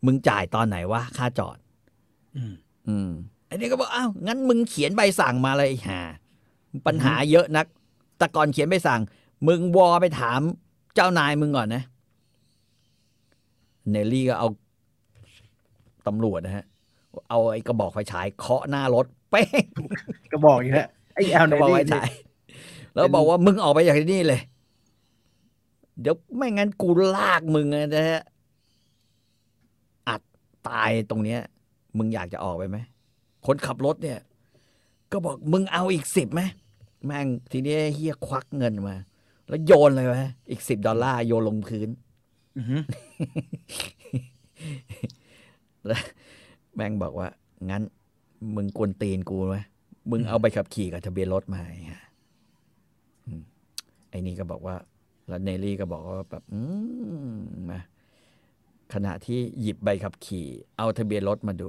[0.06, 1.58] มึงจ่ายตอนไหนวะค่าจอด
[2.36, 2.54] อืม
[2.88, 3.10] อืม
[3.46, 6.00] ไอ้นี่ก็บอกอ้าวงั้นมึงเขียนใบสั่งมาเลยไอ้ห่า
[6.86, 7.66] ปัญหาเยอะนัก
[8.18, 9.00] แต่ก่อนเขียนใบสั่ง
[9.48, 10.40] มึงวอไปถาม
[10.94, 11.82] เจ้านายมึงก่อนนะ
[13.90, 14.48] เนลลี่ก็เอา
[16.06, 16.64] ตำรวจนะฮะ
[17.28, 19.64] เอาไอ้กระบอกไฟฉายเคาะหน้ารถเป้ง
[20.32, 22.10] ก็บอกอย่างนี้แหละไอ้แอลกในระบอกนี่ไฟฉาย
[22.94, 24.40] แล้วบอกว่ามึงออกไปจากที่นี่เลย
[26.00, 28.22] เดี๋ยวไม่งั้นกูลากมึงนะฮะ
[30.08, 30.22] อัด
[30.68, 31.40] ตายตรงเนี้ย
[31.98, 32.78] มึงอยากจะออกไปไหม
[33.46, 34.18] คนขับรถเนี่ย
[35.12, 36.42] ก็บอกมึงเอาอีกสิบไหม
[37.06, 38.96] แม่งทีนี้เฮียควักเงินมา
[39.48, 40.14] แล้วโยนเลยไหม
[40.50, 41.88] อีกสิบดอลลาร์โยนลงพื้น
[42.56, 42.82] อือหือ
[45.86, 46.02] แล้ว
[46.74, 47.28] แม่งบอกว่า
[47.70, 47.82] งั้น
[48.56, 49.56] มึงกวนตีนกูไหม
[50.10, 52.03] มึงเอาใบขับขี่กับทะเบียนรถมาไอ้ฮะอืม
[54.14, 54.76] ไอ้นี่ก็บอกว่า
[55.28, 56.60] แล้วเนลลี่ก็บอกว่าแบบ อื
[57.32, 57.38] ม
[57.70, 57.80] มา
[58.94, 61.68] ขณะที่หยิบใบขับขี่ เอาทะเบียนรถมาดู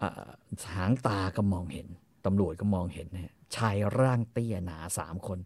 [0.00, 0.28] อ่า
[0.74, 1.86] หางตาก็มองเห็น
[2.26, 5.38] ตำรวจก็มองเห็นนะฮะชายร่างเตี้ยหนาสามคน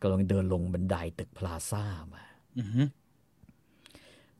[0.00, 1.84] กำลังเดินลงบันไดตึกพลาซ่า
[2.14, 2.24] มา
[2.58, 2.86] อือหือ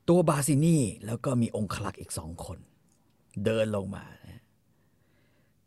[0.08, 2.58] ตัวบาซินี่แล้วก็มีองครักษ์อีกสองคน
[3.44, 4.42] เดินลงมานะ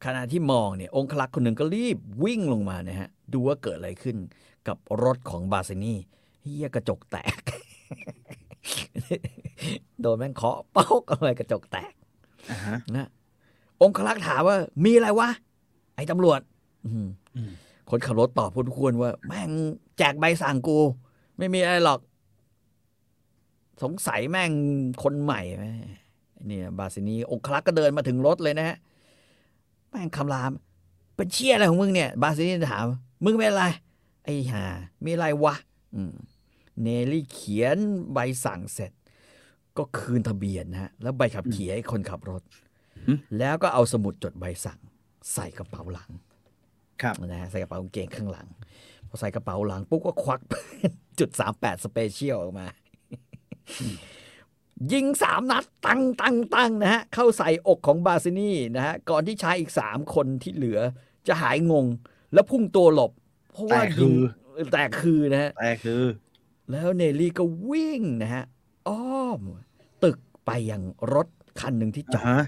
[0.06, 4.18] ขณะที่มองเนี่ยองครักษ์คนหนึ่งก็รีบวิ่งลงมานะฮะดูว่าเกิดอะไรขึ้น
[4.70, 5.98] กับรถของบาซินี่
[6.42, 7.42] เฮียกระจกแตก
[10.02, 11.94] โดนแม่งเคาะเป๊อกเอาไปกระจกแตก
[12.52, 13.10] อ่าฮะนะ
[13.82, 15.30] องคลักษ์ถามว่า มีอะไรวะ
[15.96, 16.40] ไอ้ตำรวจ
[16.86, 17.52] อืมอืม
[17.90, 19.52] คนขับรถตอบพูดควรว่า แม่ง
[19.98, 20.78] แจกใบสั่งกู
[21.38, 22.00] ไม่มีอะไรหรอก
[23.84, 24.52] สงสัยแม่ง
[25.04, 25.66] คนใหม่ไหม
[26.48, 28.78] เนี่ยบาซินีองคลักษ์ก็เดินมาถึงรถเลยนะฮะ
[29.90, 30.52] แม่งคำราม
[31.16, 32.86] เป็นเชี่ยอะไรของมึงเนี่ย บาซินีถาม
[33.26, 34.66] มึงเป็นอะไรไอ้ห่า
[35.04, 35.56] มีอะไรวะ
[35.96, 36.14] อืม
[36.82, 37.78] เนลลี่เขียน
[38.14, 38.92] ใบสั่งเสร็จ
[39.78, 42.42] ก็คืนทะเบียนนะฮะแล้วใบขับขี่ให้คนขับรถ
[43.08, 44.80] อืมแล้วก็เอาสมุดจดใบสั่ง
[45.34, 46.12] ใส่กระเป๋าหลัง
[47.02, 48.48] ครับนะฮะใส่กระเป๋ากางเกงข้างหลัง
[49.08, 50.40] พอใส่กระเป๋าหลังปุ๊บก็ควัก
[51.20, 52.68] จุดสามแปด special ออกมา
[54.94, 60.80] ยิงสามนัด ตั้งตั้งตั้งนะฮะ เข้าใส่อกของบาซินี่นะฮะ ก่อนที่ชายอีกสามคนที่เหลือ
[61.28, 61.86] จะหายงง
[62.34, 63.19] แล้วพุ่งตัวหลบเพ
[63.60, 64.14] ราะว่าแต่คืยิง
[64.58, 66.04] อแต่คือนะฮะแต่คือ
[66.72, 68.44] แล้วเนลลี่ก็วิ่งนะฮะ
[68.88, 69.42] อ้อม
[70.04, 70.82] ตึกไปยัง
[71.14, 71.28] รถ
[71.60, 72.42] คันหนึ่งที่จออ่าดฮะ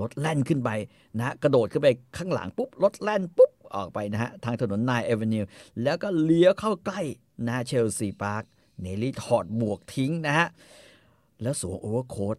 [0.00, 0.70] รถแล่นขึ้นไป
[1.16, 5.44] นะฮะกระโดดขึ้นไปข้างหลังปุ๊บรถแล่นปุ๊บออกไปนะฮะ ทางถนนนายเอเวนิว
[5.82, 7.00] แล้วก็เลี้ยวเข้าใกล้
[7.48, 8.42] ณ เชลซีพาร์ค
[8.80, 10.48] เนลลี่ถอดหมวกทิ้งนะฮะ
[11.42, 12.36] แล้วสวมโอเวอร์โค้ท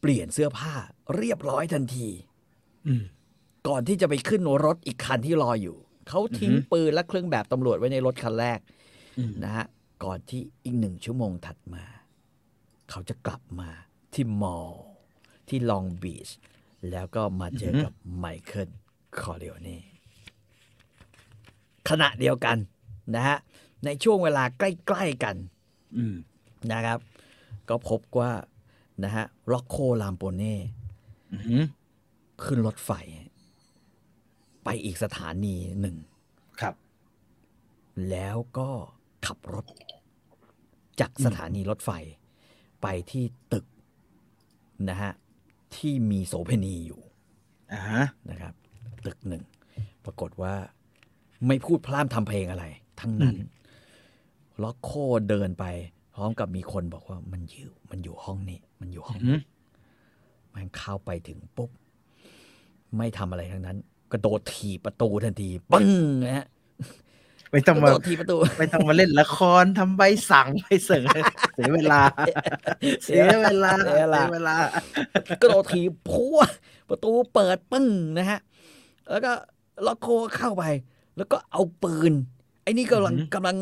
[0.00, 0.72] เปลี่ยนเสื้อผ้า
[1.16, 2.08] เรียบร้อยทันที
[2.86, 3.04] อืม
[3.68, 5.76] ก่อนที่จะไปขึ้นรถอีกคันที่รออยู่
[6.10, 8.58] เขาทิ้งอือหือปืนและเครื่องแบบตำรวจไว้ในรถคันแรก
[9.18, 9.66] อืมนะฮะ
[10.04, 11.84] ก่อนที่อีกหนึ่งชั่วโมงถัดมา
[12.90, 13.70] เขาจะกลับมา
[14.14, 14.84] ที่ mall
[15.48, 16.28] ที่ลองบีช
[16.90, 18.70] แล้วก็มาเจอกับไมเคิล
[19.18, 19.78] คอร์เลโอเน่
[21.88, 22.56] ขณะเดียวกัน
[23.14, 23.36] นะฮะ
[23.84, 25.36] ในช่วงเวลาใกล้ๆกัน
[25.96, 26.14] อืม
[26.72, 26.98] นะครับ
[27.68, 28.32] ก็พบว่า
[29.04, 30.56] นะฮะล็อกโคลามโปเน่
[31.32, 31.66] อืม
[32.44, 32.90] ขึ้นรถไฟ
[34.64, 35.96] ไปอีกสถานีหนึ่ง
[36.60, 36.74] ครับ
[38.10, 38.70] แล้วก็
[39.26, 39.66] ขับรถ
[41.00, 41.90] จากสถานีรถไฟ
[42.82, 43.66] ไปที่ตึก
[44.90, 45.12] นะฮะ
[45.76, 47.00] ที่มีโสเพณีอยู่
[47.72, 48.54] อ่าฮะนะครับ
[49.06, 49.42] ตึกหนึ่ง
[50.04, 50.54] ปรากฏว่า
[51.46, 52.64] ไม่พูดพร่ำทำเพลงอะไร
[53.00, 53.36] ทั้งนั้น
[54.62, 54.90] ล็อกโค
[55.28, 55.64] เดินไป
[56.14, 59.40] พร้อมกับมีคนบอกว่ามันอยู่ มันอยู่ห้องนี้ มันอยู่ห้องอืนี้ม
[60.54, 61.70] มันเข้าไปถึงปุ๊บ
[62.96, 63.78] ไม่ทำอะไรทั้งนั้น
[64.12, 65.86] กระโดดถีบประตูทันทีปึ้ง
[66.26, 66.46] นะฮะ
[67.50, 71.04] ไม่กต้องระมาโดดถีบประตูไม่ต้องมาเล่นละครทำใบสั่งใบเสริง
[71.54, 72.00] เสียเวลา
[73.04, 74.56] เสียเวลา เสียเวลาเสียเวลา
[75.42, 76.38] กระโดดถีบพัว
[76.88, 77.86] ประตูเปิดปึ้ง
[78.18, 78.40] นะฮะ
[79.10, 79.32] แล้วก็
[79.86, 80.06] ล็อกโค
[80.36, 80.64] เข้าไป
[81.16, 82.12] แล้วก็เอาปืน
[82.62, 83.56] ไอ้นี่กำลังอือหือกำลัง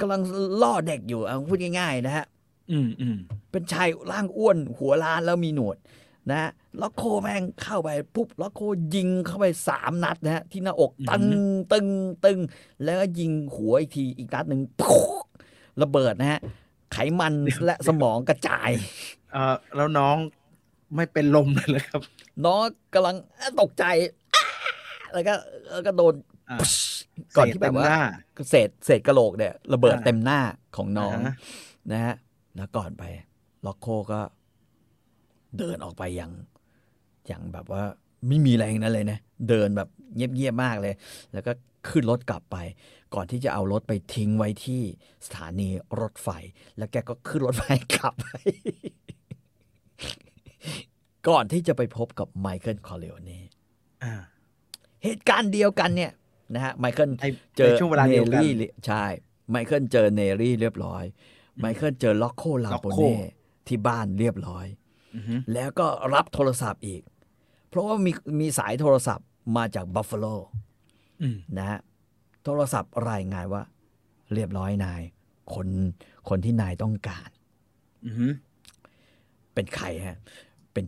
[0.00, 0.20] กำลัง
[0.62, 2.26] ล่อเด็กอยู่เอาพูดง่ายๆนะฮะ
[2.70, 3.16] อืมอืม
[3.50, 5.76] เป็นชายร่างอ้วนหัวล้านแล้วมีหนวด
[6.30, 6.50] นะฮะ
[6.82, 8.60] ล็อกโคแม่งเข้าไปปุ๊บล็อกโค
[8.94, 11.26] ยิงเข้าไปสามนัดนะฮะที่หน้าอกตึง
[11.72, 11.86] ตึง
[12.24, 12.38] ตึง
[12.84, 15.24] แล้วก็ยิงหัวอีกทีอีกนัดหนึ่งปุ๊ก
[15.82, 16.40] ระเบิดนะฮะ
[16.92, 18.70] ไขมันและสมองกระจาย
[19.32, 20.16] เออแล้วน้อง
[20.96, 22.02] ไม่เป็นลมเลยเหรอครับ
[22.44, 22.60] น้อง
[22.94, 23.16] กำลัง
[23.60, 23.84] ตกใจ
[24.34, 24.44] อ้า
[25.12, 25.34] แล้วก็
[25.72, 26.14] แล้วก็โดน
[26.50, 26.74] อ่าปุ๊ช
[27.36, 30.40] ก่อนที่แบบว่าเศษเต็มหน้าเศษเศษกระโหลกเนี่ย ระเบิดอ่าเต็มหน้า
[30.76, 31.34] ของน้องอ่าฮะ
[31.92, 32.14] นะฮะ
[32.56, 33.04] แล้วก่อนไป
[33.66, 34.20] ล็อกโคก็
[35.58, 36.32] เดินออกไปอย่าง
[37.26, 37.82] อย่างแบบว่า
[38.28, 39.18] ไม่มีแรงนั้นเลยนะ
[39.48, 40.94] เดินแบบเงียบๆมากเลย
[41.32, 41.52] แล้วก็
[41.88, 42.56] ขึ้นรถกลับไป
[43.14, 44.82] ก่อนที่จะเอารถไปทิ้งไว้ที่
[45.26, 45.68] สถานี
[46.00, 46.28] รถไฟ
[46.76, 47.64] แล้วแกก็ขึ้นรถไฟ
[47.96, 48.26] กลับไป
[51.28, 53.40] ก่อนที่จะไปพบกับไมเคิลคอร์เลโอเน่
[54.04, 54.14] อ่า
[55.04, 56.12] เหตุการณ์เดียวกันเนี่ย
[56.54, 59.04] นะฮะไมเคิลในเจอในช่วงเวลาเดียวกันเนลลี่ใช่
[59.50, 61.04] ไมเคิลเจอเนลลี่เรียบร้อย
[61.60, 63.14] ไมเคิลเจอล็อกโคลาโปล็อกโคเน่
[63.68, 64.66] ที่บ้านเรียบร้อย
[65.14, 67.15] อือฮึแล้วก็รับโทรศัพท์อีกเพ
[67.76, 70.26] ราะว่ามีมีสายโทรศัพท์มาจากบัฟฟาโล
[71.22, 71.80] อืมนะฮะ
[72.44, 73.62] โทรศัพท์รายงานว่า
[74.32, 75.02] เรียบร้อยนาย
[75.54, 75.68] คน
[76.28, 77.28] คนที่นายต้องการ
[78.06, 78.28] อือฮึ
[79.54, 80.18] เป็นใครฮะ
[80.72, 80.84] เป็น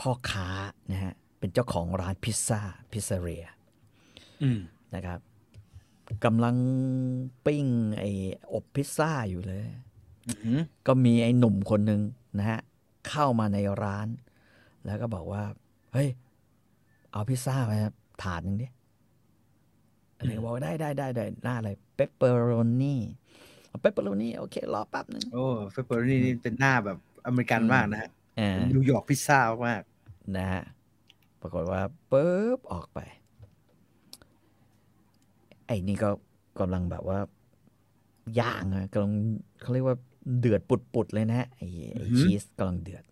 [0.00, 0.48] พ่อค้า
[0.92, 2.60] นะฮะ เป็นเจ้าของร้านพิซซ่า
[2.92, 3.44] พิซซ e เรีย
[4.42, 4.60] อืม
[4.94, 5.20] นะครับ
[6.24, 6.56] กำลัง
[7.46, 7.66] ปิ้ง
[7.98, 8.10] ไอ้
[8.52, 9.64] อบพิซซ่าอยู่เลย
[10.28, 10.54] อือฮึ
[10.86, 12.00] ก็มีไอ้หนุ่มคนหนึ่ง
[12.38, 12.60] นะฮะ
[13.08, 14.08] เข้ามาในร้าน
[14.86, 15.42] แล้วก็บอกว่า
[15.94, 16.08] เฮ้ย
[17.12, 17.78] เอาพิซซ่ามา
[18.22, 18.66] ถาดหนึ่งดิ
[20.16, 29.82] อะไรก็บอกว่าได้ได้ได้ได้หน้าอะไร pepperoni pepperoni โอเค รอแป๊บหนึ่งโอ้เฟเปอร์นี่นี่เป็นหน้าแบบอเมริกันมากนะฮะอ่านิวยอร์กพิซซ่ามาก
[30.36, 30.64] นะฮะ
[31.40, 31.80] ปรากฏว่า
[32.10, 32.98] ปุ๊บออกไป
[35.66, 36.10] ไอ้นี่ก็
[36.60, 37.18] กำลังแบบว่า
[38.40, 39.12] ย่างอะกำลัง
[39.60, 39.96] เขาเรียกว่า
[40.40, 40.60] เดือด
[40.94, 43.04] ปุดๆเลยนะฮะไอ้ไอ้อือหือชีสกำลังเดือด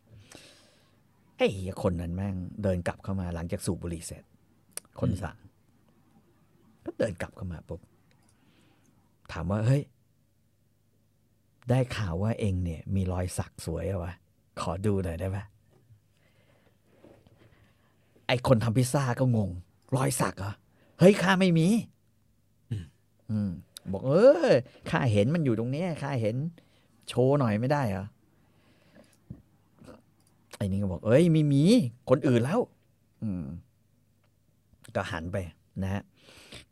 [1.42, 4.24] ไอ้เหี้ยคนนั้นแม่งเดินกลับเข้ามาหลังจากสูบบุหรี่เสร็จ
[5.00, 5.36] คนสั่ง
[6.84, 7.80] ก็เดินกลับเข้ามาปุ๊บ
[9.32, 9.82] ถามว่าเฮ้ย
[11.70, 14.12] ได้ข่าวว่าเองเนี่ย มีรอยสักสวยอะวะ
[14.60, 15.38] ขอดูหน่อยได้ไหม
[18.26, 19.50] ไอคนทำพิซซ่าก็งง
[19.96, 20.52] รอยสักเหรอ
[21.00, 21.66] เฮ้ยข้าไม่มี
[23.30, 23.50] อืม
[23.92, 24.12] บอกเอ
[24.48, 24.50] อ
[24.90, 26.36] ข้าเห็นมันอยู่ตรงเนี้ยข้าเห็น
[27.08, 28.06] โชว์หน่อยไม่ได้เหรอ
[30.56, 31.62] ไอ้นี่ก็บอก เอ้ยไม่มี
[32.10, 32.60] คนอื่นแล้ว
[33.22, 33.44] อืม
[34.96, 35.36] ก็หันไป
[35.82, 36.02] นะฮะ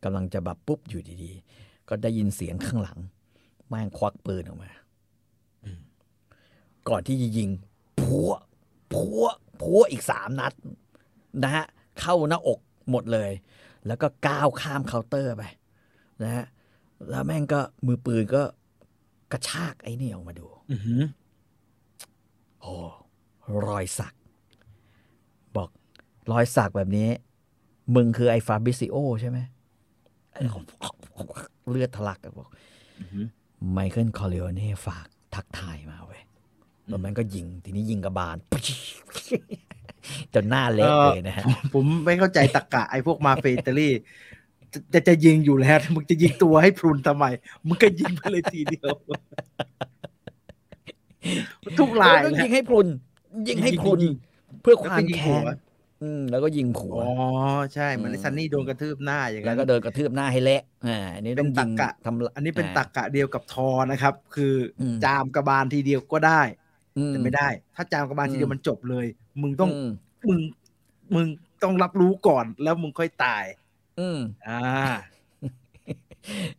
[0.02, 2.98] กำลังจะแบบปุ๊บอยู่ดีๆ ก็ได้ยินเสียงข้างหลัง
[3.68, 4.70] แม่งควักปืนออกมา
[6.88, 7.48] ก่อนที่จะยิง
[8.00, 8.30] พัว
[8.92, 9.24] พัว
[9.60, 10.52] ผัวะอีกสามนัด
[11.42, 11.64] นะฮะ
[12.00, 12.58] เข้าหน้าอก
[12.90, 13.30] หมดเลย
[13.86, 15.42] แล้วก็ก้าวข้ามเคาน์เตอร์ไป
[16.22, 16.44] นะฮะ
[17.10, 18.42] แล้วแม่งก็มือปืนก็
[19.32, 20.96] กระชากไอ้นี่ออกมาดู อือฮึ
[22.60, 22.72] โอ้
[23.68, 24.14] รอยสัก
[25.56, 25.68] บอก
[26.32, 27.08] รอยสักแบบนี้
[27.94, 29.38] มึงคือไอ้ฟาบิซิโอใช่ไหม
[31.68, 32.48] เลือดทะลักอะบอก
[33.00, 33.20] อือฮึ
[33.72, 36.22] ไมเคิลคอร์เลโอเน่ฝากทักทายมาเว้ย
[36.88, 38.36] แล้วมันก็ยิง ทีนี้ยิงกระบาล
[40.34, 41.44] จนหน้าเละเลยนะฮะ
[41.74, 43.88] ผมไม่เข้าใจตะกะไอ้พวกมาเฟอิตาลี
[44.72, 47.24] จะจะจะยิงอยู่แล้ว มึงจะยิงตัวให้พรุนทำไม
[47.66, 48.94] มึงก็ยิงไปเลยทีเดียว
[51.78, 52.88] ทุกลายต้องแหละยิงให้พรุน
[53.48, 54.12] ยิงให้พรุนยิง
[54.62, 55.46] เพื่อแล้วควาก็มยิงแค้หันว
[56.02, 57.10] อืมแล้วก็ยิงหัวอ๋อ
[57.74, 66.40] ใช่เหมือนไอ้อืมซันนี่โดนกระทืบหน้าอย่างแล้นั้วนก็เดินกระทืบหน้าให้เละอ่าอันนี้ต้องยิงเป็นตรรกะทำละอันนี้เป็นาตักกะเดียวกับทอนะครับ คืออมจามกระบาลทีเดียวก็ได้
[66.98, 69.06] อืแต่ไม่ได้ ถ้าจามกระบาลทีเดียอืวมมันจบเลย
[69.42, 69.88] มึงต้องม
[70.28, 70.40] มึง
[71.14, 71.26] มึง
[71.62, 73.44] ต้องรับรู้ก่อนแล้วมึงค่อยตาย
[74.00, 74.60] อืมอ่า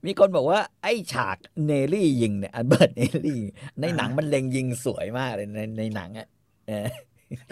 [0.06, 3.42] มีคนบอกว่า ไอ้ฉากเนลลี่ยิงเนี่ยอัลเบิร์ตเนลลี่
[3.82, 6.41] ในหนังมันเล็งยิงสวยมากเลยในในหนังอะเออแล้ว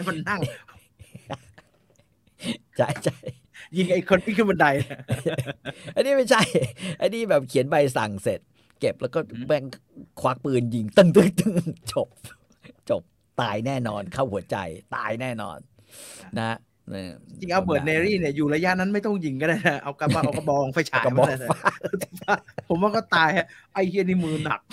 [0.08, 0.40] มันนั่ง
[2.76, 3.16] ใช่ใช่
[3.76, 5.00] ยิงไอ้คนที่ขึ้นบันไดนะ
[5.94, 6.42] อันนี้ไม่ใช่
[7.00, 8.40] อันนี้แบบเขียนใบสั่งเสร็จ
[8.80, 9.62] เก็บแล้วก็อืมแบง
[10.20, 11.54] ควักปืนยิงตึ้งตึ้งตึ้ง
[11.92, 12.08] จบ
[12.90, 13.02] จบ
[13.40, 14.56] ตายแน่นอนเข้าหัวใจ
[14.96, 15.58] ตายแน่นอน
[16.38, 16.56] นะ
[16.90, 21.48] เนี่ยจริงเอาเบิร์ดเนรี่เนี่ยอยู่ระยะนั้นไม่ต้องยิงก็ได้นะเอากระบะเอากระบองไฟฉายกระบอกมาเลยนะ
[22.20, 22.34] ฟ้า
[22.68, 24.72] ผมว่าก็ตายฮะไอ้เฮียนี่มือหนักเ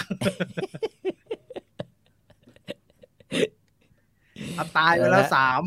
[4.47, 4.47] อา
[4.78, 5.62] ตายไปแล้วสาม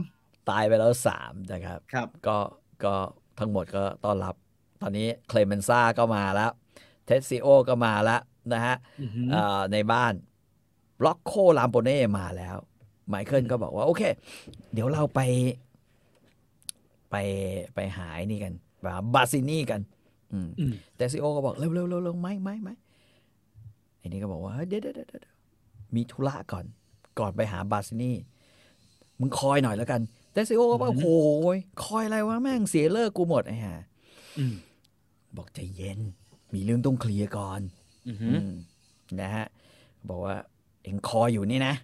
[0.51, 2.39] ตายไปแล้วสามนะครับครับ ก็
[2.85, 2.95] ก็
[3.39, 4.35] ทั้งหมดก็ต้อนรับ
[4.83, 6.51] ตอนนี้เคลเมนซ่าก็มาแล้ว
[7.07, 8.21] เทสซิโอก็มาแล้ว
[8.53, 10.13] นะฮะอื้อหือเอ่อในบ้าน
[11.05, 12.57] ล็อกโคลามโปเน่มาแล้ว
[13.09, 14.03] ไมเคิลก็บอกว่า โอเค
[14.73, 15.21] เดี๋ยวเราไป
[17.11, 17.17] ไป
[17.75, 19.81] ไปหายนี่กันแบบบาซินี่กัน
[20.33, 22.75] อืมอืมเทสซิโอก็บอก เร็วเร็วเร็วเร็วไม่ไม่ไม่
[23.99, 25.35] ไอ้นี่ก็บอกว่าเฮ้ยเดี๋ยวเดี๋ยวเดี๋ยวเดี๋ยว
[25.95, 26.65] มีธุระก่อน
[27.19, 28.17] ก่อนไปหาบาซินี่
[29.21, 30.01] มึงคอยหน่อยแล้วกัน
[30.33, 33.75] เทสซิโอก็บอกโอ้ยคอยอะไรวะแม่งเสียฤกษ์กูหมดไอ้ห่า
[34.39, 34.55] อืม
[35.37, 36.01] บอกใจเย็น
[36.55, 37.61] มีเรื่องต้องเคลียร์ก่อน
[38.09, 38.51] อือหืออืม
[39.21, 39.47] นะฮะ
[40.09, 40.37] บอกว่า
[40.83, 41.75] เอ็งคอยอยู่นี่นะ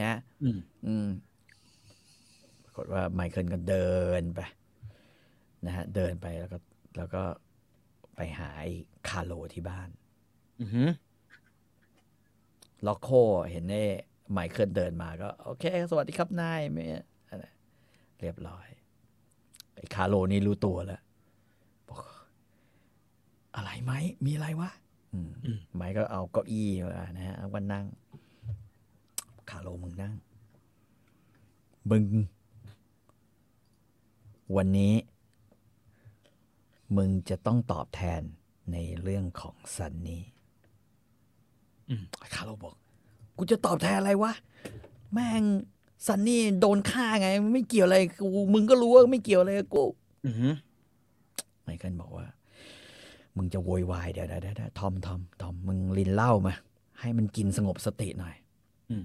[0.00, 1.08] นะอืมอืม
[2.64, 3.90] ปรากฏว่าไมเคิลก็เดิ
[4.20, 4.40] นไป
[5.66, 6.58] นะฮะเดินไปแล้วก็
[6.96, 7.22] แล้วก็
[8.16, 8.72] ไปหาไอ้
[9.08, 9.88] คาร์โลที่บ้าน
[10.60, 10.88] อือหือ
[12.86, 13.08] ล็อกโค
[13.50, 13.84] เห็นไอ้
[14.32, 16.84] ไมเคิลเดินมาก็ โอเค สวัสดีครับนายไม่
[17.28, 17.44] อะไร
[18.20, 18.66] เรียบร้อย
[19.74, 21.00] ไอ้คาร์โลนี่รู้ตัวแล้ว
[21.88, 22.00] บอก
[23.56, 23.92] อะไรไหม
[24.24, 24.70] มีอะไรวะ
[25.12, 27.84] อืมอืมไมค์ก็เอาเก้าอี้มานะฮะวันนั่ง
[29.50, 30.14] คาร์โลมึงนั่ง
[31.90, 32.04] มึง
[34.56, 34.94] วันนี้
[36.96, 38.22] มึงจะต้องตอบแทน
[38.72, 40.22] ในเรื่องของซันนี่
[41.88, 42.02] อืม
[42.34, 42.76] คาร์โลบอก
[43.38, 44.32] กูจะตอบแทนอะไรวะ
[45.12, 45.44] แม่ง
[46.06, 49.84] ซันนี่โดนฆ่าไง ไม่เกี่ยวอะไรกูมึงก็รู้ว่าไม่เกี่ยวอะไรกับกู
[50.26, 50.54] อือหือ
[51.64, 52.26] ไมเคิลบอกว่า
[53.36, 56.54] มึงจะโวยวายเดี๋ยวเดี๋ยวเดี๋ยวทอมทอมทอมมึงรินเหล้ามา
[57.00, 58.34] ให้มันกินสงบสติหน่อย
[58.90, 59.04] อืม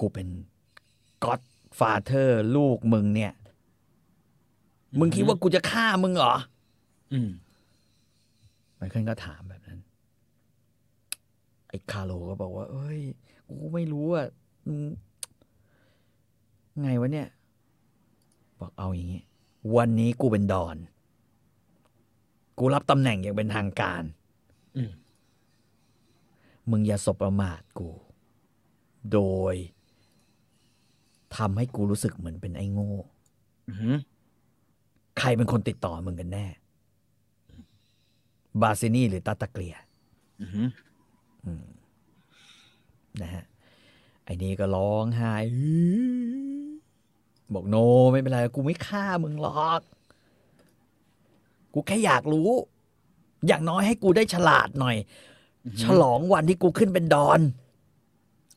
[0.00, 0.28] กูเป็น
[1.24, 3.32] godfather ลูกมึงเนี่ย
[5.00, 6.34] มึงคิดว่ากูจะฆ่ามึงเหรอ
[7.12, 7.30] อืม
[8.76, 9.63] ไมเคิลก็ถามแบบนั้น
[11.74, 13.00] ไอ้คาร์โลก็บอกว่า เอ้ย
[13.48, 14.26] กูไม่รู้อะ
[14.66, 14.80] มึง
[16.80, 17.28] ไงวะเนี่ย
[18.58, 19.22] บอกเอาอย่างงี้
[19.76, 20.76] วันนี้กูเป็นดอน
[22.58, 24.02] กูรับตำแหน่งอย่างเป็นทางการ
[24.76, 24.92] อืม
[26.70, 27.90] มึงอย่าสบประมาทกู
[29.12, 29.20] โด
[29.52, 29.54] ย
[31.36, 32.90] ทำให้กูรู้สึกเหมือนเป็นไอ้โง่
[33.68, 33.96] อือหือ
[35.18, 36.46] ใครเป็นคนติดต่อมึงกันแน่
[38.62, 39.76] บาซินี่หรือตาตะเกลีย
[40.42, 40.68] อือหือ
[43.22, 43.44] นะฮะ
[44.24, 45.74] ไอ้นี่ก็ร้องไห้อื้
[46.66, 46.66] อ
[47.54, 47.76] บอกโน
[48.12, 49.80] ไม่เป็นไรกูไม่ฆ่ามึงหรอก
[51.74, 52.50] กูแค่อยากรู้
[53.46, 54.96] อย่างน้อยให้กูได้ฉลาดหน่อย
[55.82, 57.40] ฉลองวันที่กูขึ้นเป็นดอน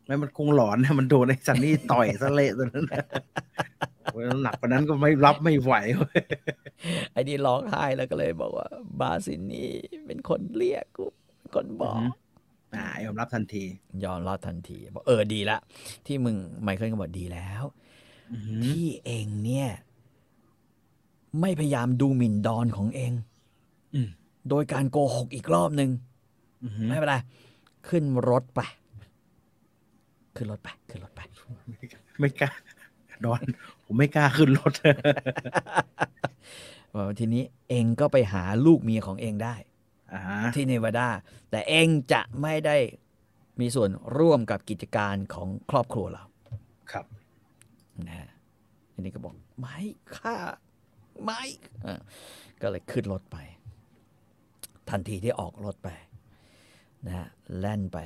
[0.05, 3.05] ไม่มันคงหลอนนะมันโดนไอ้ซันนี่ต่อยซะเละตอนนั้นนะ
[4.11, 6.21] โอ้ยหนักกว่านั้นก็ไม่รับไม่ไหวเว้ย
[7.13, 8.67] ไอ้นี่ร้องไห้แล้วก็เลยบอกว่า
[8.99, 9.71] บาซินี่
[10.05, 11.05] เป็นคนเรียกกู
[11.37, 11.99] เป็นคนบอก
[12.75, 13.63] อ่ายอมรับทันที
[14.05, 15.57] ยอมรับทันทีบอกเออดีละ
[16.05, 17.63] ที่มึงไมเคิลก็บอกดีแล้ว
[18.31, 19.69] อือหือที่เองเนี่ย
[21.41, 23.13] ไม่พยายามดูหมิ่นดอนของเอง
[23.95, 24.09] อืม
[24.49, 25.89] โดยการโกหกอีกรอบหนึ่ง
[26.63, 27.15] อือหือไม่เป็นไร
[27.87, 28.59] ขึ้นรถไป
[30.35, 31.21] ขึ้นรถไป ขึ้นรถไป
[32.19, 32.51] ไม่กล้า
[33.25, 33.41] ดอน
[33.85, 34.73] ผมไม่กล้าขึ้นรถ
[36.93, 39.66] ว่าทีนี้เองก็ไปหาลูกเมียของเองได้อ่า
[40.55, 41.09] ที่เนวาดา
[41.49, 42.77] แต่เองจะไม่ได้
[43.59, 46.23] มีส่วนร่วมกับกิจการของครอบครัวเรา
[46.91, 47.05] ครับ
[48.07, 48.29] นะฮะ
[48.93, 49.79] อันนี้ก็บอก ไม่
[50.15, 50.35] ค่า
[51.23, 51.43] ไม่
[51.85, 51.99] อะ
[52.61, 53.37] ก็เลยขึ้นรถไป
[54.89, 55.89] ทันทีที่ออกรถไป
[57.05, 57.27] นะฮะ
[57.57, 57.97] แล่นไป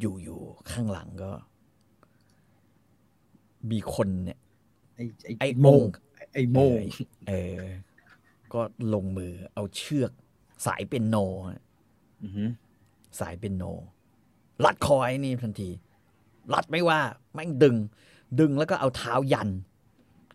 [0.00, 1.32] อยู่ๆข้างหลังก็
[3.70, 4.38] มีคนเนี่ย
[4.96, 5.84] ไอ้ไอ้ไอ้โมโมงง
[6.34, 6.76] ไอ้โมง
[7.28, 7.64] เออ
[8.54, 8.60] ก็
[8.94, 10.12] ลงมือเอาเชือก
[10.66, 11.16] สายเป็นโน
[11.48, 11.60] ฮะ
[12.22, 12.48] อือหือ
[13.20, 13.64] สายเป็นโน
[14.64, 15.70] รัดคอไอ้นี่ทันที
[16.54, 16.98] รัดไม่ว่า
[17.34, 17.76] แม่งดึง
[18.40, 19.50] ดึงแล้วก็เอาเท้ายัน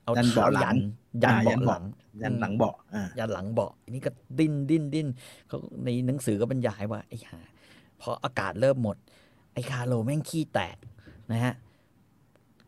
[0.04, 0.78] เอาเท้ายัน
[1.24, 1.84] ยันอ่เบาะหลัง
[2.24, 5.08] ยันหลังเบาะอ่ายันหลังเบาะอันนี้ก็ดิ้นดิ้นดิ้น
[5.48, 7.40] เขาในหนังสือก็บรรยายว่าไอ้ห่า
[8.02, 8.98] พออากาศเริ่มหมด
[9.54, 10.78] ไอ้คาร์โลแม่งขี้แตก
[11.32, 11.54] นะฮะ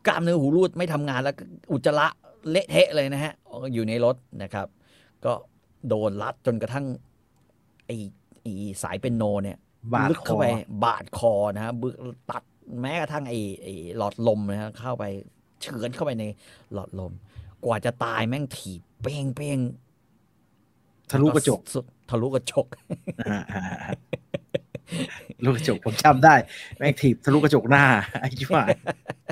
[0.08, 2.08] กล้ามเนื้อหูรูดไม่ทำงานแล้วก็อุจจาระ
[2.50, 3.34] เละเทะเลยนะฮะ
[3.74, 4.68] อยู่ในรถนะครับ
[5.26, 5.34] ก็
[5.88, 6.86] โดนรัดจนกระทั่ง
[7.88, 7.98] ไอ้
[8.42, 8.54] ไอ้
[8.84, 9.58] สายเป็นโนเนี่ย
[9.94, 10.46] บาดลึกคเข้าอไป
[10.84, 11.96] บาดคอนะฮะบึก
[12.32, 12.44] ตัด
[12.82, 15.04] แม้กระทั่งไอ้ไอ้หลอดลมนะฮะเข้าไป
[15.62, 16.26] เฉือนเข้าไปใน
[16.74, 17.12] หลอดลม
[17.66, 19.60] กว่าจะตายแม่งถีบเป้งเป้ง
[21.12, 22.68] ทะลุกระจกสุดทะลุกระจก
[23.30, 23.92] อ่าอ่าอ่า
[25.38, 26.36] ทะลุกระจกผมจำได้
[26.78, 27.86] แม่งถีบทะลุกระจกหน้า
[28.20, 28.72] ไอ้ชิบหาย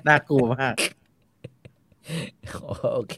[0.07, 0.75] น่ากลัวมาก
[2.93, 3.17] โอเค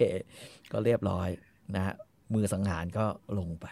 [0.71, 1.29] ก็เรียบร้อย
[1.75, 1.95] นะฮะ
[2.33, 3.05] มือสังหารก็
[3.39, 3.67] ลงไป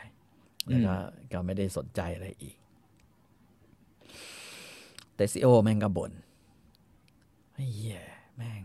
[0.68, 0.96] แล้วก็
[1.32, 2.56] ก็ไม่ได้สนใจอะไรอีก
[5.16, 6.12] แต่ซิโอแม่งก็บน่น
[7.54, 8.02] ไอ้เหี้ย
[8.36, 8.64] แม่ง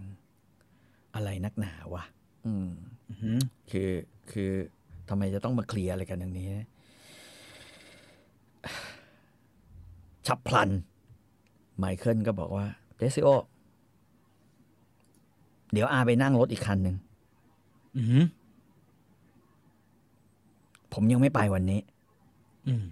[1.14, 2.04] อะไรนักหนาวะ
[2.46, 2.70] อืม
[3.08, 3.38] อือหือ
[3.70, 3.90] คือ
[4.32, 4.50] คือ
[5.08, 6.48] ทำไมจะต้องมาเคลียร์อะไรกันอย่างนี้
[10.26, 10.70] ฉับพลัน
[11.78, 12.66] ไมเคิลก็บอกว่า
[12.96, 13.28] เดซิโอ
[15.72, 16.96] เดี๋ยวอาไปนั่งรถอีกคันหนึ่ง
[17.96, 18.24] อือหือ
[20.94, 21.80] ผมยังไม่ไปวันนี้
[22.68, 22.84] อืม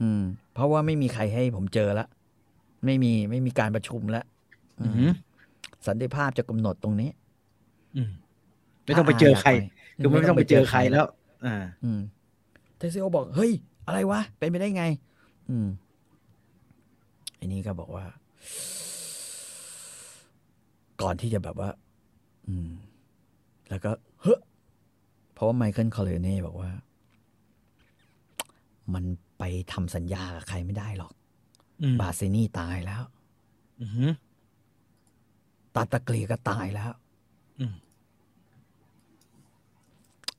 [0.00, 0.22] อืม
[0.54, 2.06] เพราะว่าไม่มีใครให้ผมเจอละ
[2.84, 4.24] ไม่มีไม่มีการประชุมแล้ว
[4.80, 5.10] อือหือ
[5.86, 7.10] สันติภาพจะกำหนดตรงนี้
[7.96, 8.10] อืม
[8.84, 9.50] ไม่ต้องไปเจอใคร
[9.98, 11.06] ถ้าาคือไม่ต้องไปเจอใครแล้ว
[11.46, 12.00] อ่า อืม
[12.76, 13.52] เทซิโอบอก เฮ้ย
[13.86, 14.84] อะไรวะ เป็นไปได้ไง
[15.50, 15.66] อืม
[17.36, 18.04] ไอ้นี่ก็บอกว่า
[21.02, 21.70] ก่อนที่จะแบบว่า
[22.48, 22.68] อืม
[23.70, 23.90] แล้วก็
[24.22, 24.38] เฮ้อ
[25.34, 26.70] เพราะว่าไมเคิลคอร์เลโอเน่บอกว่า
[28.94, 29.04] มัน
[29.38, 29.42] ไป
[29.72, 31.12] ทำสัญญากับใครไม่ได้หรอก
[31.82, 33.02] อืมบาร์ซินี่ตายแล้ว
[33.80, 34.10] อือหือ
[35.74, 36.90] ตาตาเกลียก็ตายแล้ว
[37.60, 37.74] อืม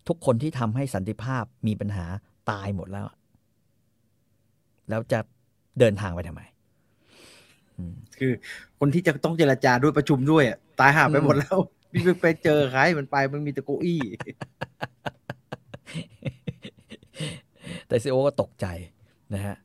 [0.08, 2.06] ทุกคนที่ทำให้สันติภาพมีปัญหา
[2.52, 3.06] ตายหมดแล้ว
[4.90, 5.20] แล้วจะ
[5.80, 6.42] เดินทางไปทำไม
[8.20, 8.32] คือ
[8.80, 11.58] คนที่จะต้องเจรจาด้วยประชุมด้วยอะตายห่าไปหมดแล้ว
[11.94, 14.00] พี่ไปเจอใครมันไปมันมีแตะโกอี้
[17.94, 18.68] แต่ซีโอก็ตกใจ
[19.34, 19.56] นะฮะ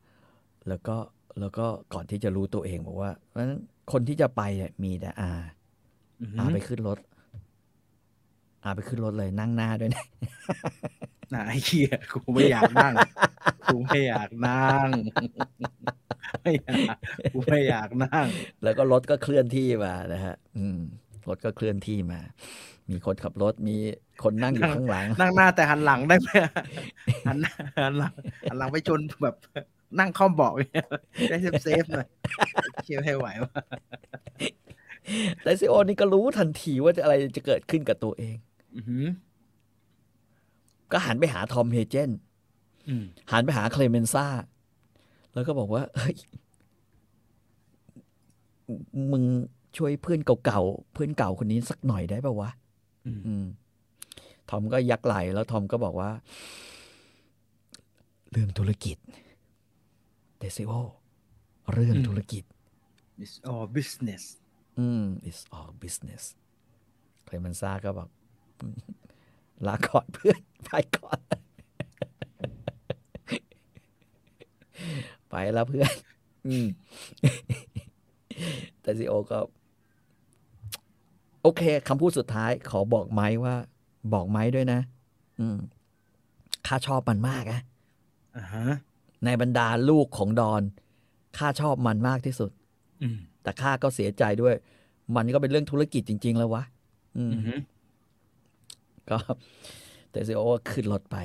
[0.68, 0.96] แล้วก็
[1.40, 3.60] แล้วก็ก่อนที่จะรู้ตัวเองบอกว่าเพราะฉะนั้น
[3.92, 5.32] คนที่จะไปเนี่ยมีแต่อา
[6.20, 6.98] อือหือาอไปขึ้นรถ
[8.64, 10.04] อาไปขึ้นรถเลยนั่งหน้าด้วยนะ
[11.32, 12.94] น่าไอ้เหี้ยกูไม่อยากนั่ง
[13.66, 14.88] กูไม่อยากนั่ง
[16.42, 16.96] ไม่อยาก
[17.34, 18.26] กูไม่อยากนั่ง
[18.62, 20.78] แล้วก็รถก็เคลื่อนที่มานะฮะ อืม
[21.28, 22.20] รถก็เคลื่อนที่มา
[22.90, 23.76] มีคนขับรถมี
[24.22, 26.28] คนนั่งอยู่ข้างหลัง นั่งหน้าแต่หันหลังได้ไหม
[27.26, 27.52] หันหน้า
[27.84, 28.12] หันหลัง
[28.50, 29.34] หันหลังไปชนแบบ
[29.98, 30.86] นั่งคล่อมเบาะเนี่ย
[31.28, 32.08] ได้เซฟเซฟๆหน่อย
[32.84, 33.60] เชื่อให้ไหวว่า
[35.42, 38.36] แต่ซีโอนี่ก็รู้ทันทีว่าอะไรจะเกิดขึ้นกับตัวเอง
[38.76, 39.04] อือหือ
[40.92, 42.10] ก็หันไปหาทอมเฮเจน
[42.88, 44.26] อืมหันไปหาเคลเมนซ่า
[45.34, 46.16] แล้วก็บอกว่าเฮ้ย
[49.12, 49.24] มึง
[49.76, 52.67] ช่วยเพื่อนเก่าๆเพื่อนเก่าคนนี้สักหน่อยได้ป่าวะอืมอืม
[54.50, 56.10] ทอมก็ยักไหลแล้วทอมก็บอกว่า
[58.32, 58.96] เรื่องธุรกิจ
[60.38, 60.72] เดซิโอ
[61.72, 62.44] เรื่องธุรกิจ
[63.22, 64.22] it's all business
[64.78, 66.22] อืม it's all business
[67.24, 68.08] เคลเมนซ่าก็บอก
[69.66, 71.20] ลาก่อนเพื่อนไปก่อน
[75.30, 75.92] ไปแล้วเพื่อน
[76.48, 76.66] อืม
[78.82, 83.54] แต่ซีโอก็โอเคคำพูดสุดท้ายขอบอกไม้ว่า
[84.12, 84.80] บอกไม้ด้วยนะ
[85.40, 85.58] อืม
[86.66, 87.60] ข้าชอบมันมากอะ
[88.36, 88.66] อ่าฮะ
[89.24, 90.62] ในบรรดาลูกของดอน
[91.38, 92.50] ข้าชอบมันมากที่สุด
[93.02, 94.54] อืมแต่ข้าก็เสียใจด้วย
[95.16, 96.62] มันก็เป็นเรื่องธุรกิจจริง ๆ แล้ววะ
[97.16, 97.60] อืมอือหือ
[99.10, 99.18] ก็
[100.10, 101.16] เทสซิโอก็ขึ้นรถไป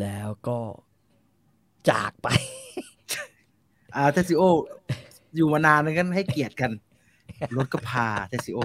[0.00, 0.58] แล้วก็
[1.90, 2.28] จากไป
[3.96, 4.42] อ่าเทสซิโอ
[5.36, 6.70] อยู่มานานแล้วกันให้เกียรติกัน
[7.56, 8.58] รถก็พาเทสซิโอ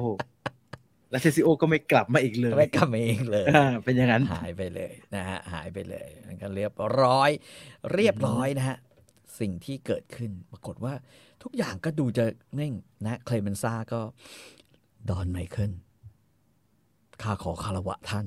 [1.11, 7.29] แล้วเทสซิโอก็ไม่กลับมาอีกเลย ไม่กลับมาเองเลยอ่าเป็นอย่างนั้นหายไปเลยนะฮะหายไปเลยมันก็เรียบร้อย
[7.93, 8.77] เรียบร้อยนะฮะ
[9.39, 10.93] สิ่งที่เกิดขึ้นปรากฏว่า
[11.43, 12.25] ทุกอย่างก็ดูจะ
[12.55, 12.73] เน่ง
[13.05, 14.01] นะเคลเมนซ่าก็
[15.09, 15.73] ดอนไมเคิล
[17.21, 18.25] ข้าขอคารวะท่าน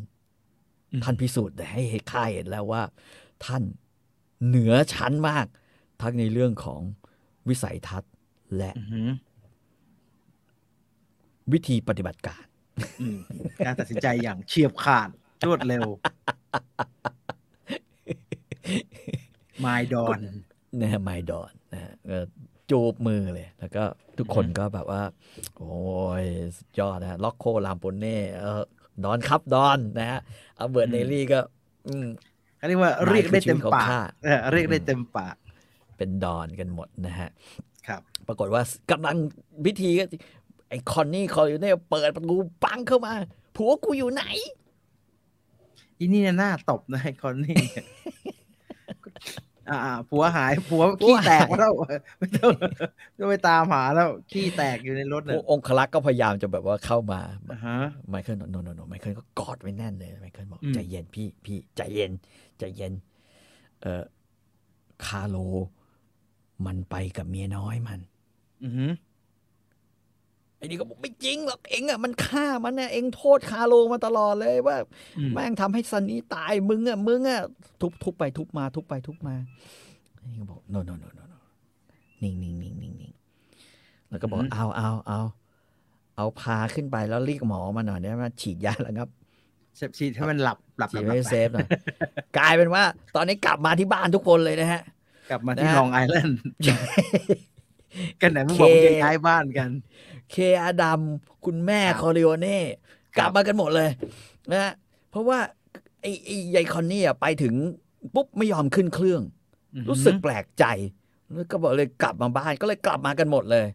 [0.93, 2.83] อืมท่านพิสูจน์ให้ข้าเห็นแล้วว่า
[3.45, 3.63] ท่าน
[4.47, 5.47] เหนือชั้นมาก
[6.01, 6.81] ทั้งในเรื่องของ
[7.49, 8.13] วิสัยทัศน์
[8.57, 9.09] และอือหือ
[11.53, 12.45] วิธีปฏิบัติการ
[13.01, 13.19] อืม
[13.67, 15.09] การตัดสินใจอย่างเฉียบขาด
[15.47, 15.87] รวดเร็ว
[19.61, 20.19] ไมดอน
[20.81, 22.19] นะฮะไมดอนนะฮะก็
[22.71, 23.85] จูบมือเลย แล้วก็
[24.19, 25.03] ทุกคนก็แบบว่า
[25.57, 25.73] โอ้
[26.23, 26.25] ย
[26.57, 28.63] สุดยอดนะล็อกโคลามโปเน่เออ
[29.05, 30.21] ดอนครับดอนนะฮะ
[30.57, 31.41] เอาเบิร์ดเนลลี่ก็
[31.89, 32.07] อืม
[32.57, 35.37] เขาเรียกว่าเรียกได้เต็มปากนายคือชีวิตของข้าเออเรียกได้เต็มปาก
[35.97, 37.29] เป็นดอนกันหมดนะฮะ
[37.89, 39.17] ครับ ปรากฏว่ากำลัง
[39.65, 40.05] พิธีก็
[40.69, 43.13] ไอ้คอนนี่คอร์เน่เปิดประตูปังเข้ามา
[43.57, 44.25] ผัวกูอยู่ไหน
[45.99, 47.57] อีนี่เนี่ยหน้าตบนะไอ้คอนนี่
[49.71, 49.79] อ่า
[50.11, 51.73] ผัวหายผัวขี้แตกแล้ว
[52.19, 57.21] ไม่ต้องไม่ต้องไปตามหาแล้วขี้แตกอยู่ในรถเนี่ยองคลักษ์ก็พยายามจะแบบว่าเข้ามา
[57.53, 57.77] อ่าฮะ
[58.09, 62.13] ไมเคิล no no no ไมเคิลก็กอดไว้แน่นเลยไมเคิลบอกอืมใจเย็นพี่พี่ใจเย็น
[62.59, 62.93] ใจเย็น
[63.81, 64.05] เออ
[65.05, 65.37] คาโล
[66.67, 68.01] มันไปกับเมียน้อยมัน
[68.65, 68.91] อือหือ
[70.59, 74.77] ไอ้นี่ก็บอกไม่จริงหรอกเองอะมันฆ่ามันนะเองโทษคาโลมาตลอดเลยว่า
[75.19, 77.43] อืมแม่งทำให้ซันนี่ตายมึงอะมึงอะ
[77.81, 79.35] ทุบทุบไปทุบมา ทุบไปทุบมา
[80.17, 81.39] ไอ้นี่ก็บอก no no no no no
[82.23, 83.13] นิ่งนิ่งนิ่งนิ่งนิ่ง
[84.09, 85.21] แล้วก็บอกเอาเอาเอา
[86.17, 89.09] เอาพาขึ้นไปแล้วเรียกหมอมาหน่อยได้ไหมฉีดยาแล้วครับ
[89.77, 91.69] เซฟชีดให้มันหลับหลับหฉีลัดบหลัไม่บเซฟหน่อย
[92.39, 92.83] กลายเป็นว่า
[93.17, 94.83] ตอนนี้กลับมาที่บ้านทุกคนเลยนะฮะ
[95.31, 96.39] กลับมาที่นะลองไอแลนด์
[98.21, 99.71] กันไหนมึงบอกเคมึงจะย้ายบ้านกัน
[100.31, 101.01] เคอาดัม
[101.45, 102.59] คุณแม่ครับคอริโอเน่
[103.17, 103.91] ครับกลับมากันหมดเลย
[104.51, 104.73] นะฮะ
[105.11, 105.39] เพราะว่า
[106.01, 107.55] ไอ้ไอ้ยายคอนนี่อะไปถึง
[108.15, 109.23] ปุ๊บไม่ยอมขึ้นเครื่อง
[109.89, 110.65] รู้สึกแปลกใจ
[111.35, 113.67] แล้วก็บอกเลยกลับมาบ้านก็เลยกลับมากันหมดเลย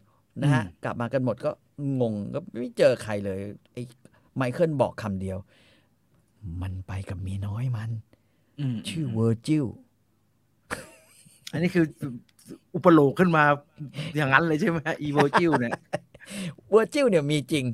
[0.42, 1.52] นะฮะอืมกลับมากันหมดก็
[2.02, 3.40] งงก็ไม่เจอใครเลย
[3.74, 3.82] ไอ้
[4.36, 5.38] ไมเคิลบอกคำเดียว
[6.62, 7.92] มันไปกับเมียน้อยมัน
[8.60, 9.66] อืมชื่อเวอร์จิล
[11.52, 11.86] อันนี้คือ
[12.76, 13.44] อุปโลกขึ้นมา
[14.16, 15.72] อย่างนั้นเลยใช่ไหมอีเวอร์จิลเนี่ย
[16.70, 17.66] เวอร์จิลเนี่ยมีจริง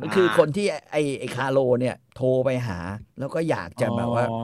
[0.00, 2.78] อ่าคือคนที่ไอ้ไอ้คาโลเนี่ย โทรไปหา
[3.18, 4.38] แล้วก็อยากจะแบบว่าอ๋อ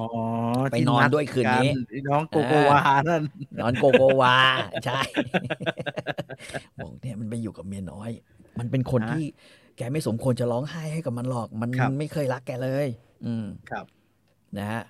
[0.72, 3.22] ไปนอนด้วยคืนนี้ที่ดกัน้องโกโกวานั่น
[3.60, 4.36] นอนโกโกวา
[4.84, 5.01] ใช่
[6.78, 8.10] บอกเนี่ยมันไปอยู่กับเมียน้อย
[8.59, 9.24] มันเป็นคนฮะที่
[9.76, 12.86] แกไม่สมควรจะร้องไห้ให้กับมันหรอก มันครับไม่เคยรักแกเลย
[13.26, 13.84] อืมครับ
[14.59, 14.82] นะฮะ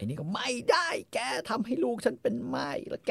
[0.00, 1.18] ไอ้นี่ก็ไม่ได้แก
[1.48, 3.10] ทำให้ลูกฉันเป็นไม้แล้วแก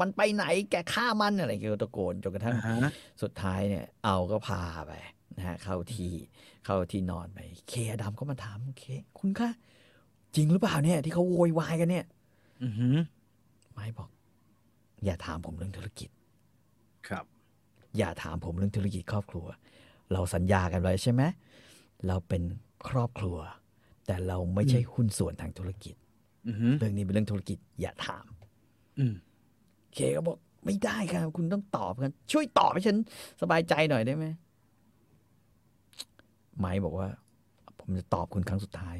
[0.00, 2.90] มันไปไหน แกฆ่ามันอะไรเกี่ยวตะโกนจนกระทั่งอ่าฮะ
[3.22, 4.92] สุดท้ายเนี่ย เอาก็พาไป
[5.36, 6.12] นะฮะเข้าที่
[6.64, 7.38] เข้าที่นอนไป
[7.68, 8.84] เคอดัมก็มาถามเค
[9.18, 9.50] คุณคะ
[10.34, 12.04] จริงหรือเปล่าเนี่ย ที่เขาโวยวายกันเนี่ย
[12.62, 12.96] อือหือ
[13.72, 14.08] ไม้บอก
[15.04, 16.10] อย่าถามผมเรื่องธุรกิจ
[17.08, 17.24] ครับ
[17.98, 19.46] อย่าถามผมเรื่องธุรกิจครอบครัว
[20.12, 21.22] เราสัญญากันไว้ใช่ไหม
[22.06, 22.42] เราเป็น
[22.88, 23.36] ครอบครัว
[24.06, 26.01] แต่เราไม่ใช่หุ้นส่วนทางธุรกิจอือหือ
[26.78, 28.26] เรื่องนี้เป็นเรื่องธุรกิจอย่าถาม
[28.98, 29.14] อืม
[29.94, 32.96] เคก็บอกไม่ได้ครับคุณต้องตอบกัน ช่วยตอบให้ฉัน
[33.40, 34.26] สบายใจหน่อยได้ไหม
[36.58, 37.08] ไม้บอกว่า
[37.78, 38.96] ผมจะตอบคุณครั้งสุดท้าย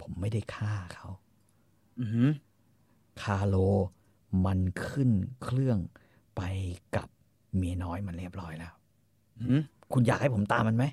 [0.00, 1.08] ผมไม่ได้ฆ่าเขา
[2.00, 2.30] อือหือ
[3.22, 3.56] คาโล
[4.46, 5.10] มันขึ้น
[5.42, 5.78] เครื่อง
[6.36, 6.42] ไป
[6.96, 7.08] กับ
[7.56, 8.74] เมียน้อยมันเรียบร้อยแล้ว
[9.38, 9.60] อือหือ
[9.92, 10.84] คุณอยากให้ผมตามมันไหม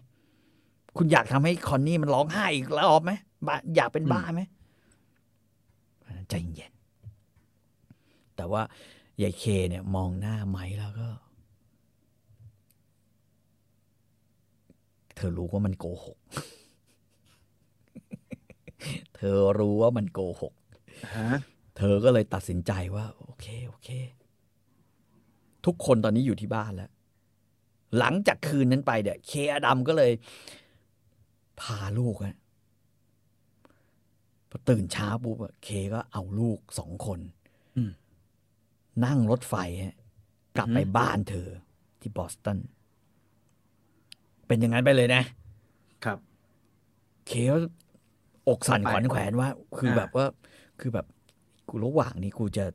[0.97, 3.11] คุณอยากทำให้คอนนี่มันร้องไห้อีกรอบไหม
[3.47, 4.41] บ้าอยากเป็นบ้าไหม
[6.33, 6.73] ใจเย็น
[8.35, 8.61] แต่ว่า
[9.21, 11.09] ยายเคเนี่ยมองหน้าไม้แล้วก็
[15.15, 16.19] เธอรู้ว่ามันโกหก
[19.15, 20.53] เธอรู้ว่ามันโกหก
[21.15, 21.27] ฮะ
[21.77, 23.89] เธอก็เลยตัดสินใจว่า โอเค โอเค
[25.65, 26.91] ทุกคนตอนนี้อยู่ที่บ้านแล้ว
[27.97, 30.11] หลังจากคืนนั้นไปเดี๋ยเคอดัมก็เลย
[31.61, 32.35] พาลูกอะ
[34.55, 37.19] พอตื่นเช้าปุ๊บอะเคก็เอาลูกสองคน
[37.77, 37.91] อืม
[39.05, 39.95] นั่งรถไฟฮะ
[40.57, 41.47] กลับไปอืมบ้านเธอ
[41.99, 42.59] ที่บอสตัน
[44.47, 45.23] เป็นอย่างนั้นไปเลยนะ
[46.05, 46.17] ครับ
[47.27, 47.57] เคก็
[48.49, 50.25] อกสั่นไปขวัญแขวนว่า คืออาแบบว่า
[50.79, 51.05] คือแบบ
[51.69, 52.65] กูระหว่างนี้กูจะ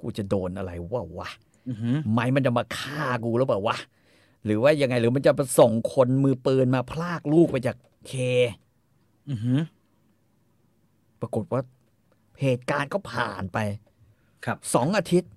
[0.00, 1.30] กูจะโดนอะไรวะวะ
[1.68, 3.76] อือหือไม่มันจะมาฆ่ากูแล้วเปล่าวะ
[4.44, 7.76] หรือว่ายังไงหรือมันจะไปส่งคนมือปืนมาพลากลูกไปจาก
[8.08, 8.12] เค
[9.30, 9.60] อือหือ
[11.20, 11.62] ปรากฏว่า
[12.40, 13.58] เหตุการณ์ก็ผ่านไป
[14.44, 15.30] ครับสองอาทิตย์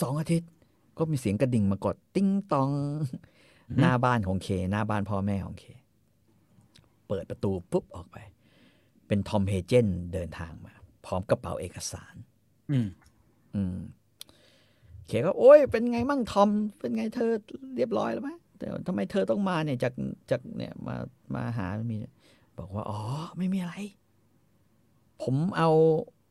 [0.00, 0.50] สองอาทิตย์
[0.98, 2.70] ก็มีเสียงกระดิ่งมากด ติ้งตอง
[3.68, 5.64] อืมหน้าบ้านของเค หน้าบ้านพ่อแม่ของเค
[7.08, 8.16] เปิดประตูปุ๊บออกไป
[9.06, 10.74] เป็นทอมเฮเจนเดินทางมา
[11.04, 12.14] พร้อมกระเป๋าเอกสาร
[12.70, 12.88] อืม
[13.54, 13.78] อืม
[15.06, 16.50] เคก็โอ้ยเป็นไงมั่งทอม
[16.80, 17.30] เป็นไงเธอ
[17.76, 19.92] เรียบร้อยแล้วไหมแต่ทำไมเธอต้องมาเนี่ยจาก
[20.30, 20.96] จากเนี่ยมา
[21.34, 21.96] มาหามี
[22.58, 23.00] บอกว่า อ๋อ
[23.38, 23.74] ไม่มีอะไร
[25.22, 25.70] ผมเอา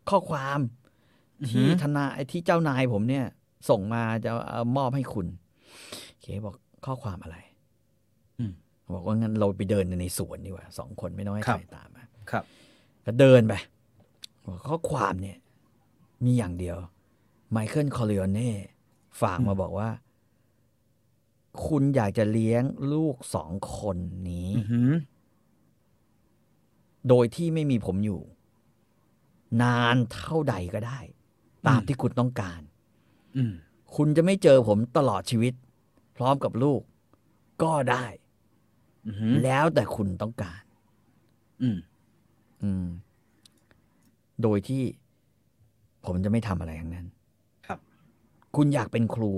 [0.10, 0.60] ข้อความ
[1.41, 3.26] อือหืที่อทนายที่เจ้านายผมเนี่ย
[3.69, 5.27] ส่งมาจะเอามอบให้คุณ
[6.22, 7.38] เคบอกข้อความอะไร
[8.39, 8.53] อืม
[8.93, 12.43] บอกว่างั้นเราไปเดินในสวนดีกว่าสองคนไม่ต้องให้ครับใครตามมาครับ
[13.06, 13.53] ก็เดินไป
[14.45, 15.38] บอกข้อความเนี่ย
[16.26, 16.76] มีอย่างเดียว
[17.52, 18.52] ไมเคิลคอร์เลโอเน่
[19.22, 19.89] ฝากมาบอกว่า
[21.68, 23.98] คุณอยากจะเลี้ยงลูกสองคน
[24.30, 24.91] นี้อือหือ
[27.09, 28.21] โดยที่ไม่มีผมอยู่
[29.61, 30.99] นานเท่าใดก็ได้
[31.67, 32.61] ตามที่คุณต้องการ
[33.35, 33.53] อืม
[33.95, 35.53] คุณจะไม่เจอผมตลอดชีวิต
[36.15, 36.81] พร้อมกับลูก
[37.63, 38.05] ก็ได้
[39.07, 40.61] อือหือแล้วแต่คุณต้องการ
[41.61, 41.77] อืม
[42.63, 42.87] อืม
[44.43, 44.83] โดยที่
[46.05, 47.07] ผมจะไม่ทำอะไรทั้งนั้น
[47.67, 47.79] ครับ
[48.55, 49.31] คุณอยากเป็นครู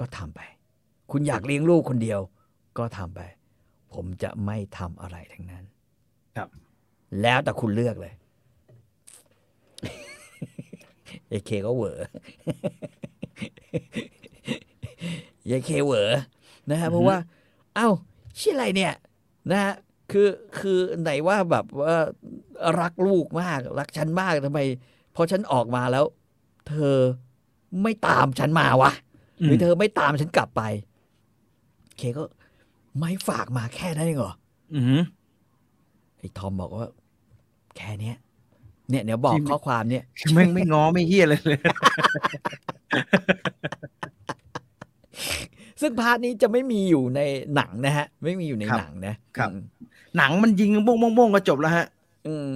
[0.00, 0.40] ก็ทำไป
[1.10, 2.20] คุณอยากเลี้ยงลูกคนเดียว
[2.78, 3.20] ก็ทำไป
[3.94, 5.64] ผมจะไม่ทำอะไรทั้งนั้น
[6.36, 6.48] ครับ
[7.22, 8.14] แล้วแต่คุณเลือกเลย
[11.28, 12.00] เอเคก็เหวอ
[15.46, 16.10] เอเคเหวอ
[16.70, 17.16] นะฮะเพราะว่า
[17.74, 17.88] เอ้า
[18.40, 18.94] ชื่ออะไรเนี่ย
[19.50, 19.74] นะฮะ
[20.10, 20.28] คือ
[20.58, 21.96] คือไหนว่าแบบว่า
[22.80, 24.60] รักลูกมาก รักฉันมากทำไม
[25.14, 26.04] พอฉันออกมาแล้ว
[26.68, 26.96] เธอ
[27.82, 28.92] ไม่ตามฉันมาวะ
[29.44, 30.62] หรือเธอไม่ตามฉันกลับไป
[31.96, 32.22] เคก็
[32.98, 34.34] ไม่ฝากมาแค่นั้นเองเหรอ
[34.74, 35.02] อือหือ
[36.20, 36.86] ไอ้ทอมบอกว่า
[37.76, 38.16] แค่เนี้ย
[38.90, 41.60] เนี่ยเดี๋ยวบอกจริงข้อความเนี่ยแม่งไม่ง้อไม่เฮี้ยเลยเลย
[45.80, 47.20] ซึ่ง part นี้จะไม่มีอยู่ใน
[47.54, 49.62] หนังนะฮะ ไม่มีอยู่ในหนังนะครับอืม
[50.16, 51.86] หนังมันยิงบ้งบ้งบ้งก็จบแล้วฮะ
[52.26, 52.48] อืม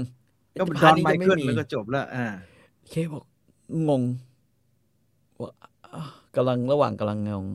[0.59, 2.27] ก็ part นี้ไมจะไม่เคิลมีมันก็จบแล้ว อ่า
[2.91, 3.25] เคบอก
[3.89, 4.03] งง
[5.41, 5.51] ว่า
[5.95, 7.47] อ้าวกำลังระหว่างกำลังงง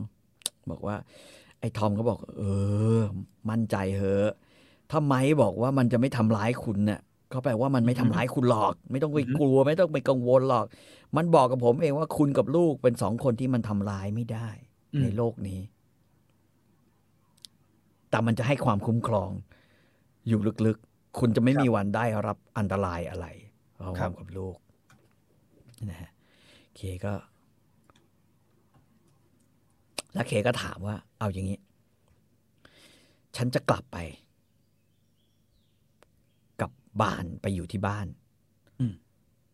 [0.70, 0.96] บอกว่า
[1.60, 2.42] ไอ้ทอมก็บอก เอ
[2.98, 3.00] อ
[3.50, 4.32] มั่นใจเหอะ
[4.90, 7.00] ถ้าไมค์บอกว่ามันจะไม่ทำร้ายคุณเน่ะ
[7.32, 10.66] ก็แปลว่ามันไม่ทำร้ายคุณหรอก ไม่ต้องไปอือฮึกลัว ไม่ต้องไปกังวลหรอก
[11.16, 14.48] มันบอกกับผมเองว่าคุณกับลูกเป็นสองคนที่มันทำร้ายไม่ได้
[15.02, 15.60] ในโลกนี้
[18.10, 19.30] แต่มันจะให้ความคุ้มครอง
[20.28, 23.26] อยู่ลึกๆ คุณจะไม่มีวันได้รับอันตรายอะไร
[23.78, 24.56] พร้อมกับลูก
[25.90, 26.10] นะฮะ
[26.76, 27.12] เคก็
[30.14, 31.58] แล้วเคก็ถามว่า เอาอย่างนี้
[33.36, 34.29] ฉันจะกลับไปกลั
[37.00, 38.06] บบ้านไปอยู่ที่บ้าน
[38.80, 38.94] อืม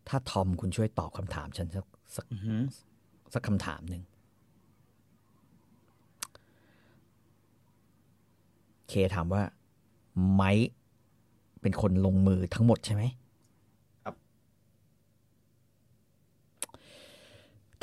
[0.08, 1.86] ถ้าทอมคุณช่วยตอบคำถามฉันสัก
[2.16, 2.60] สักอือหือ
[3.34, 4.02] สักคำถามหนึ่ง
[8.88, 9.42] เคถามว่า
[10.32, 10.52] ไม้
[11.60, 13.02] เป็นคนลงมือทั้งหมดใช่ไหม
[14.04, 14.14] ครับ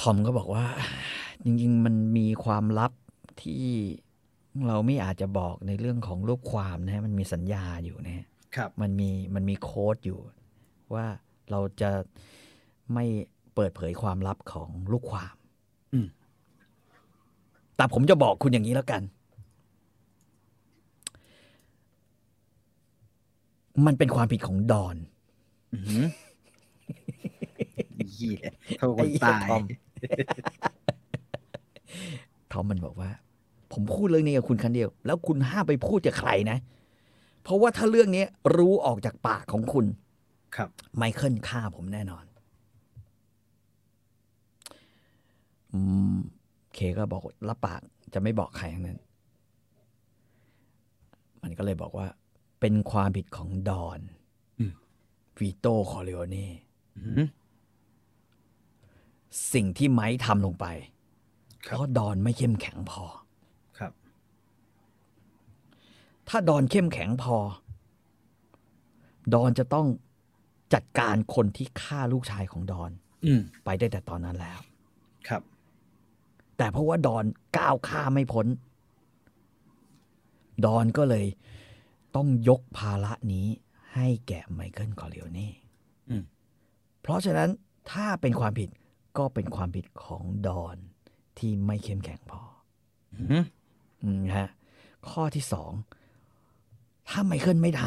[0.01, 0.65] ทอมก็บอกว่า
[1.43, 2.91] จริง ๆ มันมีความลับ
[3.41, 3.65] ที่
[4.67, 8.32] เราไม่อาจจะบอกในเรื่องของรูปความนะฮะมันมีสัญญาอยู่นะฮะครับ
[8.81, 10.19] มันมีมันมีโค้ดอยู่
[10.93, 11.05] ว่า
[11.51, 11.91] เราจะ
[12.93, 13.05] ไม่
[13.55, 15.35] เปิดเผยความลับของลูกความ
[15.93, 16.07] อืม
[17.75, 19.01] แต่ผมจะบอกคุณอย่างนี้แล้วกัน
[23.85, 24.95] มันเป็นความผิดของดอน
[25.73, 26.05] อือหือ
[28.13, 28.37] เหี้ย
[28.77, 29.63] เท่าคไอ้นเหี้ยตายทอม
[32.51, 33.09] ทอมมันบอกว่า
[33.73, 36.57] ผมพูดเรื่องนี้กับคุณครั้งเดียว แล้วคุณห้ามไปพูดกับใครนะ
[37.43, 38.25] เพราะว่าถ้าเรื่องนี้
[38.57, 39.85] รู้ออกจากปากของคุณ
[40.55, 42.25] ครับไมเคิลฆ่าผมแน่นอน
[45.73, 45.79] อื
[46.13, 46.15] ม
[46.73, 47.81] เคก็บอกรับปาก
[48.13, 48.99] จะไม่บอกใครทั้งนั้น
[51.43, 52.07] มันก็เลยบอกว่า
[52.59, 53.99] เป็นความผิดของดอน
[54.59, 54.73] อืม
[55.39, 56.47] วีโตคอร์เลโอเน่
[56.95, 57.27] อือหือ
[59.53, 60.65] สิ่งที่ไมค์ทำลงไป
[61.67, 63.03] ครับราะดอนไม่เข้มแข็งพอ
[63.77, 63.93] ครับ
[66.29, 67.37] ถ้าดอนเข้มแข็งพอ
[69.33, 69.87] ดอนจะต้อง
[70.73, 72.91] จัดการคนที่ฆ่าลูกชายของดอน
[73.25, 74.59] อืมไปได้แต่ตอนนั้นแล้ว
[75.27, 75.41] ครับ
[76.57, 77.25] แต่เพราะว่าดอน
[77.57, 78.47] ก้าวข้ามไม่พ้น
[80.65, 81.25] ดอนก็เลย
[82.15, 83.47] ต้องยกภาระนี้
[83.93, 85.49] ให้แก่ไมเคิลคอร์เลโอเน่
[86.09, 86.23] อืม
[87.01, 87.49] เพราะฉะนั้น
[87.91, 88.69] ถ้าเป็นความผิด
[89.17, 90.75] ก็เป็นความผิดของดอน
[91.37, 92.41] ที่ไม่เข้มแข็งพอ
[93.13, 93.43] อือหือ
[94.03, 94.49] อืมฮะ
[95.09, 95.71] ข้อที่สอง
[97.09, 97.83] ถ้าไมเคิลไม่ท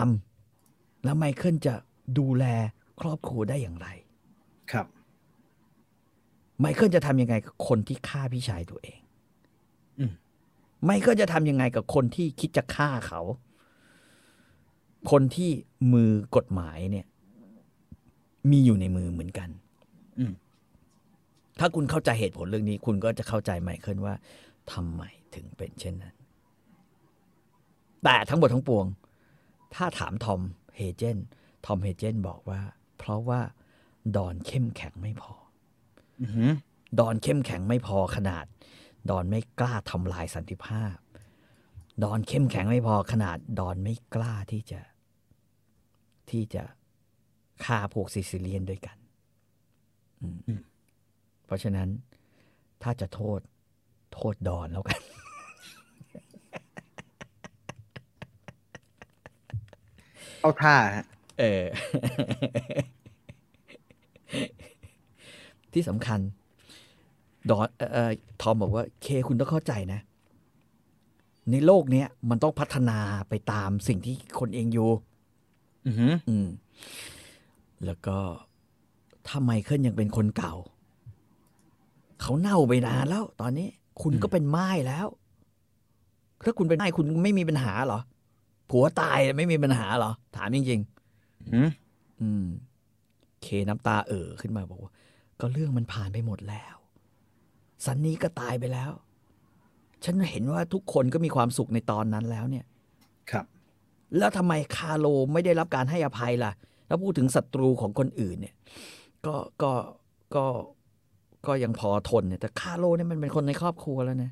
[0.51, 1.75] ำแล้วไมเคิลจะ
[2.19, 2.45] ดูแล
[3.01, 3.89] ครอบครัวได้อย่างไร
[4.73, 4.87] ครับ
[6.61, 9.01] ไมเคิลจะทำยังไงกับคนที่ฆ่าพี่ชายตัวเอง
[9.99, 10.13] อืม
[10.85, 13.21] ไมเคิลจะทำยังไงกับคนที่คิดจะฆ่าเขา
[15.11, 15.51] คนที่
[15.93, 17.07] มือกฎหมายเนี่ย
[18.51, 19.49] มีอยู่ในมือเหมือนกัน
[20.19, 20.33] อืม
[21.59, 24.15] ถ้าคุณเข้าใจเหตุผลเรื่องนี้ คุณก็จะเข้าใจไมเคิลว่า
[24.73, 25.03] ทำไม
[25.35, 26.15] ถึงเป็นเช่นนั้น
[28.05, 28.87] แต่ทั้งหมดทั้งปวง
[29.77, 30.41] ถ้าถามทอม
[30.77, 31.19] เฮเจน
[31.67, 32.61] ทอมเฮเจนบอกว่า
[32.99, 33.41] เพราะว่า
[34.17, 35.35] ดอนเข้มแข็งไม่พอ
[36.21, 36.51] อือหือ
[37.01, 38.47] ดอนเข้มแข็งไม่พอขนาด
[39.11, 40.97] ดอนไม่กล้าทำลายสันติภาพ
[42.05, 44.81] ดอนเข้มแข็งไม่พอขนาด ดอนไม่กล้าที่จะ
[46.31, 46.63] ที่จะ
[47.65, 48.97] ฆ่าพวกซิซิเลียนด้วยกัน
[50.21, 50.61] อืม
[51.45, 51.89] เพราะฉะนั้น
[52.83, 53.41] ถ้าจะโทษ
[54.15, 54.99] โทษดอนแล้วกัน
[60.47, 61.07] เข้าท่าฮะ
[61.39, 61.65] เออ
[65.73, 66.21] ที่สำคัญ
[67.51, 68.11] ดอนเอ่อเอ่อ
[68.41, 70.01] ทอมบอกว่า เคคุณต้องเข้าใจนะ
[71.51, 72.99] ในโลกเนี้ย มันต้องพัฒนา
[73.29, 74.91] ไปตามสิ่งที่คนเองอยู่
[75.87, 76.49] อือหืออืม
[77.85, 78.19] แล้วก็
[79.27, 80.55] ถ้าไมเคิลยังเป็นคนเก่า
[82.21, 83.69] เขาเน่าไปนานแล้ว ตอนนี้
[84.03, 85.07] คุณก็เป็นไม้แล้ว
[86.45, 88.01] ถ้าคุณเป็นไม้คุณไม่มีปัญหาเหรอ
[88.71, 91.69] ผัวตายไม่มีปัญหาเหรอ ถามจริงๆอือหือ
[92.21, 92.47] อืม
[93.43, 94.93] เคน้ำตาเอ่อขึ้นมาบอกว่า
[95.41, 96.77] ก็เรื่องมันผ่านไปหมดแล้ว
[97.85, 98.91] สันนี้ก็ตายไปแล้ว
[100.05, 102.65] ฉันเห็นว่าทุกคนก็มีความสุขในตอนนั้นแล้วเนี่ย
[103.31, 103.47] ครับ
[104.19, 106.53] แล้วทำไมคาโลไม่ได้รับการให้อภัยล่ะ
[106.87, 108.55] แล้วพูดถึงศัตรูของคนอื่น เนี่ย
[109.27, 109.73] ก็ก็
[110.35, 110.45] ก็
[111.47, 114.31] ก็ยังพอทนเนี่ย แต่คาโลเนี่ยมันเป็นคนในครอบครัวแล้วนะ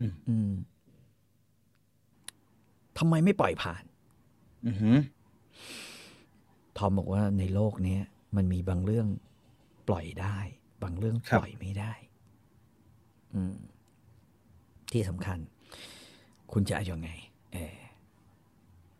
[0.00, 0.52] อืมอืม
[2.98, 3.82] ทำไมไม่ปล่อยผ่าน
[4.66, 4.96] อือหือ
[6.76, 8.02] ทอมบอกว่าในโลกเนี้ย
[8.36, 9.06] มันมีบางเรื่อง
[9.88, 10.38] ปล่อยได้
[10.82, 11.92] บางเรื่องปล่อยไม่ได้
[13.34, 13.56] อืม
[14.92, 15.38] ที่สำคัญ
[16.52, 17.10] คุณจะเอายังไง
[17.52, 17.76] เออ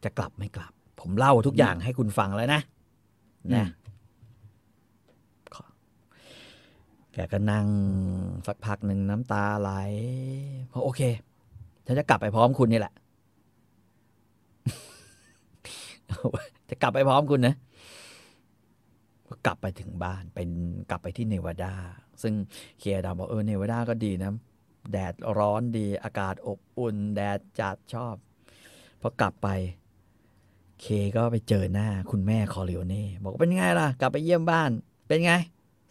[0.04, 2.60] จะกลับไม่กลับ ผมเล่าทุกอย่างให้คุณฟังแล้วนะ
[3.54, 3.66] นะ
[5.54, 5.64] ขอ
[7.12, 7.66] แกก็นั่ง
[8.46, 9.70] สักพักหนึ่งน้ำตาไหล
[10.68, 11.00] เพราะโอเค
[11.86, 12.94] ฉันจะกลับไปพร้อมคุณนี่แหละ
[16.68, 17.54] จะกลับไปพร้อมคุณนะ
[19.28, 20.48] ก็กลับไปถึงบ้านเป็น
[20.90, 21.74] กลับไปที่เนวาดา
[22.22, 22.34] ซึ่ง
[22.78, 24.32] เคียร์ดาบอกเออเนวาดาก็ดีนะ
[24.92, 28.14] แดดร้อนดีอากาศอบอุ่น แดดจัดชอบ
[29.00, 29.48] พอกลับไป
[30.80, 34.70] เคก็ไปเจอหน้าคุณแม่คอริโอเน่บอกว่าเป็นไงล่ะ กลับไปเยี่ยมบ้าน
[35.08, 35.32] เป็นไง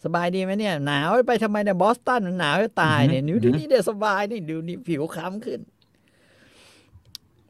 [0.04, 5.60] สบายดีไหมเนี่ย หนาวไปทำไมเนี่ยบอสตันหนาวจะตายเนี่ยนิ้วดูนี่เดี๋ยวสบายนี่ดูนี่ผิวคล้ำขึ้น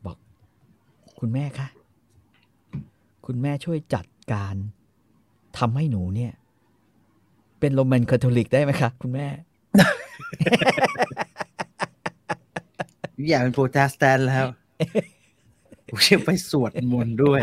[0.04, 0.16] บอก
[1.20, 1.68] คุณแม่คะ
[3.32, 4.54] คุณแม่ช่วยจัดการ
[5.58, 6.32] ทำให้หนูเนี่ย
[7.60, 9.26] เป็นโรแมนคาทอลิกได้ไหมคะคุณแม่
[13.28, 14.46] อยากเป็นโปรเตสแตนต์แล้ว
[15.88, 17.40] ผมจะไปสวดมนต์ด้วย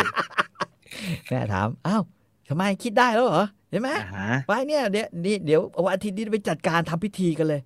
[1.29, 2.03] แม่ถาม อ้าว
[2.49, 7.61] ทำไมคิดได้แล้วเหรอ เห็นไหมอ่าฮะไปเนี่ยเดี๋ยวนี่เดี๋ยววันอาทิตย์นี้ไปจัดการทำพิธีกันเลย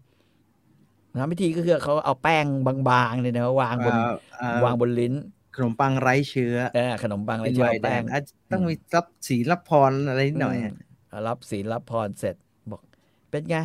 [1.21, 2.45] ทำพิธีก็คือเขาเอาแป้ง
[2.89, 10.73] บางๆเนี่ยนะวางบนเอ่อเอ่อวางบนลิ้นข นมปังไร้เชื้อเออขนมปังอะไรเป็นเจีไวยวน์แดแป้งงอาจจะต้องมีรับศีลรับพรอะไรนิดหน่อยฮะ
[11.11, 12.35] มรับศีลรับพรเสร็จ
[12.71, 12.81] บอก
[13.29, 13.57] เป็นไง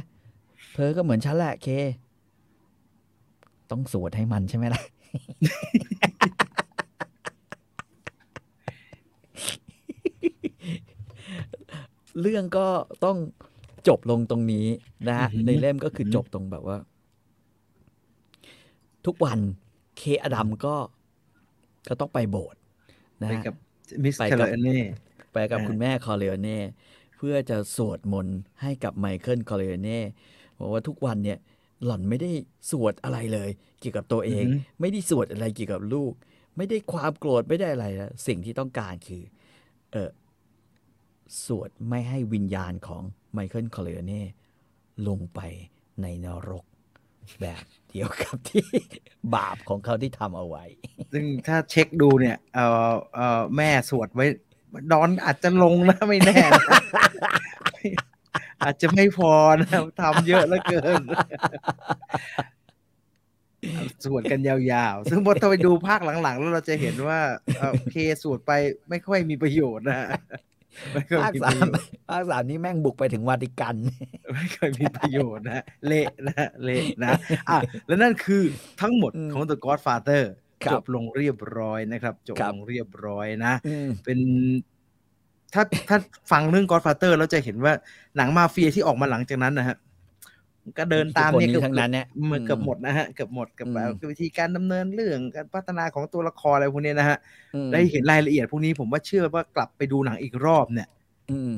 [0.74, 1.68] เธอก็เหมือนฉันแหละเค
[3.70, 4.82] ต้องสวดให้มันใช่ไหมล่ะ
[12.20, 12.66] เรื่องก็
[13.04, 13.16] ต้อง
[13.88, 14.66] จบลงตรงนี้
[15.08, 16.76] นะฮะอือหือในเล่มก็คือจบตรงแบบว่า
[19.06, 19.38] ทุกวัน
[19.98, 20.74] เคอดัมส์ก็
[21.88, 22.60] ก็ต้องไปโบสถ์
[23.22, 23.54] นะไปฮะกับ
[24.04, 24.78] มิสไปคากับร์เน่
[25.32, 26.58] ไปกับอ่าคุณแม่คอร์เลโอเน่
[27.16, 30.00] เพื่อจะสวดมนต์ให้กับไมเคิลคอร์เลโอเน่
[30.58, 31.38] บอกว่าทุกวันเนี่ย
[31.84, 32.30] หล่อนไม่ได้
[32.70, 33.50] สวดอะไรเลย
[33.80, 34.44] เกี่ยวกับตัวเอง
[34.80, 36.12] ไม่ได้สวดอะไรเกี่ยวกับลูก
[36.56, 39.22] ไม่ได้ความโกรธไม่ได้อะไรนะสิ่งที่ต้องการคือ
[39.92, 40.10] เออ
[41.44, 43.02] สวดไม่ให้วิญญาณของ
[43.32, 44.22] ไมเคิลคอร์เลโอเน่
[45.08, 45.40] ลงไป
[46.02, 46.64] ในนรก
[47.40, 48.64] แบบเดียวกับที่
[49.34, 50.64] บาปของเขาที่ทำเอาไว้
[51.12, 54.26] ซึ่งถ้าเช็คดูเนี่ยเออเออแม่สวดไว้
[54.92, 56.62] ดอนอาจจะลงนะไม่แน่นะ
[58.62, 59.70] อาจจะไม่พอนะ
[60.00, 61.02] ทำเยอะเหลือเกิน
[64.04, 67.20] สวดกันยาวๆ ซึ่งพอเราไปดูภาคหลังๆ แล้วเราจะเห็นว่า
[67.56, 68.52] เอ่อเคสวดไป
[68.88, 70.08] ไม่ค่อยมีประโยชน์นะ
[71.22, 71.74] ภาคมีปสาระโยมชน์
[72.10, 73.76] ภาคสามนี่แม่งบุกไปถึงวาติกัน
[74.32, 77.12] ไม่เคยมีประโยชน์นะเละนะเละนะ
[77.48, 78.42] อะแล้วนั่นคือ
[78.80, 80.22] ทั้งหมดอืมของ The Godfather
[80.64, 84.18] ครับจบลงเรียบร้อยนะครับจบครับลงเรียบร้อยนะอืมเป็น
[85.54, 85.98] ถ้าถ้า
[86.30, 87.72] ฟังเรื่อง Godfather แล้วจะเห็นว่า
[88.16, 89.76] หนังมาเฟียที่ออกมาหลังจากนั้นนะฮะ
[90.78, 97.18] ก็เดินตามคนเนี่ยนี้เกือบทั้งนั้นเนี่ยมันเกือบหมดนะฮะเกือบหมดกับอืมแบบวิธีการดำเนินเรื่องการพัฒนาของตัวละครอะไรพวกเนี้ยนะฮะ
[97.54, 100.88] อืมได้เห็นรายละเอียดพวกนี้ผมว่าเชื่อว่ากลับไปดูหนังอีกรอบเนี่ย
[101.32, 101.54] อืม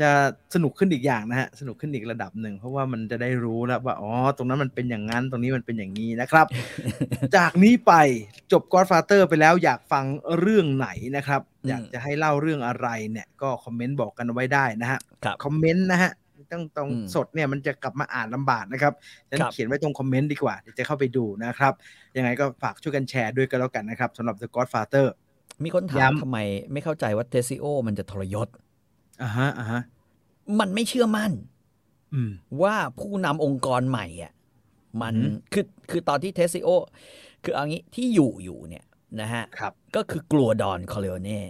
[0.00, 0.10] จะ
[0.54, 6.46] สนุกขึ้นอีกอย่างนะฮะสนุกขึ้นอีกระดับหนึ่งเพราะว่ามันจะได้รู้แล้วว่าอ๋อตรงนั้นมันเป็นอย่างนั้นตรงนี้มันเป็นอย่างนี้นะครับ
[7.36, 7.92] จากนี้ไป
[8.52, 10.04] จบ Godfather ไปแล้วอยากฟัง
[10.40, 16.10] เรื่องไหนนะครับอืมอยากจะให้เล่าเรื่องอะไรเนี่ย ก็คอมเมนต์บอกกันไว้ได้นะฮะครับคอมเมนต์นะฮะ
[16.52, 18.92] ต้องต้องอืมสดเนี่ยมันจะกลับมาอ่านลำบากนะครับ
[19.28, 21.74] ฉะนัครันบเขียนไว้ตรงคอมเมนต์ดีกว่าเดี๋ยวจะเข้าไปดูนะครับ
[22.16, 25.06] ยังไงก็ฝากช่วยกันแชร์ด้วยก็แล้วกันนะครับสำหรับ The Godfather
[25.64, 26.36] มีคนถามย้ำทำไม
[26.72, 28.48] ไม่เข้าใจว่าเทซิโอมันจะทรยศ
[29.22, 29.80] อ่าฮะอ่าฮะ
[30.60, 31.32] มันไม่เชื่อมั่น
[32.12, 34.32] อืมว่าผู้นำองค์กรใหม่อะ
[35.02, 36.68] มันอืมคือคือตอนที่เทซิโอ
[37.44, 38.84] คือเอางี้ที่อยู่อยู่เนี่ย
[39.20, 41.40] นะฮะครับก็คือกลัวดอนคอเลโอเน่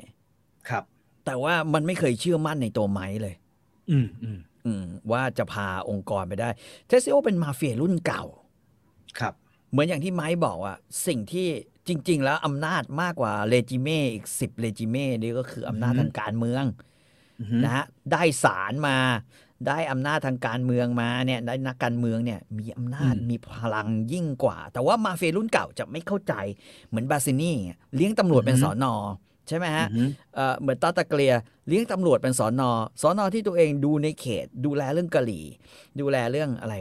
[0.69, 0.85] ครับ
[1.25, 3.35] แต่ว่ามันไม่เคยเชื่อมั่นในตัวไม้เลย
[3.91, 4.39] อืมอืมอืม
[5.13, 6.49] ว่าจะพาองค์กรไปได้
[6.87, 8.25] เทซิโอเป็นมาเฟียรุ่นเก่า
[9.19, 9.35] ครับ
[9.71, 10.75] เหมือนอย่างที่ไมค์บอกว่า
[11.07, 11.49] สิ่งที่
[11.89, 16.65] จริง ๆ แล้วอำนาจมากกว่า regime อีกสิบ regime นี่ก็คืออำนาจอือฮึทางการเมือง
[17.41, 18.97] อือฮึนะฮะได้ศาลมา
[19.69, 26.35] ได้อำนาจทางการเมืองมาเนี่ยได้นักการเมืองเนี่ยมีอำนาจมีพลังยิ่งกว่า แต่ว่ามาเฟียรุ่นเก่าจะไม่เข้าใจ
[26.89, 27.57] เหมือนบาซินี่
[27.95, 28.95] เลี้ยงตำรวจเป็นสอนอ
[29.49, 30.05] ใช่ไหมฮะอือฮึ
[30.35, 31.33] เอ่อเหมือนตาตะเกลีย
[31.69, 32.71] เลี้ยงตำรวจเป็นสอนอ
[33.03, 35.45] สอนอที่ตัวเองดูในเขต ดูแลเรื่องกะหรี่
[36.01, 36.75] ดูแลเรื่องอะไร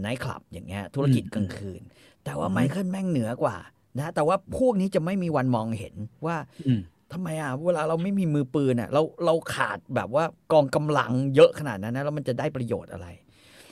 [0.00, 1.80] ไนท์คลับอย่างเงี้ยธุรกิจกลางคืน
[2.24, 3.56] แต่ว่าอืมไมเคิลแม่งเหนือกว่า
[3.98, 5.94] นะแต่ว่าพวกนี้จะไม่มีวันมองเห็น
[6.26, 6.36] ว่า
[6.66, 6.80] อืม
[7.12, 13.08] ทำไมอะเวลาเราไม่มีมือปืนอะเราเราขาดแบบว่ากองกำลังเยอะขนาดนั้นนะแล้วมันจะได้ประโยชน์อะไร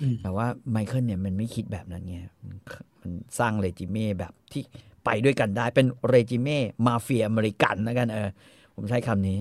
[0.03, 2.57] อืมแต่ว่าไมเคิลเนี่ยมันไม่คิดแบบนั้นไงมัน
[3.01, 4.63] มันสร้าง regime แบบที่
[5.05, 8.29] ไปด้วยกันได้เป็น regime มาเฟียอเมริกันแล้วกันเออ
[8.75, 9.39] ผมใช้คำนี้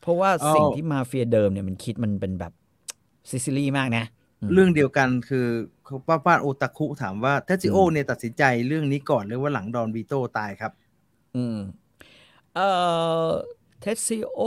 [0.00, 2.52] เพราะว่าเอาสิ่งที่มาเฟียเดิมเนี่ยมันคิดมันเป็นแบบ
[3.30, 4.04] ซิซิลีมากนะ
[4.42, 5.46] อืมเรื่องเดียวกันคือ
[5.84, 10.72] เขาป้าป้าโอตาคุถามว่าเทซิโออืมเนี่ยตัดสินใจเรื่องนี้ก่อนหรือว่าหลังดอนวีโตตายครับ
[11.36, 11.58] อืม
[12.54, 12.68] เอ่
[13.26, 13.28] อ
[13.80, 14.40] เทสซิโอ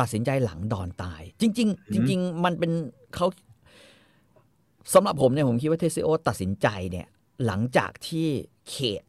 [0.00, 2.72] ตัดสินใจหลังดอนตาย จริง ๆ จริง ๆ มันเป็น
[3.14, 3.26] เขา
[4.94, 7.06] สำหรับผมเนี่ยผมคิดว่าเทสซิโอตัดสินใจเนี่ย
[7.46, 8.28] หลังจากที่
[8.70, 9.02] เขต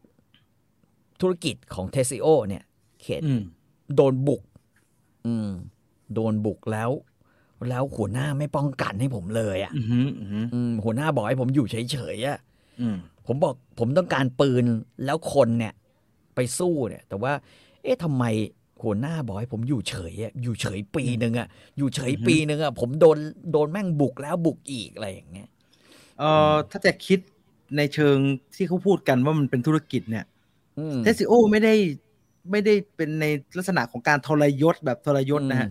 [1.22, 2.64] ธุรกิจของเทสซิโอเนี่ย
[3.02, 3.44] เขตอืม
[3.96, 4.44] โดนบุก
[5.28, 5.50] อืม
[6.14, 6.90] โดนบุกแล้ว
[7.70, 12.38] แล้วหัวหน้าไม่ป้องกันให้ผมเลยอะ่ะอือฮึอือฮึอืมหัวหน้าบอกให้ผมอยู่เฉยๆอะ่ะ
[12.82, 12.98] อืม
[13.28, 14.64] ผมบอกผมต้องการปืน
[15.06, 15.74] แล้วคนเนี่ย
[16.36, 17.34] ไปสู้เนี่ย แต่ว่า
[17.84, 18.24] เอ๊ะทำไม
[18.84, 21.48] หัวหน้าบอกให้ผมอยู่เฉยอะอยู่เฉยปีหนึ่งอะ
[21.78, 23.18] อยู่เฉยปีหนึ่งอะผมโดน
[23.52, 25.50] โดนแม่งบุกแล้วบุกอีกอะไรอย่างเงี้ย
[26.20, 27.20] เอ่อถ้าจะคิด
[27.78, 28.18] ในเชิง
[28.56, 30.26] ที่เขาพูดกันว่ามันเป็นธุรกิจเนี่ย
[30.80, 31.74] อืมเทซิโอไม่ได้
[32.52, 33.26] ไม่ได้เป็นใน
[33.58, 35.70] ลักษณะของการทรยศแบบทรยศนะฮะ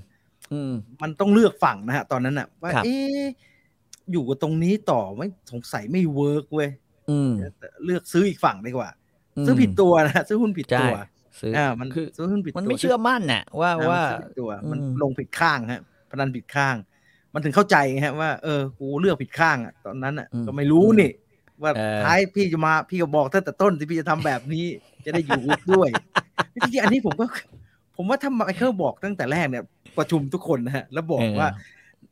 [0.52, 0.72] อืม
[1.02, 3.24] มันต้องเลือกฝั่งนะฮะ ตอนนั้นน่ะว่าครับเอ๊ะ
[4.12, 6.70] อยู่กับตรงนี้ต่อไม่สงสัยไม่ work เว้ย
[7.10, 7.30] อืม
[7.84, 8.90] เลือกซื้ออีกฝั่งดีกว่า
[9.46, 10.96] ซื้อผิดตัวนะฮะซื้อหุ้นผิดใช่ตัว
[11.40, 16.76] ซื้ออ่ามันคือซื้อหุ้นผิดตัวมันไม่เชื่อมั่นน่ะ ว่าอ่ว่ามันซื้อผิดตัวมันอืมลงผิดข้างฮะพนันผิดข้าง
[17.34, 21.10] มันถึงเข้าใจไงฮะว่าเออกูเลือกผิดข้างอะตอนนั้นอะก็ไม่รู้นี่
[21.62, 21.72] ว่า
[22.04, 24.66] ท้ายพี่จะมาพี่ก็บอกตั้งแต่ต้นที่พี่จะทำแบบนี้
[25.04, 25.88] จะได้อยู่ด้วย
[26.54, 27.24] จริงๆอันนี้ผมก็
[27.96, 29.64] ผมว่าถ้าไมเคิลบอกตั้งแต่แรกเนี่ย
[29.98, 31.48] ประชุมทุกคนนะฮะแล้วบอกว่า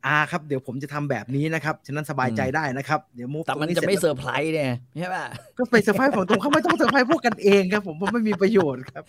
[0.05, 5.25] อาครับเดี๋ยวผมจะทำแบบนี้นะครับ ฉะนั้นสบายใจได้นะครับ เดี๋ยว move แต่มันจะไม่เซอร์ไพรส์เนี่ยใช่ป่ะ
[5.57, 9.03] ก็ไปเซอร์ไพรส์ฝั่งตรงเขาไม่ต้องเซอร์ไพรส์พวกกันเองครับ ผมว่าไม่มีประโยชน์ครับ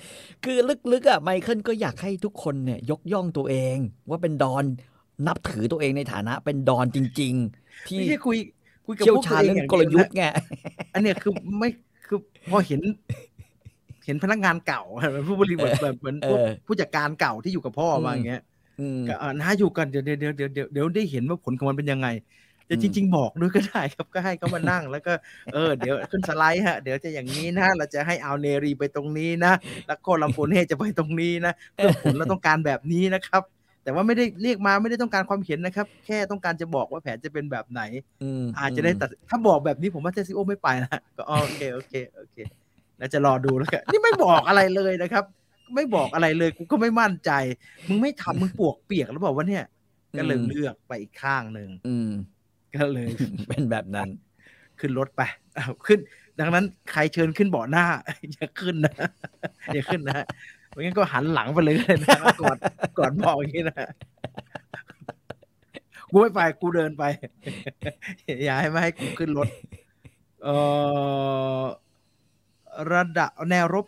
[0.45, 0.59] คือ
[0.93, 3.77] ลึกๆอะไมเคิลก็อยากให้ทุกคนเนี่ย ยกย่องตัวเอง
[4.09, 4.65] ว่าเป็นดอน
[5.27, 8.37] นับถือตัวเองในฐานะเป็นดอนจริง ๆ ที่ไม่ใช่คุย
[8.89, 10.25] คุยกับเชี่ยวพวกชาตัญวเองเรื่อองย่างกลเดียวยุทนะธ์ไง
[10.95, 11.69] อันเนี้ยคือไม่
[12.07, 12.19] คือ
[12.51, 12.81] พอเห็น
[14.07, 14.83] เห็นพนักงานเก่า
[15.29, 18.43] ผู้บริหารแบบเหมือนพวกเออผู้จัดการเก่าที่อยู่กับพ่อมาอย่างเงี้ย
[18.81, 22.09] อืมก็อ่าน้าอยู่กันเดี๋ยวเดี๋ยวเดี๋ยวเดี๋ยวเดี๋ยวเดี๋ยวได้เห็นว่าผลของมันเป็นยังไง
[22.67, 25.13] แต่อืมจริง ๆ บอกด้วยก็ได้ครับก็ให้เขามานั่ง แล้วก็
[25.53, 29.53] เออเดี๋ยวขึ้นสไลด์ฮะเดี๋ยวจะอย่างนี้นะเราจะให้เอาเนรีไปตรงนี้นะ
[29.89, 33.43] แล้วก็ลำโพเน่จะไปตรงนี้นะเพื่อผลเราต้องการแบบนี้นะครับ
[33.89, 37.83] แต่ว่าไม่ได้เรียกมาไม่ได้ต้องการความเห็นนะครับ แค่ต้องการจะบอกว่าแผนจะเป็นแบบไหน
[38.23, 42.37] อืมอาจจะได้ตัดถ้าบอกแบบนี้ผมว่าเทสซิโอไม่ไปนะก็อ๋อโอเคโอเคโอเค
[42.99, 45.25] แล้วจะรอดูแล้วกันนี่ไม่บอกอะไรเลยนะครับ
[45.75, 47.31] ไม่บอกอะไรเลยกูก็ไม่มั่นใจ
[47.89, 49.65] มึงไม่ทำมึงปวกเปียกแล้วบอกว่าเนี่ย
[50.19, 52.11] ก็เลยเลือกไปอีกข้างหนึ่งอืม
[52.77, 53.09] ก็เลย
[53.49, 54.09] เป็นแบบนั้น
[54.81, 55.23] ขึ้นรถไป
[55.57, 55.99] อ้าวขึ้น
[56.41, 57.87] ดังนั้นใครเชิญขึ้นเบาะหน้า
[58.33, 58.95] อย่าขึ้นนะ
[59.75, 60.27] อย่าขึ้นนะ
[60.79, 62.59] ไม่งั้นก็หันหลังไปเลยนะกอด
[62.99, 63.89] กอดบอกอย่างนี้นะ
[66.11, 67.05] กูไม่ไปกูเดินไป
[68.45, 69.49] อย่าให้ไม่ให้กูขึ้นรถ
[70.43, 70.55] เอ่
[71.61, 71.63] อ
[72.93, 73.87] ระดับแนวรบ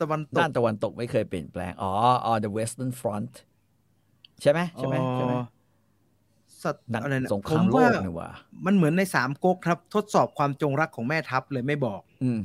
[0.00, 1.92] ตะวันตด้ากนตะวันตกไม่เคยเปลี่ยนแปลง อ๋อ
[2.30, 3.32] on the western front
[4.42, 5.44] ใช่ไหมใช่ไหมใช่ไหมเอ่อ
[6.62, 8.30] สัตว์หนังอะไรนะสงคผรามมโลว่ากนี่หว่า
[8.66, 12.40] มันเหมือนในสามก๊กครับ ทดสอบความจงรักของแม่ทัพเลยไม่บอก อืม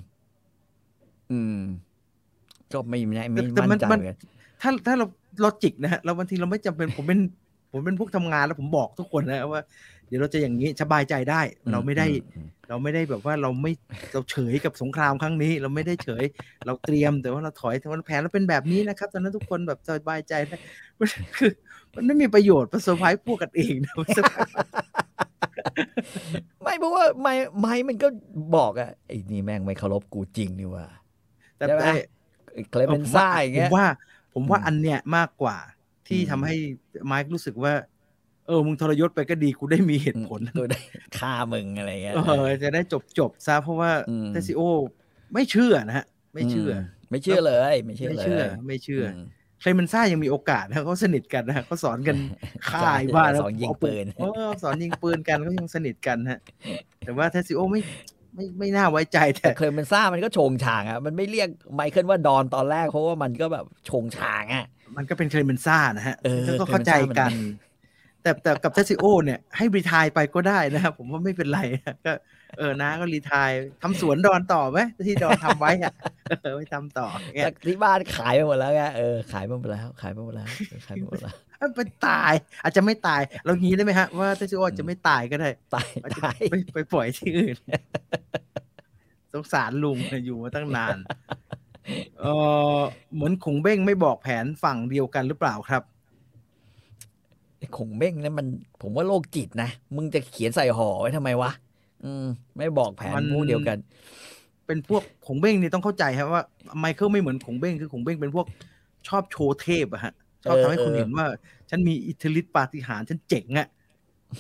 [1.32, 1.60] อืม
[2.74, 4.18] ก็ไม่ไม่ไม่แต่มัมั่นนใจมันเหมือนกัน
[4.62, 5.06] ถ้าถ้าเรา
[5.44, 7.20] ลอจิกนะฮะเราบางทีเราไม่จำเป็นผมเป็น
[7.72, 9.62] ผมเป็นพวกทำงานแล้วผมบอกทุกคนนะว่า
[10.08, 11.42] เดี๋ยวเราจะอย่างนี้สบายใจได้
[11.72, 13.72] เราไม่ได้อืมเราไม่ได้แบบว่าเราไม่
[14.14, 16.24] เราเฉยกับสงครามครั้งนี้ เราไม่ได้เฉย
[16.66, 20.56] เราเตรียมแต่ว่าเราถอยแต่ว่าแผนเราเป็นแบบนี้นะครับ ตอนนั้นทุกคนแบบสบายใจได้
[21.00, 21.52] มันคือ
[21.96, 24.56] มันไม่มีประโยชน์ประสบภัยพวกกันเองนะมันเซอร์ไพรส์
[26.62, 28.08] ไม่เพราะว่าไม่ไม่มันก็
[28.56, 30.86] บอกอะไอ้นี่แม่งไม่เคารพกูจริงนี่ว่า
[31.58, 31.94] แต่ใช่ไหมแต่
[32.70, 33.88] เคลเมนซ่าอย่างเงี้ยผมว่า
[34.34, 35.58] ผมว่าอืมอันเนี้ยมากกว่า
[36.08, 36.56] ที่อืมทำให้
[37.06, 37.74] ไมค์รู้สึกว่า
[38.48, 40.80] เออ มึงทรยศไปก็ดีกูได้มีเหตุผลกูได้
[41.18, 44.62] ฆ่ามึงอะไรเงี้ยเออจะได้จบจบๆซะเพราะว่าอืมเทสซิโอ
[45.34, 49.26] ไม่เชื่อนะฮะ ไม่เชื่ออมไม่เชื่อเลย ไม่เชื่อไม่เลยเชื่อไม่เชื่ออม
[49.60, 52.18] เคลเมนซ่ายังมีโอกาสนะเขาสนิทกันนะฮะเขาสอนกัน
[52.70, 56.40] ฆ่าใช่ไอ้บ้านสอนยิงปืนเออสอนยิงปืนกันเขายังสนิทกันฮะ
[57.06, 57.82] แต่ว่าเทสซิโอไม่
[58.36, 64.66] ไม่ไม่น่าไว้ใจแต่แต่เคลเมนซ่ามันก็โชงฉางอะมันไม่เรียกไมเคิลว่าดอนตอนแรกเพราะว่ามันก็แบบโชงฉางอะ
[64.98, 67.72] มันก็เป็นเคลเมนซ่านะฮะเออแล้วก็เข้าใจกันเคลเมนซ่ามัน
[68.24, 72.14] แต่แต่กับเทสซิโอเนี่ยให้ retire ไปก็ได้นะครับผมว่าไม่เป็นไรนะก็
[72.58, 73.50] เออนะก็รีทาย
[73.82, 75.94] ทำสวนดอนต่อไหมที่ดอนทำไว้อะ
[76.44, 80.48] เออไม่ทำต่อเงี้ยแต่ที่บ้านขายไปหมดแล้วไงเออขายไปหมดแล้ว ขายไปหมดแล้ว
[80.88, 82.34] ขายไปหมดแล้วเอ้ย ไปตาย
[82.64, 87.56] อาจจะไม่ตาย เรางี้ได้ไหมฮะว่าเทสซิโออาจจะไม่ตายก็ได้ ตายอาจจะตายไปไปปล่อยที่อื่น
[89.34, 90.98] สงสารลุงอยู่มาตั้งนาน
[92.20, 92.26] เอ
[92.78, 92.80] อ
[93.14, 95.84] เหมือนขงเบ้งไม่บอกแผนฝั่งเดียวกันหรือเปล่าครับ
[97.58, 98.48] ไอ้ขงเบ้งนั่นมัน
[98.82, 101.52] ผมว่าโรคจิตนะ มึงจะเขียนใส่ห่อไว้ทำไมวะ
[102.04, 102.26] อืม
[102.58, 103.78] ไม่บอกแผนมันผู้เดียวกัน
[104.68, 106.44] เป็นพวกขงเบ้งนี่ต้องเข้าใจครับว่า
[106.80, 108.46] ไมเคิลไม่เหมือนขงเบ้งคือขงเบ้งเป็นพวก
[109.08, 110.14] ชอบโชว์เทพอะฮะ
[110.44, 111.26] ชอบเออทำให้คนเออเห็นว่า
[111.70, 113.68] ฉันมีอิทธิฤทธิปาฏิหาริย์ฉันเจ๋งอะ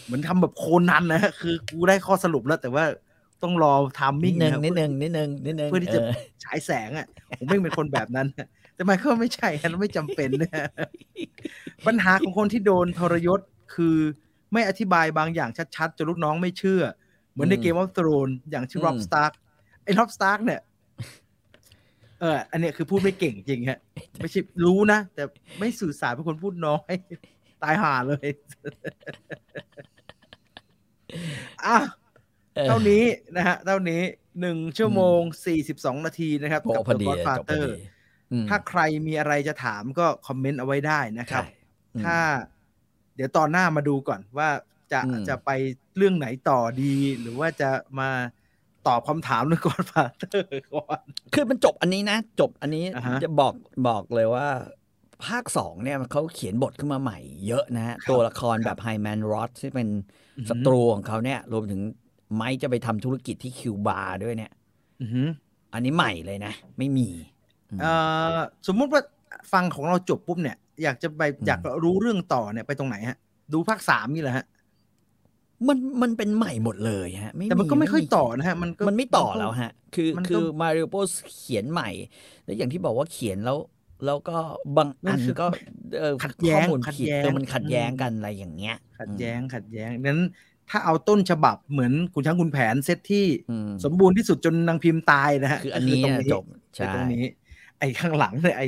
[0.06, 2.86] เหมือนทำแบบโคนันนะฮะคือกูได้ข้อสรุปแล้ว แต่ว่า
[3.44, 6.14] ต้องรอทามนิมิ่ดงนึงะนิดนึงนิดนึงนิดนึงเพื่อที่จะเออ
[6.44, 7.08] ฉายแสงอะ
[7.38, 8.28] ผมไม่เป็นคนแบบนั้น
[8.76, 10.68] แต่ไมเคิลไม่ใช่ฮะแล้วไม่จำเป็นนะ
[11.88, 13.40] ปัญหาของคนที่โดนทรยศ
[13.76, 13.98] คือ
[14.54, 16.82] ไม่อธิบายบางอย่างชัดๆจนลูกน้องไม่เชื่อ
[17.32, 19.32] เหมือนใน Game of Thrones อย่างที่อืมร็อบสตาร์ก
[19.84, 20.62] ไอ้ร็อบสตาร์กเนี่ย
[22.24, 23.80] เออ อันเนี้ยคือพูดไม่เก่งจริงฮะ
[24.22, 25.24] ไม่ใช่รู้นะ แต่
[25.60, 26.94] ไม่สื่อสารเป็นคนพูดน้อย
[27.64, 28.28] ตายห่าเลย
[31.66, 31.78] อะ
[32.56, 33.04] เออเท่านี้
[33.36, 34.02] นะฮะ เท่านี้
[34.42, 37.84] หนึ่งชั่วโมงสี่สิบสองนาทีนะครับโอ้กับพอ The ดีเลยจบพอ Godfather ดี
[38.32, 41.54] อืมถ้าใครมีอะไรจะถามก็คอมเมนต์เอาไว้ได้นะครับใช่
[41.96, 42.18] อืมถ้า
[43.16, 44.50] เดี๋ยวตอนหน้ามาดูก่อนว่า
[44.92, 45.50] จะอืมจะไป
[45.98, 47.70] เรื่องไหนต่อดี หรือว่าจะ
[48.00, 48.10] มา
[48.88, 51.00] ตอบคำถามเรื่อง Godfather ก่อน
[51.34, 53.54] คือมันจบอันนี้นะ จบอันนี้อ่าฮะจะบอก
[53.88, 54.48] บอกเลยว่า
[55.26, 59.88] ภาคสองเนี่ยเขาเขียนบทขึ้นมาใหม่เยอะนะฮะครับตัวละครแบบไฮแมนรอดที่เป็น
[60.38, 61.82] อือหือศัตรูของเขาเนี่ย รวมถึง
[62.36, 64.52] ไม้จะไปทำธุรกิจที่คิวบาด้วยเนี่ย
[65.02, 65.28] อือหือ
[65.74, 67.10] อันนี้ใหม่เลยนะ ไม่มี
[67.70, 67.94] อืมเอ่
[68.36, 68.38] อ
[68.68, 69.02] สมมุติว่า
[69.54, 73.18] ฟังของเราจบปุ๊บเนี่ย อยากจะไปอืมอยากรู้เรื่องต่อเนี่ยไปตรงไหนฮะ
[73.54, 74.46] ดูภาคสามนี่แหละฮะ
[75.68, 80.96] มันมันเป็นใหม่หมดเลยฮะแต่มันก็ไม่ค่อยต่อนะฮะมันก็มันไม่ต่อแล้วฮะ คือมันก็คือมาริโอโป
[81.36, 81.90] เขียนใหม่
[82.46, 83.58] แล้วอย่างที่บอกว่าเขียนแล้ว
[84.06, 84.38] แล้วก็
[84.78, 85.46] บางอันก็
[86.00, 90.22] เออขัดแย้ข้องมูลขัดผิดแย้งเออมันขัดแย้งอืมกันอะไรอย่างเงี้ย ขัดแย้งขัดแย้งนั้น
[90.70, 97.24] ถ้าเอาต้นฉบับเหมือนคุณช้างคุณแผนเซตที่อืมสมบูรณ์ที่สุดจนนางพิมพ์ตายนะฮะคืออันนี้ก็อะตรงจบคือใช่ตรงนี้
[97.80, 98.66] ไอ้ข้างหลังเนี่ยไอ้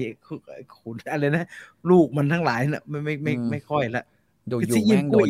[0.75, 1.45] ขุนอะไรนะ
[1.89, 4.03] ลูกมันทั้งหลายเนี่ยไม่ไม่ไม่ไม่ค่อยละ
[4.51, 5.29] ดูคืออยู่ที่ยิแม่งงโดกุน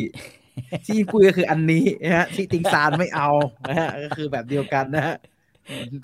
[0.84, 3.28] ที่ยิงกุยก็คืออันนี้นะฮะที่ติงซานไม่เอา
[3.68, 5.16] นะฮะก็คือแบบเดียวกันนะฮะ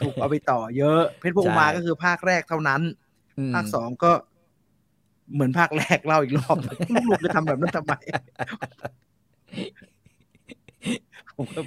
[0.01, 2.81] ถูกเอาไปต่อเยอะ เพชรพวกมาก็คือภาคแรกเท่านั้น
[3.39, 4.13] อืมภาคสองก็
[5.35, 6.57] เหมือนภาคแรกเล่าอีกรอบ
[7.07, 7.95] ลูกจะทำแบบนั้นทำไม
[11.37, 11.61] ผมก็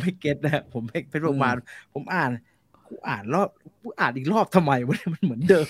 [0.00, 1.54] ไม่ get นะฮะผมไม่เป็นประมาณ
[1.94, 2.30] ผมอ่าน
[2.88, 3.48] กูอ่านรอบ
[3.82, 5.68] กูอ่านอีกรอบทำไมวะเนี่ยมันเหมือนเดิม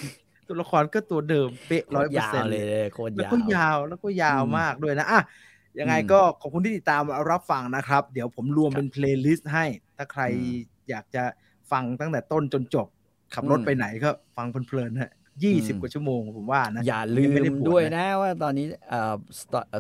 [0.49, 5.21] ตัวละครก็ตัวเดิมเป๊ะโคร้อยตรเปอร์ยาเซ็นวต์เลยเลยโคตรแล้วยาวก็ยาวแล้วก็ยาวอืมมากด้วยนะอะ
[5.79, 9.65] ยังไงอืมก็ขอบคุณที่ติดตามรับฟังนะครับ เดี๋ยวผมรวมเป็น playlist ให้
[9.97, 10.55] ถ้าใครอืม
[10.91, 11.23] อยากจะ
[11.73, 12.87] ฟังตั้งแต่ต้นจนจบ
[13.35, 19.15] ขับรถอืมไปไหนก็ฟังเพลินๆฮะยี่สิบอืมกว่าชั่วโมงผมว่านะ อย่าลืงไม่ได้มปด้วยนะนะว่าตอนนี้เอ่อ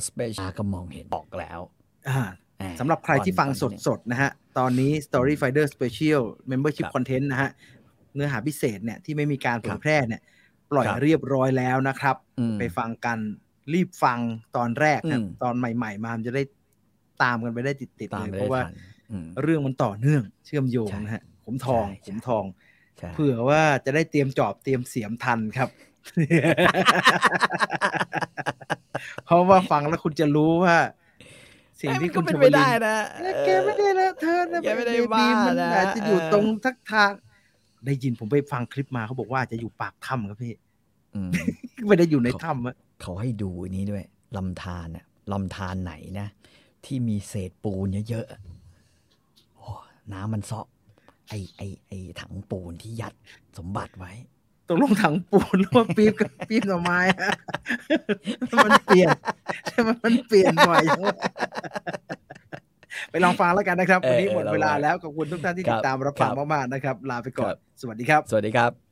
[0.08, 1.60] สเปเชียลก็มองเห็นออกแล้ว
[2.08, 2.20] อ่า
[2.60, 7.50] อ่าสำหรับใครที่ฟังตอนนี้สดๆนะฮะ ตอนนี้ Story Finder Special Membership ครับ Content นะฮะ
[8.14, 10.22] เนื้อหาพิเศษเนี่ยที่ไม่มีการเผครัยบแพร่เนี่ย
[10.70, 13.18] ปล่อยครับเรียบร้อยแล้วนะครับอืมไปฟังกัน
[13.74, 14.18] รีบฟัง
[14.56, 16.42] ตอนแรกนะอืมตอนใหม่ ๆ มามันจะได้
[17.22, 18.72] ตามกันไปได้ติดๆตามเลยไปเพราะว่าทัน
[19.10, 22.44] อืมเรื่องมันต่อเนื่องเชื่อมโยงใช่นะฮะขุมทองใช่ขุมทอง
[22.98, 25.68] ใช่เผื่อว่าจะได้เตรียมจอบเตรียมเสียมทันครับ
[29.24, 30.76] เพราะว่าฟังแล้วคุณจะรู้ว่า
[31.80, 37.10] สิ่งเอ้ยที่มันคุก็ณเป็นชวไปลิได้นนะเอ้ยแกไม่ได้นะเธอนะแกไม่ได้เบบีบ้ามันนะอาจจะอยู่เออตรงทักทาง
[37.86, 40.54] ได้ยินผมไปฟังคลิปมาเขาบอกว่าอาจจะอยู่ปากถ้ำครับพี่
[41.14, 41.30] อืม
[41.88, 44.04] ไม่ได้อยู่ในถ้ำอะ เขาให้ดูอันนี้ด้วย
[44.36, 46.28] ลำธารน่ะลำธารไหนนะ
[46.84, 48.40] ที่มีเศษปูนเยอะๆอะ
[49.56, 49.68] โอ้
[50.12, 50.66] น้ำมันเซาะ
[51.28, 53.14] ไอไอไอถังปูนที่ยัด
[53.58, 54.12] สมบัติไว้
[54.68, 57.32] ตกลงถังปูนหรือว่าปี๊บกับปี๊บหน่อไม้อะ
[58.64, 59.10] มันเปลี่ยน
[59.68, 61.16] ใช่ไหมมันเปลี่ยนบ่อยจังวะ
[63.10, 68.89] ไปลองฟังแล้วกันนะครับเออวันนี้หมดเออเวลาลองฟังแล้วขอบคุณทุกท่านที่ครัติบดตามรับฟังครับมากๆนะครับ ลาไปก่อนครับสวัสดีครับ สวัสดีครับ